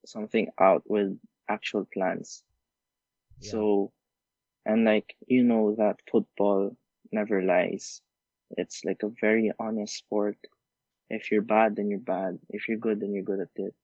something 0.06 0.50
out 0.60 0.84
with 0.90 1.20
actual 1.50 1.86
plans. 1.94 2.44
Yeah. 3.40 3.52
So, 3.52 3.92
and 4.66 4.86
like, 4.86 5.16
you 5.28 5.44
know 5.44 5.76
that 5.76 6.02
football 6.12 6.76
never 7.12 7.42
lies. 7.42 8.02
It's 8.52 8.84
like 8.86 9.04
a 9.04 9.10
very 9.22 9.52
honest 9.60 9.96
sport. 9.98 10.38
If 11.10 11.32
you're 11.32 11.42
bad, 11.42 11.76
then 11.76 11.90
you're 11.90 12.00
bad. 12.00 12.40
If 12.50 12.68
you're 12.68 12.78
good, 12.78 13.00
then 13.00 13.14
you're 13.14 13.24
good 13.24 13.40
at 13.42 13.50
it. 13.56 13.76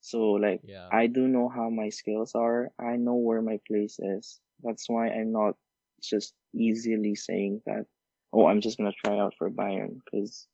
So 0.00 0.32
like, 0.32 0.62
Yeah. 0.62 0.90
I 0.90 1.06
do 1.06 1.26
know 1.28 1.48
how 1.48 1.68
my 1.70 1.88
skills 1.90 2.34
are. 2.34 2.72
I 2.78 2.96
know 2.96 3.14
where 3.16 3.42
my 3.42 3.58
place 3.66 3.98
is. 3.98 4.40
That's 4.62 4.88
why 4.88 5.08
I'm 5.08 5.32
not 5.32 5.56
just 6.02 6.34
easily 6.54 7.14
saying 7.14 7.62
that, 7.66 7.86
oh, 8.32 8.46
I'm 8.46 8.60
just 8.60 8.78
gonna 8.78 8.92
try 8.92 9.18
out 9.18 9.34
for 9.36 9.50
Bayern 9.50 10.00
because 10.04 10.48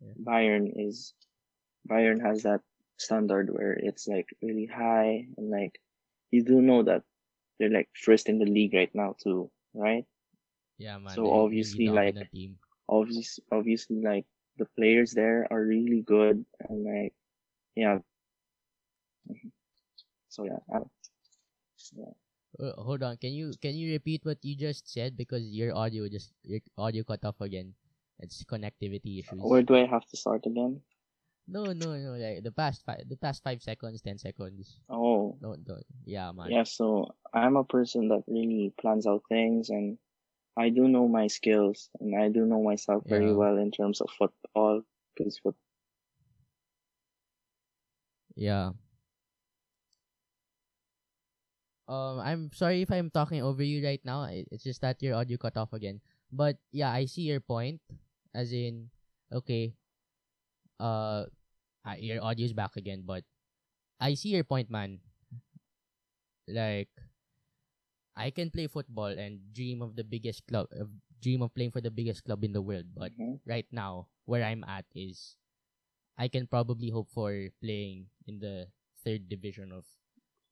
Yeah. 0.00 0.14
Bayern 0.22 0.72
is, 0.76 1.14
Bayern 1.88 2.20
has 2.22 2.42
that 2.42 2.62
standard 2.98 3.50
where 3.50 3.72
it's 3.72 4.06
like 4.08 4.28
really 4.42 4.66
high 4.66 5.26
and 5.36 5.50
like, 5.50 5.80
you 6.30 6.42
do 6.42 6.60
know 6.60 6.82
that 6.82 7.04
they're 7.58 7.70
like 7.70 7.88
first 7.94 8.28
in 8.28 8.38
the 8.38 8.46
league 8.46 8.74
right 8.74 8.94
now 8.94 9.14
too, 9.22 9.50
right? 9.74 10.04
yeah, 10.78 10.98
man. 10.98 11.14
so 11.14 11.22
they're 11.22 11.30
really 11.30 11.44
obviously, 11.44 11.88
like. 11.88 12.16
Obviously, 12.86 13.44
obviously 13.50 14.02
like 14.02 14.26
the 14.58 14.66
players 14.76 15.12
there 15.12 15.48
are 15.50 15.64
really 15.64 16.02
good 16.02 16.44
and 16.68 16.84
like, 16.84 17.14
yeah. 17.74 17.98
So 20.28 20.44
yeah, 20.44 20.60
I, 20.72 20.80
yeah. 21.96 22.12
Uh, 22.60 22.76
hold 22.82 23.02
on. 23.02 23.16
Can 23.16 23.32
you 23.32 23.52
can 23.62 23.74
you 23.74 23.92
repeat 23.92 24.24
what 24.24 24.38
you 24.42 24.54
just 24.54 24.86
said 24.92 25.16
because 25.16 25.42
your 25.42 25.74
audio 25.74 26.08
just 26.08 26.34
your 26.42 26.60
audio 26.76 27.02
cut 27.02 27.24
off 27.24 27.40
again. 27.40 27.74
It's 28.20 28.44
connectivity 28.44 29.18
issues. 29.18 29.42
Where 29.42 29.62
do 29.62 29.74
I 29.74 29.86
have 29.86 30.06
to 30.06 30.16
start 30.16 30.46
again? 30.46 30.80
No, 31.46 31.72
no, 31.72 31.96
no. 31.96 32.12
Like 32.16 32.42
the 32.42 32.52
past 32.52 32.84
five, 32.84 33.04
the 33.08 33.16
past 33.16 33.42
five 33.44 33.60
seconds, 33.62 34.00
ten 34.00 34.16
seconds. 34.18 34.80
Oh, 34.88 35.36
No, 35.40 35.56
no. 35.66 35.76
Yeah, 36.04 36.32
man. 36.32 36.50
yeah. 36.50 36.64
So 36.64 37.12
I'm 37.32 37.56
a 37.56 37.64
person 37.64 38.08
that 38.08 38.24
really 38.26 38.72
plans 38.80 39.06
out 39.06 39.22
things, 39.28 39.68
and 39.68 39.98
I 40.56 40.70
do 40.70 40.88
know 40.88 41.06
my 41.06 41.26
skills, 41.28 41.90
and 42.00 42.16
I 42.16 42.28
do 42.30 42.46
know 42.46 42.62
myself 42.62 43.04
very 43.06 43.28
Yeah. 43.28 43.36
well 43.36 43.56
in 43.58 43.70
terms 43.70 44.00
of 44.00 44.08
football. 44.16 44.82
Because 45.14 45.38
foot, 45.38 45.54
Yeah. 48.34 48.72
Um, 51.86 52.18
I'm 52.18 52.50
sorry 52.56 52.80
if 52.82 52.90
I'm 52.90 53.10
talking 53.10 53.42
over 53.44 53.62
you 53.62 53.84
right 53.84 54.00
now. 54.04 54.24
It's 54.32 54.64
just 54.64 54.80
that 54.80 55.02
your 55.02 55.14
audio 55.14 55.36
cut 55.36 55.56
off 55.56 55.72
again. 55.76 56.00
But 56.32 56.56
yeah, 56.72 56.90
I 56.90 57.04
see 57.04 57.22
your 57.28 57.40
point. 57.40 57.80
As 58.34 58.50
in, 58.52 58.90
okay, 59.30 59.76
uh, 60.80 61.26
your 61.98 62.22
audio 62.22 62.44
is 62.46 62.52
back 62.52 62.76
again. 62.76 63.02
But 63.06 63.24
I 64.00 64.14
see 64.14 64.30
your 64.30 64.44
point, 64.44 64.70
man. 64.70 65.00
Like, 66.46 66.90
I 68.16 68.30
can 68.30 68.50
play 68.50 68.66
football 68.66 69.10
and 69.10 69.40
dream 69.52 69.82
of 69.82 69.96
the 69.96 70.04
biggest 70.04 70.46
club, 70.46 70.68
uh, 70.74 70.86
dream 71.20 71.42
of 71.42 71.54
playing 71.54 71.72
for 71.72 71.80
the 71.80 71.90
biggest 71.90 72.24
club 72.24 72.44
in 72.44 72.52
the 72.52 72.62
world. 72.62 72.86
But 72.94 73.12
Mhm. 73.18 73.40
right 73.46 73.66
now, 73.72 74.08
where 74.24 74.44
I'm 74.44 74.62
at 74.64 74.86
is, 74.94 75.36
I 76.18 76.28
can 76.28 76.46
probably 76.46 76.90
hope 76.90 77.10
for 77.10 77.32
playing 77.60 78.10
in 78.26 78.38
the 78.40 78.68
third 79.04 79.28
division 79.28 79.72
of 79.72 79.86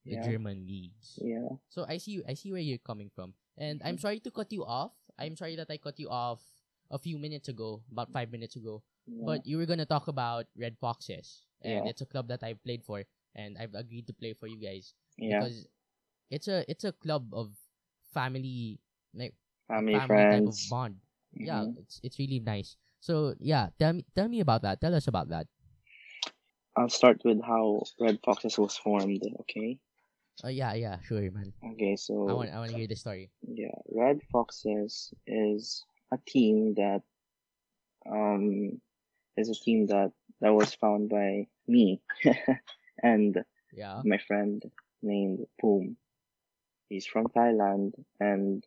the 0.05 0.17
Yeah. 0.17 0.23
German 0.23 0.67
leagues. 0.67 1.19
yeah, 1.23 1.57
So 1.71 1.85
I 1.89 1.99
see 1.99 2.23
I 2.27 2.35
see 2.35 2.51
where 2.53 2.63
you're 2.65 2.83
coming 2.83 3.11
from. 3.11 3.35
And 3.57 3.83
I'm 3.85 3.97
Mm-hmm. 3.97 4.03
sorry 4.03 4.21
to 4.21 4.31
cut 4.31 4.53
you 4.53 4.65
off. 4.65 4.93
I'm 5.19 5.37
sorry 5.37 5.57
that 5.57 5.71
I 5.71 5.79
cut 5.79 5.99
you 6.01 6.11
off 6.11 6.43
a 6.91 6.99
few 6.99 7.19
minutes 7.19 7.49
ago, 7.49 7.83
about 7.91 8.11
5 8.13 8.31
minutes 8.33 8.57
ago. 8.57 8.83
Yeah, 9.07 9.27
But 9.27 9.47
you 9.47 9.59
were 9.59 9.67
going 9.67 9.83
to 9.83 9.89
talk 9.89 10.09
about 10.09 10.47
Red 10.57 10.77
Foxes. 10.79 11.45
And 11.63 11.85
Yeah. 11.85 11.91
it's 11.91 12.03
a 12.03 12.07
club 12.11 12.27
that 12.29 12.43
I've 12.43 12.63
played 12.65 12.83
for 12.83 13.05
and 13.35 13.57
I've 13.57 13.75
agreed 13.75 14.07
to 14.09 14.13
play 14.15 14.35
for 14.35 14.47
you 14.51 14.59
guys 14.59 14.95
yeah. 15.17 15.39
because 15.39 15.69
it's 16.31 16.49
a 16.49 16.67
it's 16.71 16.85
a 16.85 16.93
club 16.93 17.31
of 17.33 17.55
family 18.13 18.81
like 19.15 19.35
Family, 19.69 19.95
family 19.95 20.27
type 20.27 20.47
of 20.47 20.59
friends. 20.59 20.69
bond. 20.69 20.97
Yeah, 21.39 21.65
Mhm. 21.65 21.79
it's 21.79 22.01
it's 22.03 22.19
really 22.19 22.41
nice. 22.41 22.77
So, 23.01 23.35
yeah, 23.39 23.71
tell 23.79 23.93
me 23.95 24.05
tell 24.15 24.29
me 24.29 24.41
about 24.41 24.63
that. 24.63 24.81
Tell 24.81 24.95
us 24.95 25.07
about 25.09 25.29
that. 25.31 25.47
I'll 26.77 26.89
start 26.91 27.23
with 27.25 27.41
how 27.43 27.83
Red 28.01 28.21
Foxes 28.25 28.59
was 28.59 28.77
formed. 28.77 29.23
Okay. 29.41 29.79
Uh, 30.45 30.49
yeah, 30.49 30.75
yeah, 30.75 30.99
sure, 31.01 31.31
man. 31.31 31.53
Okay. 31.73 31.97
So 31.97 32.29
I 32.29 32.33
want 32.33 32.51
I 32.51 32.59
want 32.59 32.71
to 32.71 32.77
hear 32.77 32.87
the 32.89 32.97
story. 32.97 33.31
Yeah, 33.47 33.75
Red 33.91 34.21
Foxes 34.33 35.13
is 35.27 35.85
a 36.11 36.19
team 36.27 36.75
that 36.75 37.03
um 38.07 38.81
is 39.37 39.49
a 39.49 39.55
team 39.55 39.87
that 39.87 40.13
that 40.41 40.53
was 40.55 40.75
found 40.75 41.09
by 41.09 41.47
me 41.67 42.01
and 43.03 43.45
Yeah. 43.73 44.03
my 44.05 44.19
friend 44.19 44.71
named 45.03 45.47
Poom. 45.61 45.97
He's 46.89 47.07
from 47.07 47.27
Thailand 47.29 47.95
and 48.21 48.67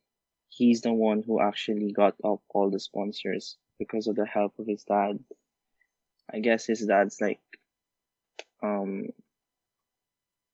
he's 0.50 0.82
the 0.82 0.94
one 0.94 1.22
who 1.24 1.40
actually 1.40 1.92
got 1.92 2.16
up 2.24 2.42
all 2.50 2.70
the 2.70 2.80
sponsors 2.80 3.58
because 3.80 4.08
of 4.08 4.16
the 4.16 4.26
help 4.26 4.58
of 4.60 4.68
his 4.68 4.84
dad. 4.84 5.20
I 6.32 6.40
guess 6.40 6.66
his 6.66 6.86
dad's 6.86 7.22
like 7.22 7.42
um 8.62 9.10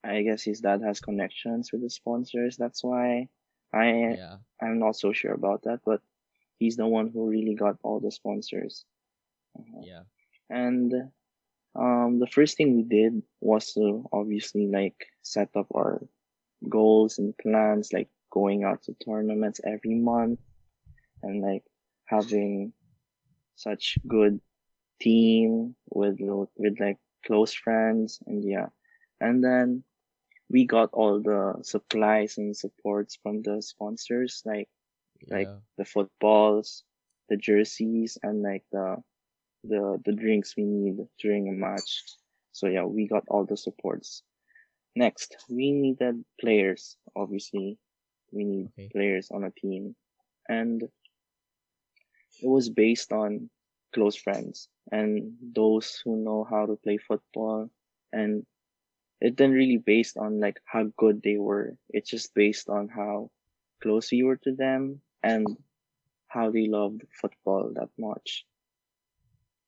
I 0.03 0.21
guess 0.23 0.43
his 0.43 0.61
dad 0.61 0.81
has 0.81 0.99
connections 0.99 1.71
with 1.71 1.81
the 1.81 1.89
sponsors, 1.89 2.57
that's 2.57 2.83
why 2.83 3.29
I 3.73 4.15
Yeah. 4.15 4.37
I'm 4.61 4.79
not 4.79 4.95
so 4.95 5.11
sure 5.13 5.33
about 5.33 5.63
that, 5.63 5.81
but 5.85 6.01
he's 6.59 6.77
the 6.77 6.87
one 6.87 7.09
who 7.09 7.29
really 7.29 7.55
got 7.55 7.77
all 7.83 7.99
the 7.99 8.11
sponsors. 8.11 8.85
Uh, 9.57 9.81
Yeah. 9.83 10.03
And 10.49 10.93
um, 11.75 12.19
the 12.19 12.27
first 12.27 12.57
thing 12.57 12.75
we 12.75 12.83
did 12.83 13.21
was 13.39 13.73
to 13.73 14.03
obviously 14.11 14.67
like 14.67 15.07
set 15.21 15.49
up 15.55 15.67
our 15.73 16.01
goals 16.67 17.17
and 17.19 17.37
plans, 17.37 17.93
like 17.93 18.09
going 18.31 18.63
out 18.63 18.83
to 18.83 18.93
tournaments 19.05 19.59
every 19.63 19.95
month 19.95 20.39
and 21.23 21.41
like 21.41 21.63
having 22.05 22.73
such 23.55 23.97
good 24.07 24.39
team 24.99 25.75
with 25.89 26.17
with 26.19 26.79
like 26.79 26.97
close 27.25 27.53
friends 27.53 28.19
and 28.27 28.43
yeah. 28.43 28.67
And 29.19 29.43
then 29.43 29.83
we 30.49 30.65
got 30.65 30.89
all 30.93 31.21
the 31.21 31.63
supplies 31.63 32.37
and 32.37 32.55
supports 32.55 33.15
from 33.21 33.41
the 33.43 33.61
sponsors, 33.61 34.41
like 34.45 34.67
Like- 35.29 35.47
the 35.77 35.85
footballs, 35.85 36.83
the 37.29 37.37
jerseys, 37.37 38.17
and 38.23 38.41
like 38.41 38.65
the 38.71 38.97
the 39.63 40.01
the 40.05 40.13
drinks 40.13 40.55
we 40.57 40.65
need 40.65 40.97
during 41.19 41.47
a 41.49 41.51
match. 41.53 42.03
So 42.51 42.67
yeah, 42.67 42.85
we 42.85 43.07
got 43.07 43.23
all 43.27 43.45
the 43.45 43.57
supports. 43.57 44.23
Next, 44.95 45.35
we 45.49 45.71
needed 45.71 46.25
players. 46.39 46.97
Obviously, 47.15 47.77
we 48.31 48.43
need 48.45 48.69
Okay. 48.77 48.91
players 48.91 49.31
on 49.31 49.43
a 49.43 49.51
team, 49.51 49.95
and 50.49 50.83
it 52.41 52.47
was 52.47 52.69
based 52.69 53.11
on 53.11 53.49
close 53.93 54.15
friends 54.15 54.69
and 54.91 55.37
those 55.41 56.01
who 56.03 56.15
know 56.17 56.43
how 56.43 56.65
to 56.65 56.75
play 56.77 56.97
football, 56.97 57.69
and 58.11 58.45
it 59.21 59.35
didn't 59.35 59.53
really 59.55 59.77
based 59.77 60.17
on 60.17 60.39
like 60.39 60.59
how 60.65 60.83
good 60.97 61.21
they 61.23 61.37
were. 61.37 61.77
It's 61.89 62.09
just 62.09 62.33
based 62.35 62.69
on 62.69 62.87
how 62.89 63.31
close 63.81 64.11
we 64.11 64.23
were 64.23 64.37
to 64.37 64.53
them 64.55 65.01
and 65.23 65.57
how 66.27 66.51
they 66.51 66.67
loved 66.67 67.03
football 67.21 67.71
that 67.75 67.89
much. 67.97 68.45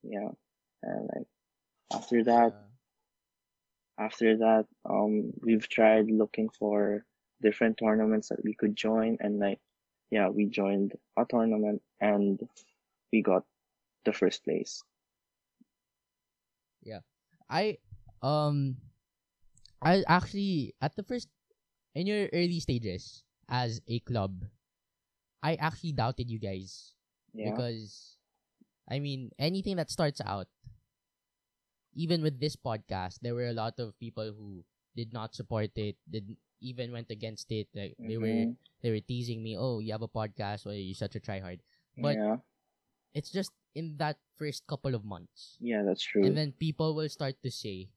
Yeah. 0.04 0.30
And 0.84 1.10
like 1.16 1.28
after 1.94 2.24
that, 2.26 2.54
Yeah. 2.54 2.68
after 3.98 4.38
that, 4.38 4.68
um, 4.86 5.34
we've 5.42 5.68
tried 5.68 6.10
looking 6.12 6.50
for 6.50 7.06
different 7.42 7.78
tournaments 7.78 8.30
that 8.30 8.44
we 8.44 8.54
could 8.54 8.76
join 8.76 9.18
and 9.20 9.40
like, 9.40 9.60
yeah, 10.12 10.30
we 10.30 10.46
joined 10.46 10.94
a 11.18 11.26
tournament 11.26 11.82
and 12.00 12.48
we 13.12 13.22
got 13.22 13.46
the 14.06 14.14
first 14.14 14.44
place. 14.44 14.84
Yeah, 16.84 17.00
I 17.50 17.78
um 18.22 18.78
I 19.82 20.04
actually 20.08 20.76
at 20.82 20.96
the 20.96 21.04
first 21.04 21.30
in 21.96 22.08
your 22.08 22.30
early 22.34 22.60
stages 22.60 23.24
as 23.50 23.82
a 23.88 24.00
club, 24.02 24.46
I 25.44 25.56
actually 25.56 25.94
doubted 25.94 26.30
you 26.30 26.40
guys 26.40 26.94
Yeah. 27.34 27.54
because 27.56 28.18
I 28.90 29.00
mean 29.00 29.32
anything 29.40 29.78
that 29.78 29.90
starts 29.92 30.20
out 30.26 30.48
even 31.96 32.22
with 32.22 32.40
this 32.40 32.56
podcast 32.56 33.20
there 33.22 33.36
were 33.36 33.48
a 33.48 33.56
lot 33.58 33.78
of 33.80 33.98
people 34.00 34.34
who 34.34 34.64
did 34.96 35.14
not 35.14 35.36
support 35.36 35.72
it 35.76 35.96
didn't 36.10 36.38
even 36.62 36.92
went 36.92 37.12
against 37.12 37.52
it 37.52 37.68
like 37.76 37.94
they 38.00 38.18
were 38.18 38.28
Mhm. 38.50 38.56
they 38.82 38.90
were 38.92 39.04
teasing 39.04 39.44
me 39.44 39.56
oh 39.58 39.80
you 39.80 39.92
have 39.92 40.02
a 40.06 40.10
podcast 40.10 40.66
or 40.66 40.74
you're 40.74 40.96
such 40.98 41.16
a 41.16 41.20
tryhard 41.22 41.60
but- 41.98 42.16
yeah. 42.18 42.38
it's 43.14 43.30
just 43.32 43.52
in 43.76 43.98
that 43.98 44.18
first 44.38 44.66
couple 44.68 44.94
of 44.96 45.04
months 45.06 45.58
Yeah, 45.60 45.82
that's 45.84 46.02
true. 46.04 46.26
and 46.26 46.38
then 46.38 46.52
people 46.54 46.94
will 46.96 47.10
start 47.10 47.38
to 47.44 47.52
say 47.52 47.90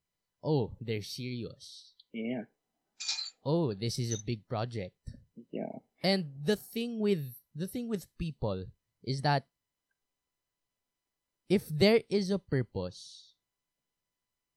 oh 0.44 0.72
they're 0.80 1.04
serious 1.04 1.94
yeah. 2.12 2.44
oh 3.44 3.72
this 3.72 3.98
is 3.98 4.12
a 4.12 4.20
big 4.24 4.44
project 4.48 4.96
Yeah. 5.52 5.80
and 6.02 6.32
the 6.44 6.56
thing 6.56 7.00
with 7.00 7.22
the 7.54 7.68
thing 7.68 7.88
with 7.88 8.08
people 8.18 8.66
is 9.04 9.22
that 9.22 9.46
if 11.48 11.68
there 11.68 12.02
is 12.08 12.30
a 12.30 12.38
purpose 12.38 13.34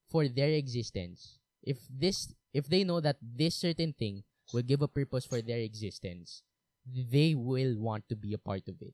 for 0.09 0.27
their 0.27 0.49
existence 0.49 1.39
if 1.63 1.77
this 1.89 2.33
if 2.53 2.67
they 2.67 2.83
know 2.83 2.99
that 2.99 3.17
this 3.21 3.55
certain 3.55 3.93
thing 3.93 4.23
will 4.53 4.63
give 4.63 4.81
a 4.81 4.87
purpose 4.87 5.25
for 5.25 5.41
their 5.41 5.59
existence 5.59 6.41
they 6.85 7.35
will 7.35 7.77
want 7.77 8.07
to 8.09 8.15
be 8.15 8.33
a 8.33 8.37
part 8.37 8.67
of 8.67 8.81
it. 8.81 8.93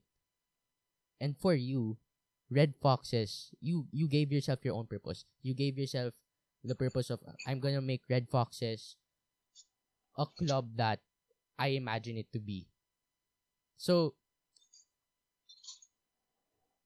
And 1.20 1.36
for 1.36 1.54
you 1.54 1.98
red 2.50 2.74
foxes 2.80 3.50
you 3.60 3.86
you 3.90 4.08
gave 4.08 4.30
yourself 4.32 4.64
your 4.64 4.74
own 4.74 4.86
purpose. 4.86 5.24
You 5.42 5.54
gave 5.54 5.78
yourself 5.78 6.14
the 6.64 6.74
purpose 6.74 7.10
of 7.10 7.20
i'm 7.46 7.60
gonna 7.60 7.80
make 7.80 8.02
red 8.10 8.28
foxes 8.28 8.96
a 10.18 10.26
club 10.26 10.66
that 10.76 10.98
i 11.58 11.68
imagine 11.68 12.16
it 12.16 12.32
to 12.32 12.40
be. 12.40 12.66
So 13.76 14.14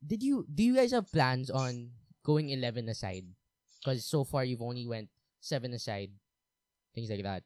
did 0.07 0.23
you 0.23 0.47
do 0.53 0.63
you 0.63 0.75
guys 0.75 0.93
have 0.93 1.11
plans 1.13 1.51
on 1.51 1.91
going 2.25 2.51
11 2.51 2.89
aside? 2.89 3.25
Because 3.79 4.05
so 4.05 4.25
far 4.25 4.45
you've 4.45 4.63
only 4.63 4.87
went 4.87 5.09
7 5.41 5.73
aside 5.73 6.11
things 6.95 7.11
like 7.11 7.23
that. 7.23 7.43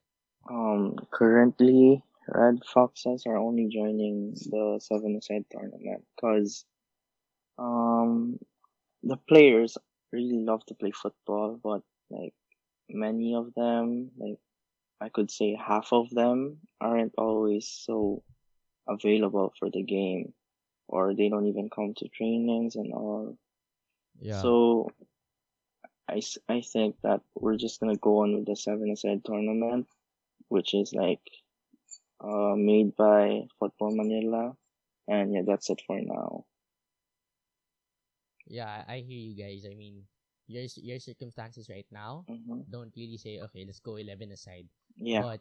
Um, 0.51 0.97
currently, 1.11 2.03
Red 2.29 2.61
Foxes 2.65 3.25
are 3.27 3.37
only 3.37 3.69
joining 3.69 4.35
the 4.35 4.79
seven-a-side 4.81 5.45
tournament 5.51 6.05
because, 6.17 6.65
um, 7.59 8.39
the 9.03 9.17
players 9.29 9.77
really 10.13 10.39
love 10.39 10.65
to 10.67 10.75
play 10.75 10.91
football, 10.91 11.61
but 11.63 11.83
like 12.11 12.35
many 12.89 13.35
of 13.35 13.53
them, 13.55 14.11
like 14.17 14.39
I 15.01 15.09
could 15.09 15.31
say 15.31 15.55
half 15.55 15.93
of 15.93 16.11
them 16.11 16.59
aren't 16.81 17.15
always 17.19 17.69
so 17.69 18.23
available 18.89 19.53
for 19.59 19.71
the 19.71 19.83
game, 19.83 20.33
or 20.89 21.14
they 21.14 21.28
don't 21.28 21.47
even 21.47 21.70
come 21.70 21.95
to 21.95 22.09
trainings 22.09 22.76
and 22.76 22.93
all. 22.93 23.37
Yeah. 24.20 24.55
So 24.61 24.91
I, 26.09 26.22
I 26.49 26.61
think 26.62 27.01
that 27.03 27.22
we're 27.35 27.57
just 27.57 27.80
gonna 27.80 27.97
go 27.97 28.18
on 28.22 28.35
with 28.35 28.47
the 28.47 28.57
seven 28.57 28.91
aside 28.91 29.24
tournament, 29.24 29.87
which 30.49 30.74
is 30.74 30.93
like 30.95 31.22
uh 32.20 32.55
made 32.57 32.97
by 32.97 33.49
Football 33.59 33.95
Manila, 33.95 34.57
and 35.07 35.32
yeah, 35.32 35.43
that's 35.47 35.70
it 35.70 35.82
for 35.87 36.01
now. 36.01 36.45
yeah, 38.47 38.85
I 38.89 39.01
hear 39.01 39.18
you 39.18 39.35
guys. 39.37 39.66
I 39.68 39.74
mean, 39.74 40.05
your 40.47 40.64
your 40.82 40.99
circumstances 41.01 41.68
right 41.70 41.87
now 41.91 42.26
hmm 42.28 42.64
don't 42.70 42.93
really 42.97 43.16
say 43.18 43.41
okay, 43.41 43.64
let's 43.64 43.80
go 43.80 43.97
11 43.97 44.32
aside. 44.32 44.66
Yeah, 44.99 45.24
But 45.24 45.41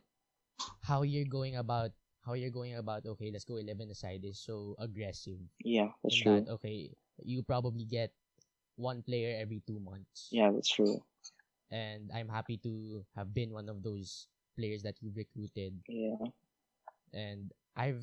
how 0.81 1.03
you're 1.03 1.27
going 1.29 1.57
about 1.57 1.91
how 2.25 2.33
you're 2.33 2.53
going 2.53 2.75
about 2.75 3.05
okay, 3.05 3.31
let's 3.31 3.45
go 3.45 3.57
11 3.57 3.91
aside 3.91 4.23
is 4.25 4.39
so 4.39 4.75
aggressive. 4.79 5.39
yeah, 5.63 5.89
that's 6.03 6.15
true. 6.15 6.45
that 6.45 6.47
okay, 6.59 6.91
you 7.23 7.43
probably 7.43 7.85
get 7.85 8.13
one 8.75 9.01
player 9.03 9.37
every 9.39 9.61
2 9.65 9.79
months. 9.79 10.31
Yeah, 10.31 10.51
that's 10.51 10.69
true. 10.69 11.03
And 11.71 12.11
I'm 12.13 12.29
happy 12.29 12.57
to 12.63 13.03
have 13.15 13.33
been 13.33 13.51
one 13.51 13.67
of 13.67 13.81
those 13.83 14.27
players 14.55 14.83
that 14.83 15.01
you 15.01 15.11
recruited 15.15 15.81
Yeah, 15.87 16.31
and 17.13 17.51
I've 17.75 18.01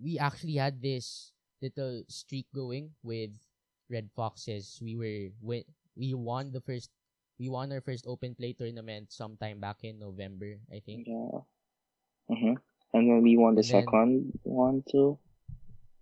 we 0.00 0.18
actually 0.18 0.56
had 0.56 0.82
this 0.82 1.32
little 1.62 2.02
streak 2.08 2.46
going 2.54 2.92
with 3.02 3.30
Red 3.90 4.10
Foxes. 4.14 4.78
We 4.82 4.96
were 4.96 5.32
we, 5.42 5.64
we 5.96 6.14
won 6.14 6.52
the 6.52 6.60
first 6.62 6.90
we 7.38 7.48
won 7.48 7.72
our 7.72 7.80
first 7.80 8.06
open 8.06 8.34
play 8.34 8.52
tournament 8.52 9.12
sometime 9.12 9.60
back 9.60 9.84
in 9.84 9.98
November, 9.98 10.58
I 10.72 10.80
think. 10.80 11.02
yeah. 11.06 11.40
hmm 12.28 12.54
And 12.94 13.08
then 13.08 13.20
we 13.22 13.36
won 13.36 13.54
the 13.54 13.62
then- 13.62 13.84
second 13.84 14.38
one 14.42 14.82
too. 14.88 15.18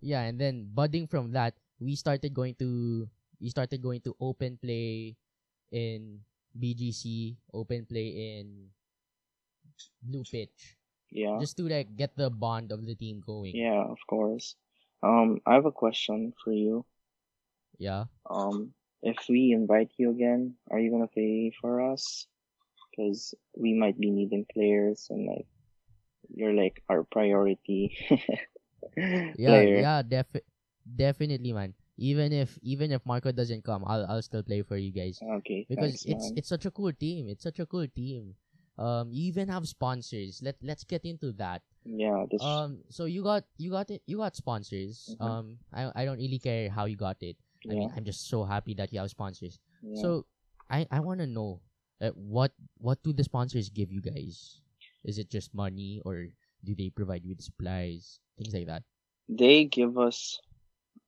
Yeah, 0.00 0.22
and 0.22 0.38
then 0.38 0.68
budding 0.72 1.06
from 1.08 1.32
that, 1.32 1.54
we 1.80 1.96
started 1.96 2.32
going 2.34 2.54
to 2.62 3.08
we 3.40 3.48
started 3.50 3.82
going 3.82 4.00
to 4.06 4.14
open 4.20 4.56
play 4.60 5.16
in 5.72 6.20
BGC, 6.56 7.36
open 7.52 7.84
play 7.84 8.38
in 8.40 8.70
Blue 10.00 10.24
Pitch, 10.24 10.76
Yeah. 11.10 11.36
just 11.40 11.56
to 11.58 11.68
like 11.68 11.96
get 11.96 12.16
the 12.16 12.30
bond 12.30 12.72
of 12.72 12.86
the 12.86 12.94
team 12.94 13.20
going. 13.20 13.52
Yeah, 13.56 13.84
of 13.84 13.98
course. 14.08 14.56
Um, 15.02 15.40
I 15.44 15.54
have 15.54 15.66
a 15.66 15.72
question 15.74 16.32
for 16.42 16.52
you. 16.52 16.86
Yeah. 17.78 18.04
Um, 18.30 18.72
if 19.02 19.16
we 19.28 19.52
invite 19.52 19.92
you 19.98 20.10
again, 20.10 20.56
are 20.70 20.80
you 20.80 20.90
gonna 20.90 21.08
play 21.12 21.52
for 21.60 21.80
us? 21.92 22.26
Because 22.88 23.34
we 23.52 23.74
might 23.76 24.00
be 24.00 24.08
needing 24.10 24.46
players, 24.48 25.08
and 25.10 25.26
like 25.28 25.48
you're 26.34 26.54
like 26.54 26.82
our 26.88 27.04
priority 27.04 27.94
Yeah, 29.36 29.60
player. 29.60 29.80
yeah, 29.80 30.02
defi- 30.02 30.46
definitely, 30.84 31.52
man. 31.52 31.74
Even 31.98 32.32
if 32.32 32.58
even 32.62 32.92
if 32.92 33.04
Marco 33.04 33.32
doesn't 33.32 33.64
come, 33.64 33.84
I'll 33.86 34.04
I'll 34.08 34.22
still 34.22 34.42
play 34.42 34.60
for 34.62 34.76
you 34.76 34.92
guys 34.92 35.20
Okay, 35.40 35.64
because 35.68 36.00
thanks, 36.00 36.04
it's 36.04 36.24
man. 36.28 36.38
it's 36.38 36.48
such 36.48 36.64
a 36.66 36.70
cool 36.70 36.92
team. 36.92 37.28
It's 37.28 37.42
such 37.42 37.58
a 37.58 37.66
cool 37.66 37.88
team. 37.88 38.36
Um, 38.76 39.08
you 39.12 39.24
even 39.32 39.48
have 39.48 39.64
sponsors. 39.68 40.40
Let 40.44 40.56
let's 40.60 40.84
get 40.84 41.04
into 41.08 41.32
that. 41.40 41.62
yeah, 41.88 42.28
this 42.28 42.44
Um, 42.44 42.84
so 42.92 43.08
you 43.08 43.24
got 43.24 43.44
you 43.56 43.72
got 43.72 43.88
it. 43.88 44.02
You 44.04 44.20
got 44.20 44.36
sponsors. 44.36 45.16
Mhm. 45.16 45.24
Um, 45.24 45.44
I 45.72 45.88
I 45.96 46.02
don't 46.04 46.20
really 46.20 46.38
care 46.40 46.68
how 46.68 46.84
you 46.84 46.96
got 47.00 47.16
it. 47.24 47.36
I 47.64 47.72
mean, 47.74 47.88
I'm 47.96 48.04
just 48.04 48.28
so 48.28 48.44
happy 48.44 48.76
that 48.76 48.92
you 48.92 49.00
have 49.00 49.08
sponsors. 49.08 49.56
yeah. 49.80 49.96
So 49.96 50.28
I 50.68 50.84
I 50.92 51.00
want 51.00 51.24
to 51.24 51.26
know, 51.26 51.64
uh, 52.04 52.12
what 52.12 52.52
what 52.76 53.00
do 53.00 53.16
the 53.16 53.24
sponsors 53.24 53.72
give 53.72 53.88
you 53.88 54.04
guys? 54.04 54.60
Is 55.06 55.18
it 55.18 55.30
just 55.30 55.54
money 55.54 56.02
or 56.04 56.28
do 56.64 56.74
they 56.74 56.90
provide 56.90 57.24
you 57.24 57.30
with 57.30 57.42
supplies, 57.46 58.20
things 58.38 58.54
like 58.54 58.66
that? 58.68 58.84
they 59.28 59.64
give 59.64 59.98
us 59.98 60.40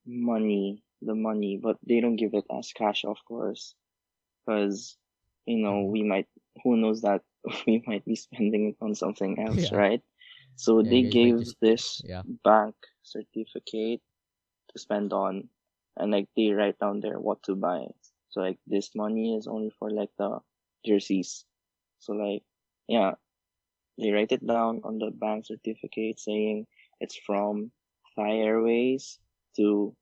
money, 0.06 0.82
the 1.02 1.14
money, 1.14 1.58
but 1.62 1.78
they 1.86 2.00
don't 2.00 2.16
give 2.16 2.34
it 2.34 2.46
as 2.50 2.72
cash, 2.72 3.04
of 3.04 3.18
course, 3.26 3.74
because 4.46 4.96
you 5.46 5.58
know 5.58 5.84
Mhm. 5.84 5.92
we 5.92 6.02
might, 6.02 6.28
who 6.62 6.76
knows 6.76 7.02
that 7.02 7.22
we 7.66 7.82
might 7.86 8.04
be 8.04 8.16
spending 8.16 8.68
it 8.70 8.76
on 8.80 8.94
something 8.94 9.38
else, 9.46 9.70
Yeah. 9.70 9.70
right? 9.72 10.02
So 10.56 10.82
Yeah, 10.82 10.90
they 10.90 11.02
gave 11.04 11.38
just- 11.38 11.60
this 11.60 12.02
Yeah. 12.04 12.22
bank 12.44 12.76
certificate 13.02 14.02
to 14.70 14.78
spend 14.78 15.12
on, 15.12 15.48
and 15.96 16.10
like 16.12 16.28
they 16.36 16.50
write 16.50 16.78
down 16.78 17.00
there 17.00 17.18
what 17.20 17.42
to 17.44 17.54
buy. 17.56 17.86
So 18.30 18.40
like 18.40 18.58
this 18.66 18.94
money 18.94 19.36
is 19.36 19.46
only 19.46 19.70
for 19.78 19.90
like 19.90 20.10
the 20.18 20.40
jerseys. 20.84 21.44
So 22.00 22.12
like 22.14 22.44
yeah, 22.88 23.14
they 23.98 24.10
write 24.10 24.32
it 24.32 24.46
down 24.46 24.80
on 24.84 24.98
the 24.98 25.10
bank 25.10 25.46
certificate 25.46 26.18
saying 26.20 26.66
it's 27.00 27.16
from 27.26 27.70
Thai 28.16 28.38
Airways 28.46 29.18
to 29.56 29.94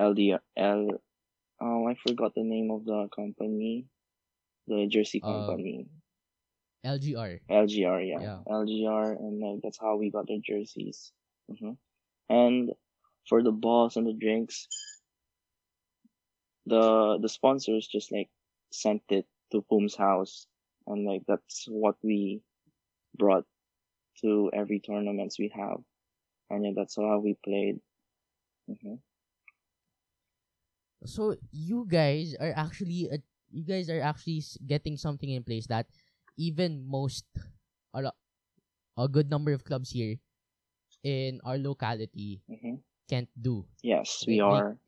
LDR 0.00 0.40
L. 0.56 0.88
Oh, 1.60 1.86
I 1.86 1.94
forgot 1.94 2.34
the 2.34 2.42
name 2.42 2.70
of 2.70 2.84
the 2.84 3.08
company, 3.14 3.86
the 4.66 4.86
jersey 4.88 5.20
Uh, 5.22 5.46
company. 5.46 5.86
LGR. 6.84 7.38
LGR, 7.48 8.00
yeah. 8.02 8.20
Yeah. 8.20 8.38
LGR, 8.48 9.14
and 9.14 9.38
like 9.38 9.60
that's 9.62 9.78
how 9.78 9.96
we 9.96 10.10
got 10.10 10.26
the 10.26 10.40
jerseys. 10.40 11.12
hmm 11.46 11.78
And 12.28 12.72
for 13.28 13.42
the 13.42 13.52
balls 13.52 13.96
and 13.96 14.06
the 14.06 14.12
drinks, 14.16 14.66
the 16.66 17.18
the 17.20 17.28
sponsors 17.28 17.86
just 17.86 18.10
like 18.10 18.30
sent 18.72 19.02
it 19.10 19.26
to 19.52 19.62
Poom's 19.62 19.94
house, 19.94 20.46
and 20.86 21.04
like 21.06 21.22
that's 21.28 21.66
what 21.68 21.96
we 22.02 22.42
brought 23.16 23.46
to 24.22 24.50
every 24.52 24.80
tournaments 24.80 25.38
we 25.38 25.48
have, 25.54 25.78
and 26.50 26.64
yeah, 26.64 26.72
that's 26.74 26.96
how 26.96 27.18
we 27.18 27.34
played. 27.44 27.80
hmm 28.68 28.96
So 31.04 31.34
you 31.52 31.86
guys 31.88 32.34
are 32.38 32.52
actually 32.56 33.10
uh, 33.10 33.18
you 33.50 33.64
guys 33.64 33.90
are 33.90 34.00
actually 34.00 34.42
getting 34.66 34.96
something 34.96 35.28
in 35.30 35.42
place 35.44 35.66
that 35.68 35.86
even 36.38 36.84
most 36.86 37.24
a, 37.94 38.02
lo- 38.02 38.18
a 38.96 39.08
good 39.08 39.30
number 39.30 39.52
of 39.52 39.64
clubs 39.64 39.90
here 39.90 40.16
in 41.04 41.40
our 41.44 41.58
locality 41.58 42.42
hmm 42.48 42.76
can't 43.08 43.28
do. 43.40 43.66
Yes, 43.82 44.24
They- 44.26 44.38
we 44.38 44.40
they- 44.46 44.66
are. 44.66 44.78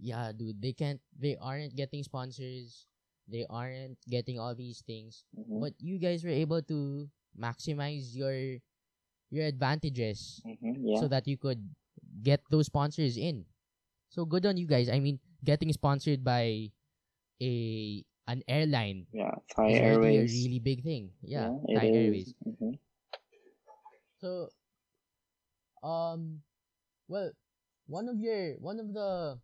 yeah, 0.00 0.32
dude, 0.32 0.60
they 0.62 0.72
can't. 0.72 1.00
They 1.18 1.36
aren't 1.36 1.74
getting 1.76 2.02
sponsors. 2.04 2.86
They 3.28 3.44
aren't 3.48 3.98
getting 4.08 4.38
all 4.38 4.54
these 4.54 4.82
things. 4.86 5.24
hmm 5.34 5.60
But 5.60 5.74
you 5.78 5.98
guys 5.98 6.24
were 6.24 6.34
able 6.34 6.62
to 6.70 7.08
maximize 7.36 8.14
your 8.14 8.58
your 9.30 9.46
advantages 9.46 10.42
hmm 10.44 10.86
Yeah. 10.86 11.00
so 11.00 11.08
that 11.08 11.26
you 11.26 11.36
could 11.36 11.60
get 12.22 12.40
those 12.50 12.66
sponsors 12.66 13.16
in. 13.16 13.44
So 14.10 14.24
good 14.24 14.46
on 14.46 14.56
you 14.56 14.66
guys. 14.66 14.88
I 14.88 15.00
mean, 15.00 15.18
getting 15.44 15.72
sponsored 15.72 16.24
by 16.24 16.70
a 17.42 17.54
an 18.28 18.42
airline 18.48 19.06
yeah. 19.12 19.34
Thai 19.54 19.70
is 19.70 19.80
already 19.80 20.16
a 20.18 20.24
really 20.26 20.60
big 20.60 20.82
thing. 20.82 21.10
Yeah, 21.22 21.50
it 21.68 21.74
Thai. 21.74 21.88
Airways. 21.88 22.34
hmm 22.44 22.74
So, 24.20 24.50
um, 25.82 26.40
well, 27.08 27.30
one 27.86 28.08
of 28.08 28.18
your 28.18 28.54
one 28.60 28.78
of 28.80 28.92
the 28.92 29.38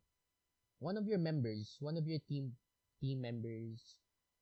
one 0.80 0.96
of 0.96 1.06
your 1.06 1.18
members, 1.18 1.76
one 1.80 1.96
of 1.96 2.06
your 2.06 2.18
team 2.28 2.52
team 3.00 3.20
members 3.22 3.96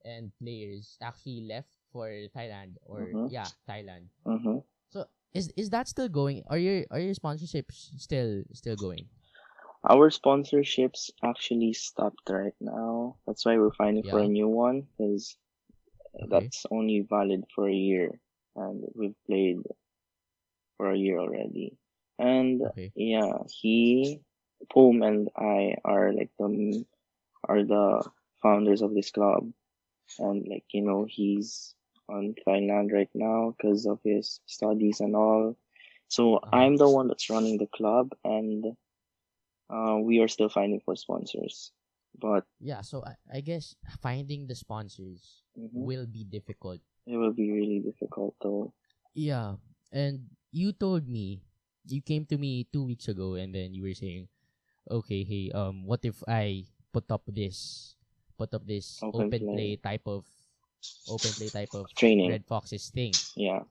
and 0.05 0.33
players 0.41 0.97
actually 1.03 1.43
left 1.49 1.69
for 1.93 2.09
Thailand 2.35 2.77
or 2.87 3.15
Mhm. 3.15 3.31
yeah 3.31 3.49
Thailand. 3.69 4.09
hmm 4.25 4.59
So 4.91 5.07
is 5.35 5.53
is 5.57 5.71
that 5.71 5.89
still 5.89 6.09
going? 6.09 6.43
Are 6.49 6.59
your 6.59 6.85
are 6.91 7.01
your 7.01 7.15
sponsorships 7.15 7.93
still 8.01 8.45
still 8.53 8.77
going? 8.77 9.09
Our 9.89 10.11
sponsorships 10.11 11.11
actually 11.23 11.73
stopped 11.75 12.29
right 12.31 12.55
now. 12.61 13.17
That's 13.27 13.45
why 13.45 13.59
we're 13.59 13.73
finding 13.75 14.05
for 14.05 14.21
a 14.21 14.29
new 14.29 14.49
one 14.49 14.87
because 14.97 15.37
Okay. 16.15 16.29
that's 16.29 16.67
only 16.71 17.01
valid 17.01 17.45
for 17.55 17.69
a 17.69 17.75
year, 17.75 18.21
and 18.57 18.85
we've 18.95 19.17
played 19.27 19.59
for 20.77 20.91
a 20.91 20.97
year 20.99 21.19
already. 21.19 21.77
And 22.19 22.63
Okay. 22.63 22.93
yeah, 22.95 23.33
he, 23.49 24.21
Poom, 24.71 25.03
and 25.03 25.29
I 25.37 25.77
are 25.85 26.13
like 26.13 26.31
the 26.39 26.85
are 27.49 27.65
the 27.65 28.11
founders 28.43 28.83
of 28.83 28.95
this 28.95 29.11
club, 29.11 29.53
and 30.19 30.47
like 30.49 30.65
you 30.73 30.83
know 30.83 31.07
he's 31.09 31.75
on 32.13 32.35
Thailand 32.47 32.93
right 32.93 33.11
now 33.17 33.57
because 33.57 33.87
of 33.87 33.99
his 34.05 34.41
studies 34.47 35.01
and 35.01 35.17
all. 35.17 35.57
So 36.09 36.37
Uh-huh. 36.37 36.53
I'm 36.53 36.77
the 36.77 36.89
one 36.91 37.09
that's 37.09 37.31
running 37.31 37.57
the 37.59 37.69
club, 37.73 38.13
and 38.25 38.77
uh, 39.71 39.99
we 40.03 40.21
are 40.21 40.29
still 40.29 40.49
finding 40.49 40.81
for 40.85 40.97
sponsors. 40.97 41.73
But 42.19 42.45
Yeah. 42.61 42.83
So 42.83 43.03
I, 43.05 43.17
I 43.33 43.41
guess 43.41 43.75
finding 44.01 44.47
the 44.47 44.55
sponsors 44.55 45.43
mhm, 45.57 45.73
will 45.73 46.07
be 46.07 46.25
difficult. 46.25 46.81
it 47.07 47.17
will 47.19 47.33
be 47.35 47.51
really 47.51 47.81
difficult 47.83 48.37
though. 48.43 48.73
Yeah. 49.15 49.57
And 49.91 50.31
you 50.53 50.73
told 50.73 51.09
me 51.09 51.43
you 51.89 52.01
came 52.01 52.25
to 52.31 52.39
me 52.39 52.69
two 52.71 52.85
weeks 52.87 53.09
ago 53.09 53.35
and 53.35 53.51
then 53.55 53.75
you 53.75 53.83
were 53.83 53.97
saying, 53.97 54.29
Okay, 54.91 55.25
hey, 55.25 55.51
um 55.55 55.87
what 55.87 56.05
if 56.05 56.23
I 56.29 56.67
put 56.93 57.11
up 57.11 57.25
this 57.27 57.97
put 58.39 58.55
up 58.55 58.67
this 58.67 59.01
Open 59.03 59.27
open, 59.27 59.41
play. 59.51 59.77
play. 59.77 59.81
type 59.83 60.07
of 60.07 60.27
open 61.09 61.31
play 61.33 61.49
type 61.49 61.75
of 61.75 61.89
Training. 61.95 62.31
Red 62.31 62.45
Foxes 62.47 62.91
thing. 62.91 63.13
Yeah. 63.37 63.65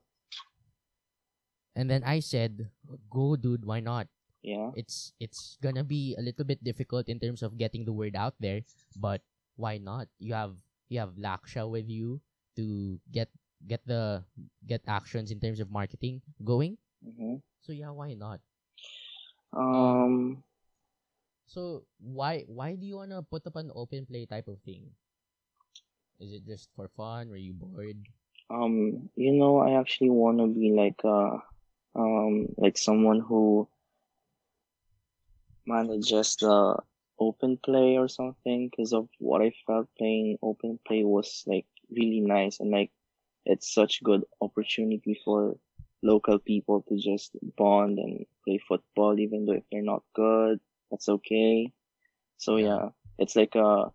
And 1.75 1.89
then 1.89 2.03
I 2.03 2.19
said, 2.19 2.67
"Go, 3.09 3.35
dude. 3.35 3.63
Why 3.63 3.79
not? 3.79 4.07
Yeah. 4.43 4.71
It's 4.75 5.13
it's 5.21 5.55
gonna 5.61 5.85
be 5.85 6.15
a 6.17 6.21
little 6.21 6.43
bit 6.43 6.63
difficult 6.63 7.07
in 7.07 7.19
terms 7.19 7.41
of 7.45 7.57
getting 7.57 7.85
the 7.85 7.93
word 7.93 8.15
out 8.17 8.35
there, 8.41 8.65
but 8.97 9.21
why 9.55 9.77
not? 9.77 10.09
You 10.19 10.33
have 10.33 10.57
you 10.89 10.99
have 10.99 11.15
Laksha 11.15 11.63
with 11.69 11.87
you 11.87 12.19
to 12.57 12.99
get 13.11 13.29
get 13.67 13.85
the 13.85 14.25
get 14.65 14.81
actions 14.87 15.31
in 15.31 15.39
terms 15.39 15.61
of 15.61 15.71
marketing 15.71 16.21
going. 16.43 16.77
hmm 16.99 17.39
So 17.61 17.71
yeah, 17.71 17.93
why 17.93 18.17
not? 18.17 18.41
Um. 19.53 20.43
So 21.45 21.85
why 22.01 22.43
why 22.49 22.75
do 22.75 22.83
you 22.83 22.97
wanna 22.97 23.21
put 23.21 23.45
up 23.45 23.55
an 23.55 23.71
open 23.75 24.09
play 24.09 24.25
type 24.25 24.47
of 24.49 24.59
thing? 24.65 24.91
Is 26.21 26.31
it 26.33 26.45
just 26.45 26.69
for 26.75 26.87
fun? 26.87 27.29
Were 27.29 27.35
you 27.35 27.53
bored? 27.53 28.07
Um. 28.51 29.09
You 29.15 29.33
know, 29.33 29.57
I 29.57 29.79
actually 29.79 30.11
want 30.11 30.37
to 30.39 30.47
be 30.47 30.71
like 30.71 31.01
uh 31.03 31.39
um 31.95 32.53
like 32.57 32.77
someone 32.77 33.19
who 33.19 33.67
manages 35.65 36.35
the 36.37 36.77
open 37.19 37.57
play 37.57 37.97
or 37.97 38.07
something 38.07 38.69
because 38.69 38.93
of 38.93 39.09
what 39.19 39.41
I 39.41 39.51
felt 39.67 39.87
playing 39.97 40.37
open 40.41 40.79
play 40.87 41.03
was 41.03 41.43
like 41.47 41.65
really 41.91 42.21
nice 42.21 42.59
and 42.59 42.71
like 42.71 42.91
it's 43.45 43.73
such 43.73 44.03
good 44.03 44.23
opportunity 44.41 45.19
for 45.25 45.57
local 46.03 46.39
people 46.39 46.83
to 46.89 46.97
just 46.97 47.31
bond 47.57 47.99
and 47.99 48.25
play 48.45 48.59
football 48.67 49.19
even 49.19 49.45
though 49.45 49.53
if 49.53 49.63
they're 49.71 49.83
not 49.83 50.03
good 50.15 50.59
that's 50.91 51.09
okay 51.09 51.71
so 52.37 52.57
Yeah. 52.57 52.57
yeah 52.57 52.89
it's 53.19 53.35
like 53.35 53.55
a 53.55 53.91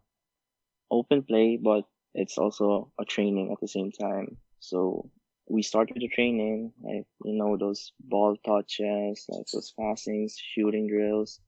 open 0.91 1.23
play 1.23 1.57
but 1.57 1.85
it's 2.17 2.39
also 2.39 2.93
a 3.01 3.05
training 3.07 3.53
at 3.53 3.61
the 3.61 3.69
same 3.69 3.93
time. 3.93 4.37
So 4.61 5.11
we 5.49 5.63
started 5.63 5.99
the 6.01 6.09
training 6.09 6.73
like 6.83 7.07
you 7.25 7.35
know 7.39 7.57
those 7.57 7.93
ball 8.01 8.37
touches 8.45 9.27
like 9.31 9.47
those 9.53 9.73
passings 9.79 10.39
shooting 10.39 10.89
drills. 10.89 11.41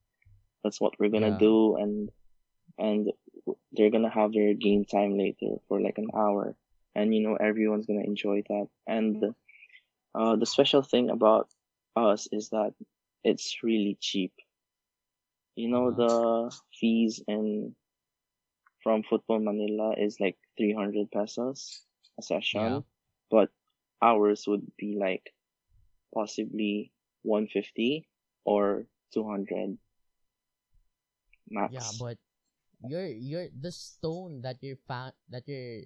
That's 0.64 0.80
what 0.80 0.94
we're 1.00 1.10
gonna 1.10 1.30
Yeah. 1.30 1.42
do 1.48 1.76
and 1.76 2.10
and 2.78 3.12
they're 3.72 3.90
gonna 3.90 4.10
have 4.10 4.32
their 4.32 4.54
game 4.54 4.84
time 4.84 5.16
later 5.18 5.56
for 5.68 5.80
like 5.80 5.98
an 5.98 6.10
hour. 6.14 6.56
And 6.94 7.14
you 7.14 7.22
know 7.22 7.36
everyone's 7.36 7.86
gonna 7.86 8.04
enjoy 8.04 8.42
that. 8.48 8.68
And 8.86 9.24
uh 10.14 10.36
the 10.36 10.46
special 10.46 10.82
thing 10.82 11.10
about 11.10 11.48
us 11.96 12.28
is 12.32 12.50
that 12.50 12.74
it's 13.24 13.62
really 13.62 13.96
cheap. 14.00 14.32
You 15.56 15.68
know 15.68 15.90
the 15.90 16.54
fees 16.80 17.22
in 17.26 17.74
from 18.82 19.02
football 19.02 19.38
manila 19.40 19.94
is 19.98 20.20
like 20.20 20.36
300 20.56 21.10
pesos 21.10 21.82
a 22.18 22.22
session 22.22 22.60
Yeah. 22.60 22.80
but 23.30 23.50
ours 24.02 24.46
would 24.46 24.64
be 24.76 24.96
like 24.98 25.34
possibly 26.14 26.90
150 27.22 28.06
or 28.44 28.86
200 29.12 29.76
max 31.50 31.72
Yeah, 31.74 31.90
but 31.98 32.16
you're 32.86 33.10
you're 33.10 33.48
the 33.50 33.72
stone 33.72 34.40
that 34.42 34.62
you're 34.62 34.78
found 34.86 35.12
that 35.30 35.42
you're 35.50 35.82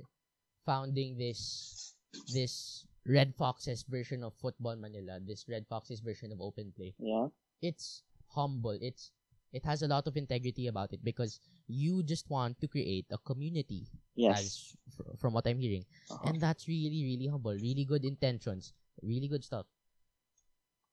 founding 0.67 1.17
this 1.17 1.97
this 2.29 2.85
Red 3.09 3.35
Foxes 3.35 3.83
version 3.83 4.23
of 4.23 4.37
Football 4.39 4.77
Manila, 4.77 5.19
this 5.19 5.49
Red 5.49 5.67
Foxes 5.67 5.99
version 5.99 6.31
of 6.31 6.39
open 6.41 6.71
play. 6.77 6.95
yeah 7.03 7.27
It's 7.63 8.03
humble. 8.31 8.79
It's 8.79 9.11
it 9.53 9.65
has 9.65 9.83
a 9.83 9.89
lot 9.89 10.07
of 10.07 10.17
integrity 10.17 10.67
about 10.69 10.93
it 10.93 11.05
because 11.05 11.41
you 11.69 12.03
just 12.03 12.29
want 12.31 12.61
to 12.61 12.69
create 12.69 13.07
a 13.11 13.19
community 13.19 13.87
yes 14.15 14.39
as 14.39 14.77
fr- 14.97 15.17
from 15.19 15.33
what 15.35 15.47
I'm 15.47 15.59
hearing. 15.59 15.85
Uh-huh. 16.11 16.29
And 16.29 16.41
that's 16.41 16.69
really 16.69 17.03
really 17.05 17.27
humble, 17.27 17.53
really 17.55 17.85
good 17.85 18.05
intentions, 18.05 18.73
really 19.03 19.29
good 19.29 19.45
stuff. 19.45 19.67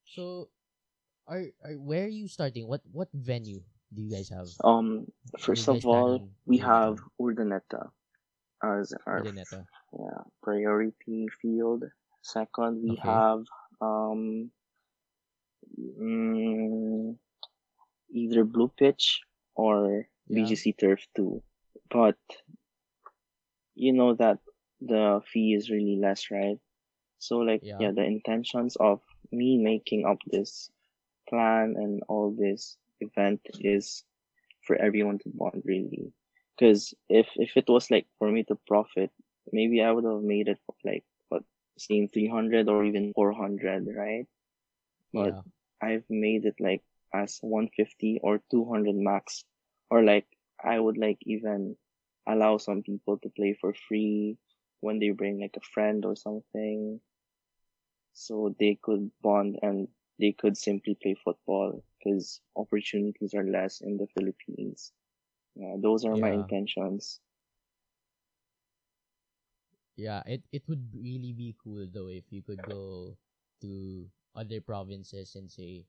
So 0.05 0.49
are, 1.27 1.45
are 1.63 1.73
where 1.79 2.05
are 2.05 2.15
you 2.21 2.27
starting? 2.27 2.67
What 2.67 2.81
what 2.91 3.09
venue 3.13 3.63
do 3.93 4.01
you 4.01 4.11
guys 4.11 4.29
have? 4.29 4.49
um 4.63 5.05
first 5.37 5.67
of 5.69 5.85
all 5.85 6.21
we 6.45 6.57
have 6.57 6.97
urdaneta 7.21 7.89
as 8.63 8.93
our 9.07 9.23
Urdaneta. 9.23 9.67
yeah, 9.93 10.23
priority 10.43 11.27
field. 11.41 11.83
Second, 12.21 12.81
we 12.83 12.93
Okay. 12.93 13.03
have 13.05 13.43
um, 13.81 14.51
mm, 15.77 17.15
either 18.11 18.43
Blue 18.43 18.69
Pitch 18.77 19.21
or 19.55 20.07
Yeah. 20.27 20.43
BGC 20.45 20.77
Turf 20.77 21.05
2. 21.15 21.41
But 21.89 22.17
you 23.75 23.93
know 23.93 24.13
that 24.15 24.39
the 24.81 25.21
fee 25.31 25.53
is 25.53 25.69
really 25.69 25.95
less, 25.97 26.31
right? 26.31 26.59
So 27.19 27.39
like 27.39 27.61
Yeah. 27.63 27.77
yeah, 27.79 27.91
the 27.91 28.03
intentions 28.03 28.75
of 28.77 29.01
me 29.31 29.57
making 29.57 30.05
up 30.05 30.19
this 30.27 30.71
plan 31.27 31.75
and 31.77 32.01
all 32.07 32.31
this 32.31 32.77
event 33.01 33.41
is 33.59 34.03
for 34.65 34.75
everyone 34.75 35.19
to 35.19 35.29
bond 35.29 35.63
really. 35.65 36.11
Because 36.55 36.93
if 37.09 37.27
if 37.35 37.55
it 37.55 37.67
was 37.69 37.89
like 37.91 38.07
for 38.19 38.31
me 38.31 38.43
to 38.45 38.55
profit, 38.67 39.11
maybe 39.51 39.81
I 39.81 39.91
would 39.91 40.03
have 40.05 40.23
made 40.23 40.47
it 40.47 40.59
like 40.83 41.03
what 41.29 41.43
same 41.77 42.07
three 42.07 42.27
hundred 42.27 42.67
or 42.67 42.83
even 42.83 43.13
four 43.13 43.31
hundred, 43.31 43.87
right? 43.95 44.27
But 45.13 45.33
Yeah. 45.33 45.41
I've 45.81 46.07
made 46.09 46.45
it 46.45 46.59
like 46.59 46.83
as 47.13 47.39
one 47.41 47.69
fifty 47.69 48.19
or 48.21 48.39
two 48.49 48.65
hundred 48.65 48.95
max, 48.95 49.45
or 49.89 50.03
like 50.03 50.27
I 50.63 50.79
would 50.79 50.97
like 50.97 51.19
even 51.21 51.77
allow 52.27 52.57
some 52.57 52.83
people 52.83 53.17
to 53.19 53.29
play 53.29 53.53
for 53.53 53.73
free 53.73 54.37
when 54.81 54.99
they 54.99 55.09
bring 55.11 55.39
like 55.39 55.55
a 55.57 55.61
friend 55.73 56.05
or 56.05 56.15
something, 56.15 57.01
so 58.13 58.55
they 58.59 58.75
could 58.75 59.11
bond 59.21 59.57
and 59.61 59.87
they 60.19 60.31
could 60.31 60.57
simply 60.57 60.95
play 60.95 61.13
football 61.15 61.81
because 61.97 62.41
opportunities 62.55 63.33
are 63.33 63.43
less 63.43 63.81
in 63.81 63.97
the 63.97 64.07
Philippines. 64.07 64.91
Yeah, 65.55 65.75
those 65.79 66.05
are 66.05 66.17
my 66.17 66.31
intentions. 66.31 67.19
Yeah, 69.95 70.23
it 70.25 70.43
it 70.51 70.67
would 70.67 70.93
really 70.95 71.33
be 71.33 71.55
cool 71.61 71.87
though 71.91 72.07
if 72.09 72.31
you 72.31 72.41
could 72.41 72.63
go 72.63 73.17
to 73.61 74.09
other 74.35 74.61
provinces 74.61 75.35
and 75.35 75.51
say, 75.51 75.85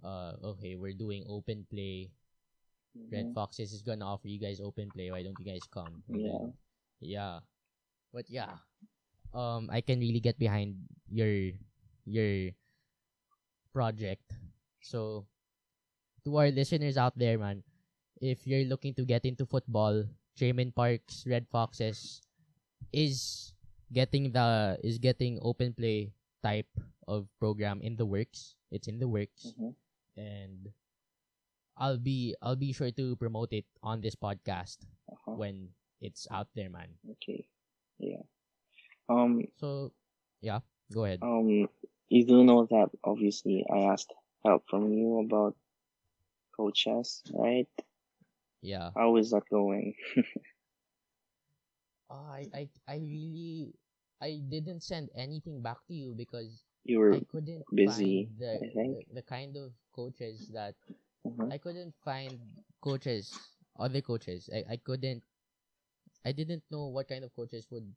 uh, 0.00 0.34
okay, 0.56 0.76
we're 0.76 0.96
doing 0.96 1.24
open 1.28 1.66
play. 1.68 2.10
Red 3.12 3.32
Mhm. 3.32 3.34
Foxes 3.34 3.72
is 3.72 3.80
gonna 3.80 4.04
offer 4.04 4.28
you 4.28 4.36
guys 4.40 4.60
open 4.60 4.92
play. 4.92 5.08
Why 5.10 5.22
don't 5.24 5.38
you 5.40 5.48
guys 5.48 5.64
come? 5.68 6.04
And 6.08 6.20
Yeah. 6.20 6.38
then- 6.38 6.54
yeah. 7.00 7.34
But 8.12 8.28
yeah, 8.28 8.60
um, 9.32 9.68
I 9.72 9.80
can 9.80 10.00
really 10.00 10.20
get 10.20 10.36
behind 10.38 10.76
your 11.08 11.56
your 12.04 12.52
project. 13.72 14.36
So, 14.84 15.24
to 16.24 16.36
our 16.36 16.50
listeners 16.50 16.96
out 17.00 17.16
there, 17.16 17.38
man, 17.38 17.64
if 18.20 18.46
you're 18.46 18.68
looking 18.68 18.94
to 19.00 19.04
get 19.08 19.24
into 19.24 19.46
football, 19.46 20.04
Chae 20.36 20.54
Min 20.54 20.72
Park's 20.72 21.24
Red 21.26 21.48
Foxes 21.48 22.20
is 22.92 23.52
getting 23.92 24.32
the 24.32 24.76
is 24.84 24.98
getting 24.98 25.38
open 25.40 25.72
play 25.72 26.12
type 26.42 26.68
of 27.08 27.28
program 27.38 27.80
in 27.82 27.96
the 27.96 28.06
works. 28.06 28.54
It's 28.70 28.88
in 28.88 28.98
the 28.98 29.08
works, 29.08 29.54
Mhm. 29.58 29.74
and 30.16 30.72
I'll 31.76 31.98
be 31.98 32.34
I'll 32.42 32.56
be 32.58 32.72
sure 32.72 32.90
to 32.92 33.16
promote 33.16 33.52
it 33.52 33.64
on 33.82 34.00
this 34.00 34.14
podcast 34.14 34.84
Uh-huh. 35.08 35.32
when 35.36 35.70
it's 36.00 36.26
out 36.30 36.48
there, 36.54 36.70
man. 36.70 36.94
Okay. 37.18 37.46
Yeah. 37.98 38.22
Um. 39.08 39.46
So, 39.58 39.92
yeah, 40.40 40.60
go 40.92 41.04
ahead. 41.04 41.20
Um. 41.22 41.68
You 42.08 42.24
do 42.26 42.44
know 42.44 42.66
that 42.66 42.90
obviously 43.04 43.64
I 43.70 43.88
asked 43.92 44.12
help 44.44 44.68
from 44.68 44.92
you 44.92 45.20
about 45.20 45.56
coaches, 46.56 47.22
right? 47.32 47.68
Yeah. 48.62 48.90
How 48.94 49.16
is 49.16 49.30
that 49.30 49.48
going? 49.50 49.94
I 52.10 52.46
I 52.54 52.68
I 52.88 52.96
really 52.96 53.74
I 54.22 54.40
didn't 54.48 54.82
send 54.82 55.10
anything 55.14 55.62
back 55.62 55.84
to 55.88 55.94
you 55.94 56.14
because 56.14 56.64
You 56.84 57.00
were. 57.00 57.18
I 57.18 57.22
couldn't 57.28 57.66
busy, 57.74 57.84
find 57.84 58.38
the, 58.38 58.64
the 58.88 59.04
the 59.12 59.22
kind 59.22 59.56
of 59.58 59.74
coaches 59.92 60.48
that 60.54 60.76
Mhm. 61.24 61.50
I 61.50 61.58
couldn't 61.58 61.94
find 62.04 62.40
coaches 62.80 63.58
other 63.78 64.02
coaches. 64.02 64.48
I, 64.54 64.64
I 64.74 64.78
couldn't 64.78 65.24
I 66.24 66.32
didn't 66.32 66.64
know 66.70 66.88
what 66.88 67.08
kind 67.08 67.24
of 67.24 67.34
coaches 67.34 67.70
would 67.70 67.94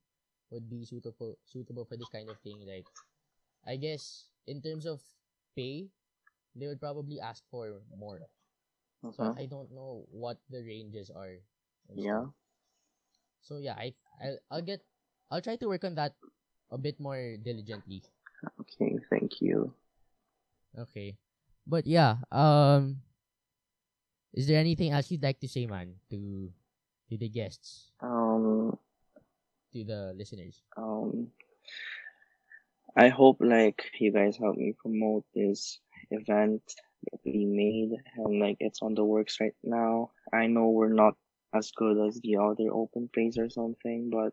would 0.51 0.69
be 0.69 0.86
suitable 0.86 1.38
suitable 1.45 1.86
for 1.86 1.97
this 1.97 2.09
kind 2.09 2.30
of 2.30 2.39
thing. 2.39 2.65
Like 2.65 2.88
I 3.65 3.78
guess 3.78 4.30
in 4.47 4.61
terms 4.61 4.86
of 4.86 5.01
pay, 5.55 5.89
they 6.55 6.67
would 6.67 6.82
probably 6.82 7.19
ask 7.21 7.43
for 7.49 7.82
more. 7.95 8.28
So 9.11 9.30
Mhm. 9.30 9.38
I 9.38 9.45
don't 9.47 9.71
know 9.71 10.07
what 10.11 10.39
the 10.49 10.63
ranges 10.63 11.09
are. 11.11 11.39
Yeah. 11.95 12.28
So 13.41 13.57
yeah, 13.57 13.76
I 13.76 13.95
I'll, 14.21 14.39
I'll 14.51 14.61
get 14.65 14.84
I'll 15.32 15.41
try 15.41 15.55
to 15.57 15.67
work 15.67 15.84
on 15.84 15.95
that 15.95 16.13
a 16.71 16.78
bit 16.78 16.99
more 16.99 17.38
diligently. 17.41 18.03
Okay. 18.61 18.97
Thank 19.09 19.41
you. 19.41 19.73
Okay. 20.78 21.17
But 21.65 21.88
yeah, 21.88 22.21
um 22.32 23.01
is 24.34 24.47
there 24.47 24.59
anything 24.59 24.91
else 24.91 25.09
you'd 25.09 25.23
like 25.23 25.39
to 25.39 25.47
say, 25.47 25.65
man, 25.65 25.95
to 26.11 26.51
to 27.09 27.17
the 27.17 27.30
guests? 27.30 27.91
Um. 28.01 28.78
To 29.73 29.84
the 29.84 30.13
listeners? 30.15 30.63
Um, 30.78 31.32
I 32.95 33.09
hope 33.09 33.38
like 33.41 33.91
you 33.99 34.11
guys 34.11 34.38
help 34.38 34.55
me 34.55 34.71
promote 34.80 35.26
this 35.36 35.80
event 36.11 36.63
that 37.11 37.19
we 37.26 37.43
made 37.43 37.91
and 38.15 38.39
like 38.39 38.55
it's 38.59 38.80
on 38.82 38.95
the 38.95 39.03
works 39.03 39.39
right 39.41 39.55
now. 39.63 40.11
I 40.32 40.47
know 40.47 40.69
we're 40.69 40.93
not 40.93 41.15
as 41.53 41.71
good 41.76 41.99
as 42.07 42.21
the 42.21 42.38
other 42.38 42.71
open 42.71 43.09
plays 43.13 43.38
or 43.38 43.49
something, 43.49 44.09
but 44.09 44.32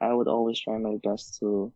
I 0.00 0.12
would 0.12 0.28
always 0.28 0.60
try 0.60 0.78
my 0.78 0.96
best 1.02 1.38
to 1.40 1.72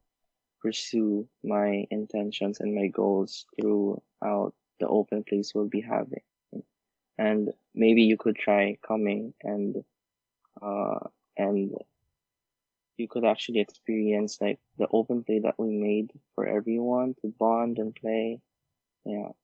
pursue 0.61 1.29
my 1.43 1.87
intentions 1.91 2.61
and 2.61 2.75
my 2.75 2.89
goals 2.89 3.47
throughout 3.61 4.55
the 4.81 4.89
open 4.89 5.25
plays 5.25 5.53
we'll 5.55 5.69
be 5.69 5.81
having. 5.83 6.23
And 7.19 7.53
maybe 7.75 8.03
you 8.03 8.17
could 8.17 8.37
try 8.37 8.79
coming 8.87 9.35
and 9.43 9.85
uh 10.63 11.01
and 11.37 11.73
you 12.97 13.09
could 13.09 13.25
actually 13.25 13.61
experience 13.61 14.39
like 14.41 14.59
the 14.79 14.87
open 14.91 15.25
play 15.25 15.41
that 15.41 15.59
we 15.59 15.71
made 15.71 16.11
for 16.35 16.47
everyone 16.47 17.15
to 17.23 17.35
bond 17.39 17.79
and 17.79 17.95
play. 17.95 18.41
Yeah. 19.05 19.35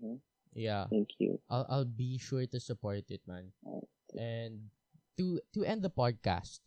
hmm 0.00 0.18
Yeah. 0.54 0.86
Thank 0.90 1.16
you. 1.18 1.38
I'll 1.50 1.66
I'll 1.68 1.88
be 1.88 2.18
sure 2.18 2.46
to 2.46 2.58
support 2.60 3.10
it, 3.10 3.22
man. 3.26 3.52
Alright. 3.64 3.88
And 4.16 4.72
to 5.18 5.40
to 5.54 5.64
end 5.64 5.82
the 5.82 5.92
podcast, 5.92 6.60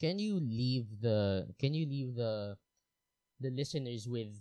can 0.00 0.18
you 0.18 0.40
leave 0.40 0.86
the 1.00 1.46
can 1.58 1.74
you 1.74 1.86
leave 1.86 2.14
the 2.14 2.56
the 3.40 3.50
listeners 3.50 4.08
with 4.08 4.40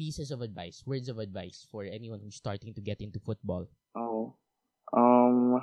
pieces 0.00 0.30
of 0.30 0.40
advice, 0.40 0.82
words 0.86 1.08
of 1.08 1.18
advice 1.18 1.66
for 1.70 1.84
anyone 1.84 2.20
who's 2.24 2.36
starting 2.36 2.72
to 2.74 2.80
get 2.80 3.00
into 3.00 3.20
football? 3.20 3.68
Oh, 3.94 4.34
um, 4.96 5.60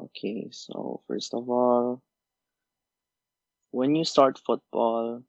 okay. 0.00 0.48
So 0.50 1.02
first 1.06 1.34
of 1.34 1.48
all, 1.50 2.02
when 3.70 3.94
you 3.94 4.04
start 4.04 4.40
football, 4.46 5.22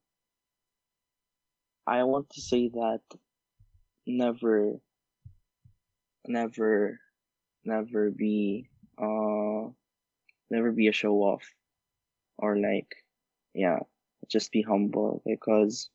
I 1.86 2.04
want 2.04 2.30
to 2.32 2.42
say 2.42 2.70
that 2.70 3.02
never, 4.06 4.80
never, 6.26 7.00
never 7.66 8.12
be, 8.12 8.70
uh, 8.98 9.68
never 10.50 10.72
be 10.72 10.88
a 10.88 10.94
show 10.94 11.16
off 11.24 11.44
or 12.38 12.58
like, 12.58 12.96
yeah, 13.54 13.80
just 14.28 14.52
be 14.52 14.62
humble 14.62 15.22
because 15.26 15.90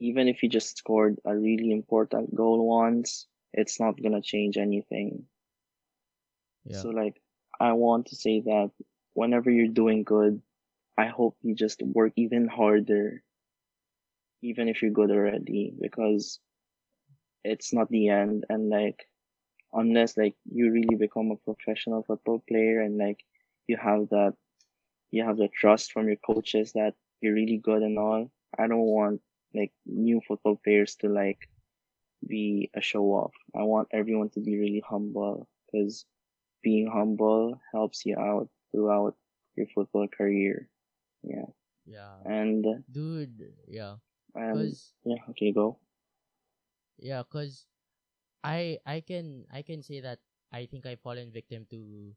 even 0.00 0.28
if 0.28 0.42
you 0.42 0.48
just 0.48 0.76
scored 0.78 1.18
a 1.24 1.36
really 1.36 1.70
important 1.72 2.34
goal 2.34 2.66
once, 2.66 3.26
it's 3.52 3.80
not 3.80 4.00
gonna 4.02 4.20
change 4.22 4.56
anything. 4.56 5.26
Yeah. 6.64 6.82
So 6.82 6.88
like, 6.90 7.20
I 7.60 7.72
want 7.72 8.06
to 8.06 8.16
say 8.16 8.40
that 8.40 8.70
whenever 9.14 9.50
you're 9.50 9.68
doing 9.68 10.04
good, 10.04 10.42
I 10.96 11.06
hope 11.06 11.36
you 11.42 11.54
just 11.54 11.82
work 11.82 12.12
even 12.16 12.48
harder, 12.48 13.22
even 14.42 14.68
if 14.68 14.82
you're 14.82 14.90
good 14.90 15.10
already, 15.10 15.74
because 15.80 16.40
it's 17.44 17.72
not 17.72 17.88
the 17.90 18.08
end. 18.08 18.44
And 18.48 18.68
like, 18.68 19.08
unless 19.72 20.16
like 20.16 20.34
you 20.50 20.70
really 20.70 20.96
become 20.96 21.30
a 21.30 21.36
professional 21.36 22.02
football 22.02 22.42
player 22.48 22.80
and 22.80 22.98
like 22.98 23.24
you 23.68 23.76
have 23.76 24.08
that, 24.10 24.34
you 25.10 25.24
have 25.24 25.36
the 25.36 25.48
trust 25.48 25.92
from 25.92 26.06
your 26.08 26.16
coaches 26.16 26.72
that 26.72 26.94
you're 27.20 27.34
really 27.34 27.58
good 27.58 27.82
and 27.82 27.98
all. 27.98 28.30
I 28.58 28.66
don't 28.66 28.78
want 28.98 29.20
like 29.54 29.72
new 29.86 30.20
football 30.26 30.56
players 30.62 30.96
to 30.96 31.08
like 31.08 31.48
be 32.26 32.70
a 32.74 32.80
show 32.80 33.04
off. 33.12 33.32
I 33.54 33.62
want 33.64 33.88
everyone 33.92 34.30
to 34.30 34.40
be 34.40 34.58
really 34.58 34.82
humble 34.88 35.48
because 35.66 36.06
being 36.62 36.88
humble 36.90 37.60
helps 37.72 38.04
you 38.06 38.16
out 38.18 38.48
throughout 38.72 39.16
your 39.56 39.66
football 39.74 40.08
career. 40.08 40.68
Yeah. 41.22 41.46
yeah. 41.84 42.16
And, 42.24 42.64
Dude, 42.90 43.54
yeah. 43.68 43.96
um, 44.36 44.52
Cuz 44.52 44.94
yeah, 45.04 45.22
okay, 45.30 45.52
go. 45.52 45.78
yeah, 46.98 47.22
cuz 47.28 47.66
I 48.44 48.78
I 48.86 49.00
can 49.00 49.46
I 49.50 49.62
can 49.62 49.82
say 49.82 50.00
that 50.00 50.20
I 50.52 50.66
think 50.66 50.86
I've 50.86 51.00
fallen 51.00 51.30
victim 51.32 51.66
to 51.70 52.14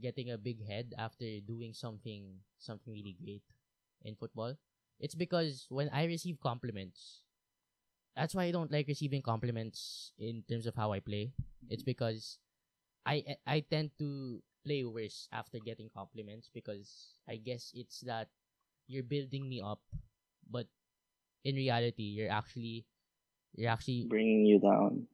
getting 0.00 0.30
a 0.30 0.38
big 0.38 0.64
head 0.66 0.94
after 0.98 1.24
doing 1.40 1.72
something 1.72 2.40
something 2.58 2.92
really 2.92 3.16
great 3.22 3.42
in 4.04 4.14
football. 4.16 4.54
It's 5.00 5.14
because 5.14 5.66
when 5.68 5.88
I 5.90 6.04
receive 6.06 6.38
compliments, 6.40 7.22
that's 8.16 8.34
why 8.34 8.44
I 8.44 8.52
don't 8.52 8.70
like 8.72 8.86
receiving 8.88 9.22
compliments 9.22 10.12
in 10.18 10.44
terms 10.48 10.66
of 10.66 10.74
how 10.76 10.92
I 10.92 11.00
play. 11.00 11.32
It's 11.68 11.82
because 11.82 12.38
I 13.06 13.36
I 13.46 13.60
tend 13.60 13.92
to 13.98 14.42
play 14.64 14.84
worse 14.84 15.28
after 15.32 15.58
getting 15.58 15.90
compliments 15.90 16.50
because 16.52 17.14
I 17.28 17.36
guess 17.36 17.72
it's 17.74 18.00
that 18.06 18.28
you're 18.86 19.06
building 19.06 19.48
me 19.48 19.60
up, 19.60 19.80
but 20.50 20.66
in 21.44 21.56
reality, 21.56 22.14
you're 22.14 22.30
actually 22.30 22.86
you're 23.54 23.70
actually 23.70 24.06
Bringing 24.08 24.46
you 24.46 24.58
down. 24.60 25.06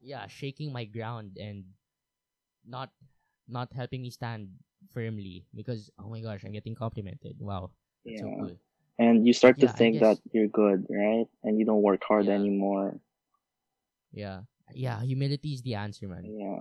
yeah 0.00 0.26
shaking 0.26 0.72
my 0.72 0.84
ground 0.84 1.38
and 1.38 1.64
not 2.66 2.90
not 3.48 3.72
helping 3.72 4.02
me 4.02 4.10
stand 4.10 4.48
firmly 4.92 5.44
because 5.54 5.90
oh 5.98 6.08
my 6.10 6.20
gosh, 6.20 6.44
I'm 6.44 6.52
getting 6.52 6.74
complimented. 6.74 7.36
Wow, 7.40 7.70
that's 8.04 8.20
so 8.20 8.28
Yeah. 8.28 8.36
cool. 8.38 8.56
And 8.98 9.26
you 9.26 9.32
start 9.32 9.58
to 9.60 9.66
Yeah, 9.66 9.72
think 9.72 9.92
guess- 9.98 10.18
that 10.18 10.18
you're 10.32 10.48
good, 10.52 10.86
right? 10.90 11.26
And 11.42 11.58
you 11.58 11.64
don't 11.64 11.82
work 11.82 12.02
hard 12.06 12.26
Yeah. 12.26 12.36
anymore. 12.38 13.00
Yeah, 14.12 14.42
yeah, 14.74 15.00
humility 15.02 15.54
is 15.54 15.62
the 15.62 15.74
answer, 15.74 16.06
man. 16.08 16.24
Yeah. 16.28 16.60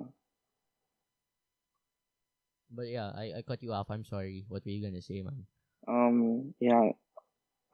But 2.72 2.88
yeah, 2.88 3.12
I, 3.14 3.34
I 3.38 3.42
cut 3.42 3.62
you 3.62 3.74
off. 3.74 3.92
I'm 3.92 4.06
sorry. 4.06 4.46
What 4.48 4.64
were 4.66 4.72
you 4.72 4.82
gonna 4.84 5.02
say, 5.02 5.22
man? 5.22 5.46
Um, 5.88 6.54
yeah. 6.60 6.92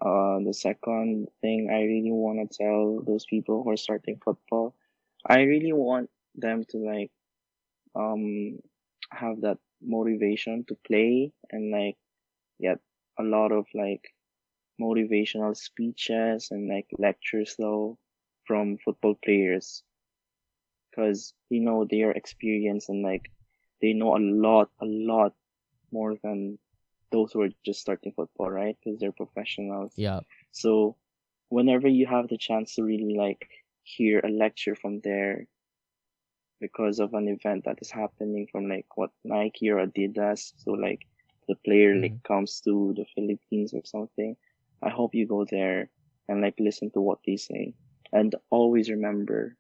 Uh, 0.01 0.39
the 0.45 0.53
second 0.53 1.27
thing 1.41 1.69
I 1.71 1.81
really 1.83 2.11
want 2.11 2.39
to 2.39 2.57
tell 2.57 3.01
those 3.01 3.25
people 3.25 3.63
who 3.63 3.71
are 3.71 3.77
starting 3.77 4.19
football, 4.23 4.75
I 5.25 5.41
really 5.41 5.73
want 5.73 6.09
them 6.35 6.65
to 6.69 6.77
like, 6.77 7.11
um, 7.95 8.59
have 9.11 9.41
that 9.41 9.57
motivation 9.81 10.63
to 10.65 10.75
play 10.87 11.31
and 11.51 11.71
like 11.71 11.97
get 12.61 12.79
a 13.19 13.23
lot 13.23 13.51
of 13.51 13.65
like 13.73 14.13
motivational 14.81 15.55
speeches 15.55 16.49
and 16.51 16.67
like 16.69 16.87
lectures 16.97 17.55
though 17.57 17.97
from 18.45 18.77
football 18.77 19.15
players. 19.23 19.83
Cause, 20.95 21.33
you 21.49 21.61
know, 21.61 21.85
they 21.85 22.01
are 22.03 22.11
experienced 22.11 22.89
and 22.89 23.03
like 23.03 23.31
they 23.81 23.93
know 23.93 24.17
a 24.17 24.19
lot, 24.19 24.69
a 24.81 24.85
lot 24.85 25.33
more 25.91 26.15
than 26.23 26.57
those 27.11 27.31
who 27.31 27.41
are 27.41 27.49
just 27.65 27.81
starting 27.81 28.11
football, 28.13 28.49
right? 28.49 28.75
Because 28.83 28.99
they're 28.99 29.11
professionals. 29.11 29.93
Yeah, 29.95 30.21
So 30.51 30.95
whenever 31.49 31.87
you 31.87 32.07
have 32.07 32.27
the 32.27 32.37
chance 32.37 32.75
to 32.75 32.83
really 32.83 33.15
like 33.15 33.47
hear 33.83 34.19
a 34.19 34.29
lecture 34.29 34.75
from 34.75 34.99
there 35.01 35.47
because 36.59 36.99
of 36.99 37.13
an 37.13 37.27
event 37.27 37.65
that 37.65 37.79
is 37.81 37.91
happening 37.91 38.47
from 38.51 38.67
like 38.69 38.85
what 38.95 39.11
Nike 39.23 39.69
or 39.69 39.85
Adidas, 39.85 40.53
so 40.57 40.71
like 40.71 41.01
the 41.47 41.55
player 41.55 41.95
like 41.99 42.15
comes 42.23 42.61
to 42.61 42.93
the 42.95 43.05
Philippines 43.15 43.73
or 43.73 43.81
something, 43.85 44.35
I 44.81 44.89
hope 44.89 45.15
you 45.15 45.25
go 45.27 45.45
there 45.45 45.89
and 46.27 46.41
like 46.41 46.55
listen 46.59 46.91
to 46.91 47.01
what 47.01 47.19
they 47.25 47.37
say 47.37 47.73
and 48.11 48.35
always 48.49 48.89
remember 48.89 49.55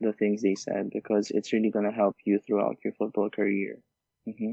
the 0.00 0.12
things 0.12 0.42
they 0.42 0.54
said 0.54 0.90
because 0.90 1.30
it's 1.30 1.52
really 1.52 1.70
gonna 1.70 1.92
help 1.92 2.16
you 2.24 2.38
throughout 2.38 2.78
your 2.84 2.92
football 2.94 3.30
career. 3.30 3.78
hmm 4.26 4.52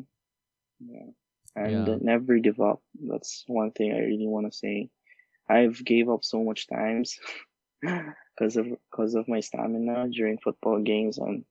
Yeah. 0.79 1.07
And 1.55 1.87
Yeah. 1.87 1.99
never 2.01 2.37
give 2.39 2.59
up. 2.59 2.81
That's 2.95 3.43
one 3.47 3.71
thing 3.71 3.91
I 3.91 3.99
really 3.99 4.27
want 4.27 4.45
to 4.47 4.57
say. 4.57 4.89
I've 5.49 5.83
gave 5.83 6.09
up 6.09 6.23
so 6.23 6.43
much 6.43 6.67
times 6.67 7.19
because 7.81 8.57
of 8.57 8.67
because 8.91 9.15
of 9.15 9.27
my 9.27 9.39
stamina 9.41 10.09
during 10.09 10.37
football 10.37 10.81
games, 10.81 11.17
and 11.17 11.43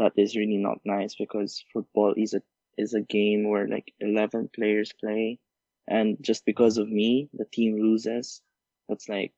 that 0.00 0.16
is 0.16 0.34
really 0.36 0.56
not 0.56 0.80
nice 0.84 1.14
because 1.14 1.62
football 1.72 2.14
is 2.16 2.32
a 2.34 2.42
is 2.78 2.94
a 2.94 3.04
game 3.04 3.44
where 3.48 3.68
like 3.68 3.92
eleven 4.00 4.48
players 4.48 4.92
play, 4.96 5.38
and 5.86 6.16
just 6.20 6.44
because 6.48 6.78
of 6.80 6.88
me, 6.88 7.28
the 7.36 7.44
team 7.44 7.76
loses. 7.76 8.40
That's 8.88 9.08
like 9.08 9.32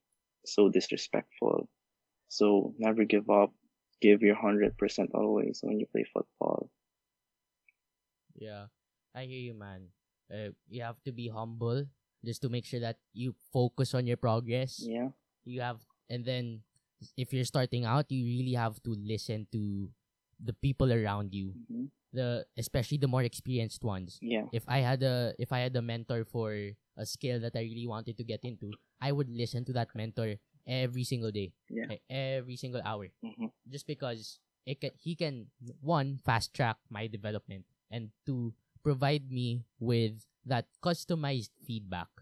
so 0.47 0.69
disrespectful. 0.69 1.67
So 2.29 2.73
never 2.79 3.03
give 3.05 3.29
up. 3.29 3.53
Give 4.01 4.23
your 4.23 4.35
hundred 4.39 4.77
percent 4.79 5.11
always 5.13 5.59
when 5.61 5.79
you 5.79 5.85
play 5.91 6.05
football. 6.07 6.69
yeah. 8.35 8.67
I 9.15 9.25
hear 9.29 9.39
you, 9.39 9.53
man. 9.53 9.93
Uh, 10.31 10.57
you 10.67 10.81
have 10.81 10.97
to 11.05 11.11
be 11.13 11.29
humble 11.29 11.85
just 12.25 12.41
to 12.41 12.49
make 12.49 12.65
sure 12.65 12.79
that 12.79 12.97
you 13.13 13.35
focus 13.53 13.93
on 13.93 14.07
your 14.07 14.17
progress. 14.17 14.81
Yeah. 14.81 15.13
You 15.45 15.61
have, 15.61 15.85
and 16.09 16.25
then 16.25 16.61
if 17.15 17.31
you're 17.33 17.45
starting 17.45 17.85
out, 17.85 18.09
you 18.09 18.25
really 18.25 18.53
have 18.57 18.81
to 18.83 18.95
listen 18.97 19.45
to 19.51 19.89
the 20.43 20.53
people 20.53 20.91
around 20.91 21.33
you. 21.33 21.55
hmm 21.71 21.87
The 22.13 22.45
especially 22.61 23.01
the 23.01 23.09
more 23.09 23.25
experienced 23.25 23.81
ones. 23.81 24.21
Yeah. 24.21 24.45
if 24.53 24.61
I 24.69 24.85
had 24.85 25.01
a 25.01 25.33
if 25.41 25.49
I 25.49 25.65
had 25.65 25.73
a 25.73 25.81
mentor 25.81 26.29
for 26.29 26.53
a 26.93 27.05
skill 27.09 27.41
that 27.41 27.57
I 27.57 27.65
really 27.65 27.89
wanted 27.89 28.21
to 28.21 28.25
get 28.27 28.45
into, 28.45 28.69
I 29.01 29.09
would 29.09 29.33
listen 29.33 29.65
to 29.65 29.73
that 29.73 29.89
mentor 29.97 30.37
every 30.69 31.01
single 31.09 31.33
day, 31.33 31.57
Yeah. 31.73 31.89
e- 31.97 32.05
every 32.13 32.53
single 32.53 32.85
hour, 32.85 33.09
hmm 33.25 33.49
just 33.65 33.89
because 33.89 34.37
it 34.69 34.77
can, 34.79 34.93
he 35.01 35.17
can 35.17 35.49
one 35.81 36.21
fast 36.21 36.53
track 36.53 36.77
my 36.93 37.09
development 37.09 37.65
and 37.89 38.13
two 38.29 38.53
provide 38.85 39.33
me 39.33 39.65
with 39.81 40.21
that 40.45 40.69
customized 40.85 41.49
feedback, 41.65 42.13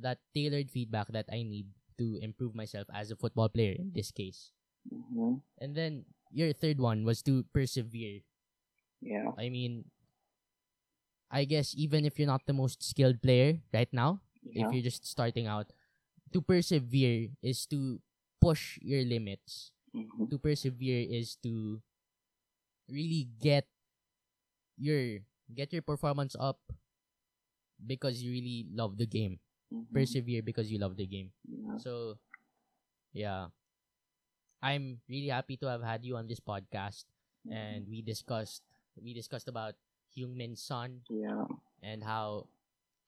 that 0.00 0.18
tailored 0.34 0.70
feedback 0.70 1.08
that 1.10 1.26
I 1.30 1.42
need 1.42 1.66
to 1.98 2.18
improve 2.22 2.54
myself 2.54 2.86
as 2.94 3.10
a 3.10 3.16
football 3.16 3.48
player 3.48 3.74
in 3.74 3.92
this 3.94 4.10
case. 4.10 4.52
hmm 4.88 5.42
And 5.58 5.74
then 5.74 6.06
your 6.32 6.52
third 6.52 6.80
one 6.80 7.04
was 7.04 7.22
to 7.24 7.44
persevere. 7.52 8.20
Yeah. 9.00 9.32
I 9.38 9.48
mean, 9.48 9.84
I 11.30 11.44
guess 11.44 11.74
even 11.76 12.04
if 12.04 12.18
you're 12.18 12.28
not 12.30 12.46
the 12.46 12.52
most 12.56 12.82
skilled 12.82 13.20
player 13.22 13.60
right 13.72 13.90
now, 13.92 14.20
Yeah. 14.42 14.66
if 14.66 14.72
you're 14.72 14.82
just 14.84 15.06
starting 15.06 15.46
out, 15.46 15.72
to 16.32 16.40
persevere 16.40 17.30
is 17.42 17.66
to 17.68 18.00
push 18.40 18.78
your 18.82 19.04
limits. 19.04 19.72
hmm 19.92 20.28
To 20.30 20.38
persevere 20.38 21.06
is 21.08 21.36
to 21.44 21.80
really 22.88 23.28
get 23.40 23.66
your 24.78 25.20
get 25.54 25.72
your 25.72 25.82
performance 25.82 26.36
up 26.38 26.60
because 27.84 28.22
you 28.22 28.32
really 28.32 28.66
love 28.72 28.96
the 28.96 29.06
game. 29.06 29.38
Mhm. 29.72 29.86
Persevere 29.92 30.42
because 30.42 30.70
you 30.70 30.78
love 30.78 30.96
the 30.96 31.06
game. 31.06 31.32
Yeah. 31.48 31.78
So, 31.78 32.18
yeah. 33.12 33.48
I'm 34.62 35.00
really 35.08 35.28
happy 35.28 35.56
to 35.58 35.66
have 35.68 35.82
had 35.82 36.04
you 36.04 36.16
on 36.16 36.26
this 36.26 36.40
podcast 36.40 37.04
and 37.50 37.86
we 37.88 38.02
discussed 38.02 38.62
we 39.00 39.14
discussed 39.14 39.48
about 39.48 39.74
Heung-min 40.16 40.56
Son 40.56 41.02
Yeah. 41.10 41.44
and 41.82 42.02
how 42.02 42.48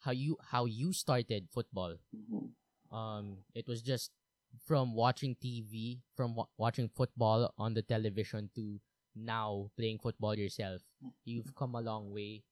how 0.01 0.13
you 0.13 0.39
how 0.43 0.65
you 0.67 0.93
started 0.93 1.49
football. 1.51 1.97
hmm 2.15 2.53
Um 2.95 3.45
it 3.55 3.67
was 3.69 3.83
just 3.83 4.11
from 4.67 4.95
watching 4.95 5.35
TV, 5.39 6.01
from 6.17 6.35
wa- 6.35 6.51
watching 6.59 6.89
football 6.89 7.53
on 7.59 7.75
the 7.75 7.83
television 7.83 8.51
to 8.55 8.81
now 9.15 9.71
playing 9.77 9.99
football 9.99 10.35
yourself. 10.37 10.83
You've 11.25 11.55
come 11.55 11.75
a 11.75 11.81
long 11.83 12.11
way. 12.13 12.43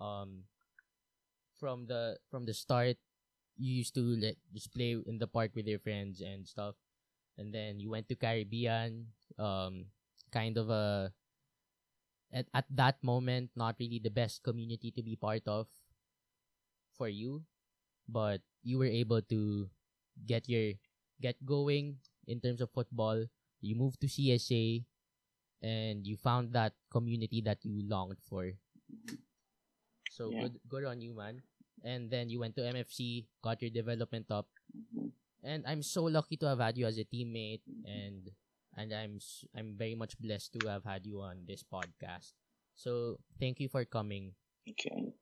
Um 0.00 0.44
from 1.58 1.86
the 1.86 2.18
from 2.30 2.44
the 2.44 2.54
start 2.54 2.96
you 3.56 3.72
used 3.82 3.94
to 3.94 4.02
like 4.18 4.38
just 4.52 4.72
play 4.74 4.96
in 5.06 5.18
the 5.18 5.26
park 5.26 5.52
with 5.54 5.66
your 5.66 5.78
friends 5.78 6.20
and 6.20 6.46
stuff 6.46 6.74
and 7.38 7.52
then 7.54 7.80
you 7.80 7.90
went 7.90 8.08
to 8.08 8.16
Caribbean 8.16 9.06
um 9.38 9.86
kind 10.32 10.56
of 10.58 10.70
a 10.70 11.12
at, 12.32 12.46
at 12.54 12.66
that 12.70 13.02
moment 13.02 13.50
not 13.56 13.76
really 13.78 13.98
the 14.02 14.10
best 14.12 14.42
community 14.42 14.90
to 14.90 15.02
be 15.02 15.16
part 15.16 15.42
of 15.46 15.66
for 16.96 17.08
you. 17.08 17.42
But 18.08 18.40
you 18.62 18.78
were 18.78 18.90
able 18.90 19.22
to 19.22 19.68
get 20.26 20.48
your 20.48 20.74
get 21.20 21.36
going 21.44 21.98
in 22.26 22.40
terms 22.40 22.60
of 22.60 22.70
football. 22.70 23.24
You 23.60 23.74
moved 23.74 24.00
to 24.02 24.06
CSA 24.08 24.84
and 25.62 26.06
you 26.06 26.16
found 26.16 26.52
that 26.52 26.74
community 26.90 27.40
that 27.42 27.64
you 27.64 27.82
longed 27.88 28.20
for. 28.28 28.52
So 30.08 30.30
Yeah. 30.30 30.40
good 30.48 30.60
good 30.68 30.84
on 30.84 31.00
you 31.00 31.14
man. 31.14 31.42
And 31.84 32.10
then 32.10 32.30
you 32.30 32.40
went 32.40 32.56
to 32.56 32.64
MFC 32.64 33.26
got 33.42 33.60
your 33.60 33.70
development 33.70 34.30
up 34.30 34.48
and 35.44 35.62
I'm 35.68 35.84
so 35.84 36.08
lucky 36.08 36.36
to 36.40 36.48
have 36.48 36.58
had 36.58 36.76
you 36.80 36.88
as 36.88 36.96
a 36.96 37.04
teammate 37.04 37.60
mm-hmm. 37.68 37.84
and 37.84 38.22
and 38.74 38.88
I'm 38.90 39.20
I'm 39.54 39.76
very 39.76 39.94
much 39.94 40.16
blessed 40.18 40.56
to 40.58 40.68
have 40.72 40.82
had 40.84 41.06
you 41.06 41.20
on 41.20 41.44
this 41.46 41.62
podcast. 41.62 42.32
So 42.74 43.20
thank 43.38 43.60
you 43.60 43.68
for 43.68 43.84
coming 43.84 44.34
Okay. 44.66 45.12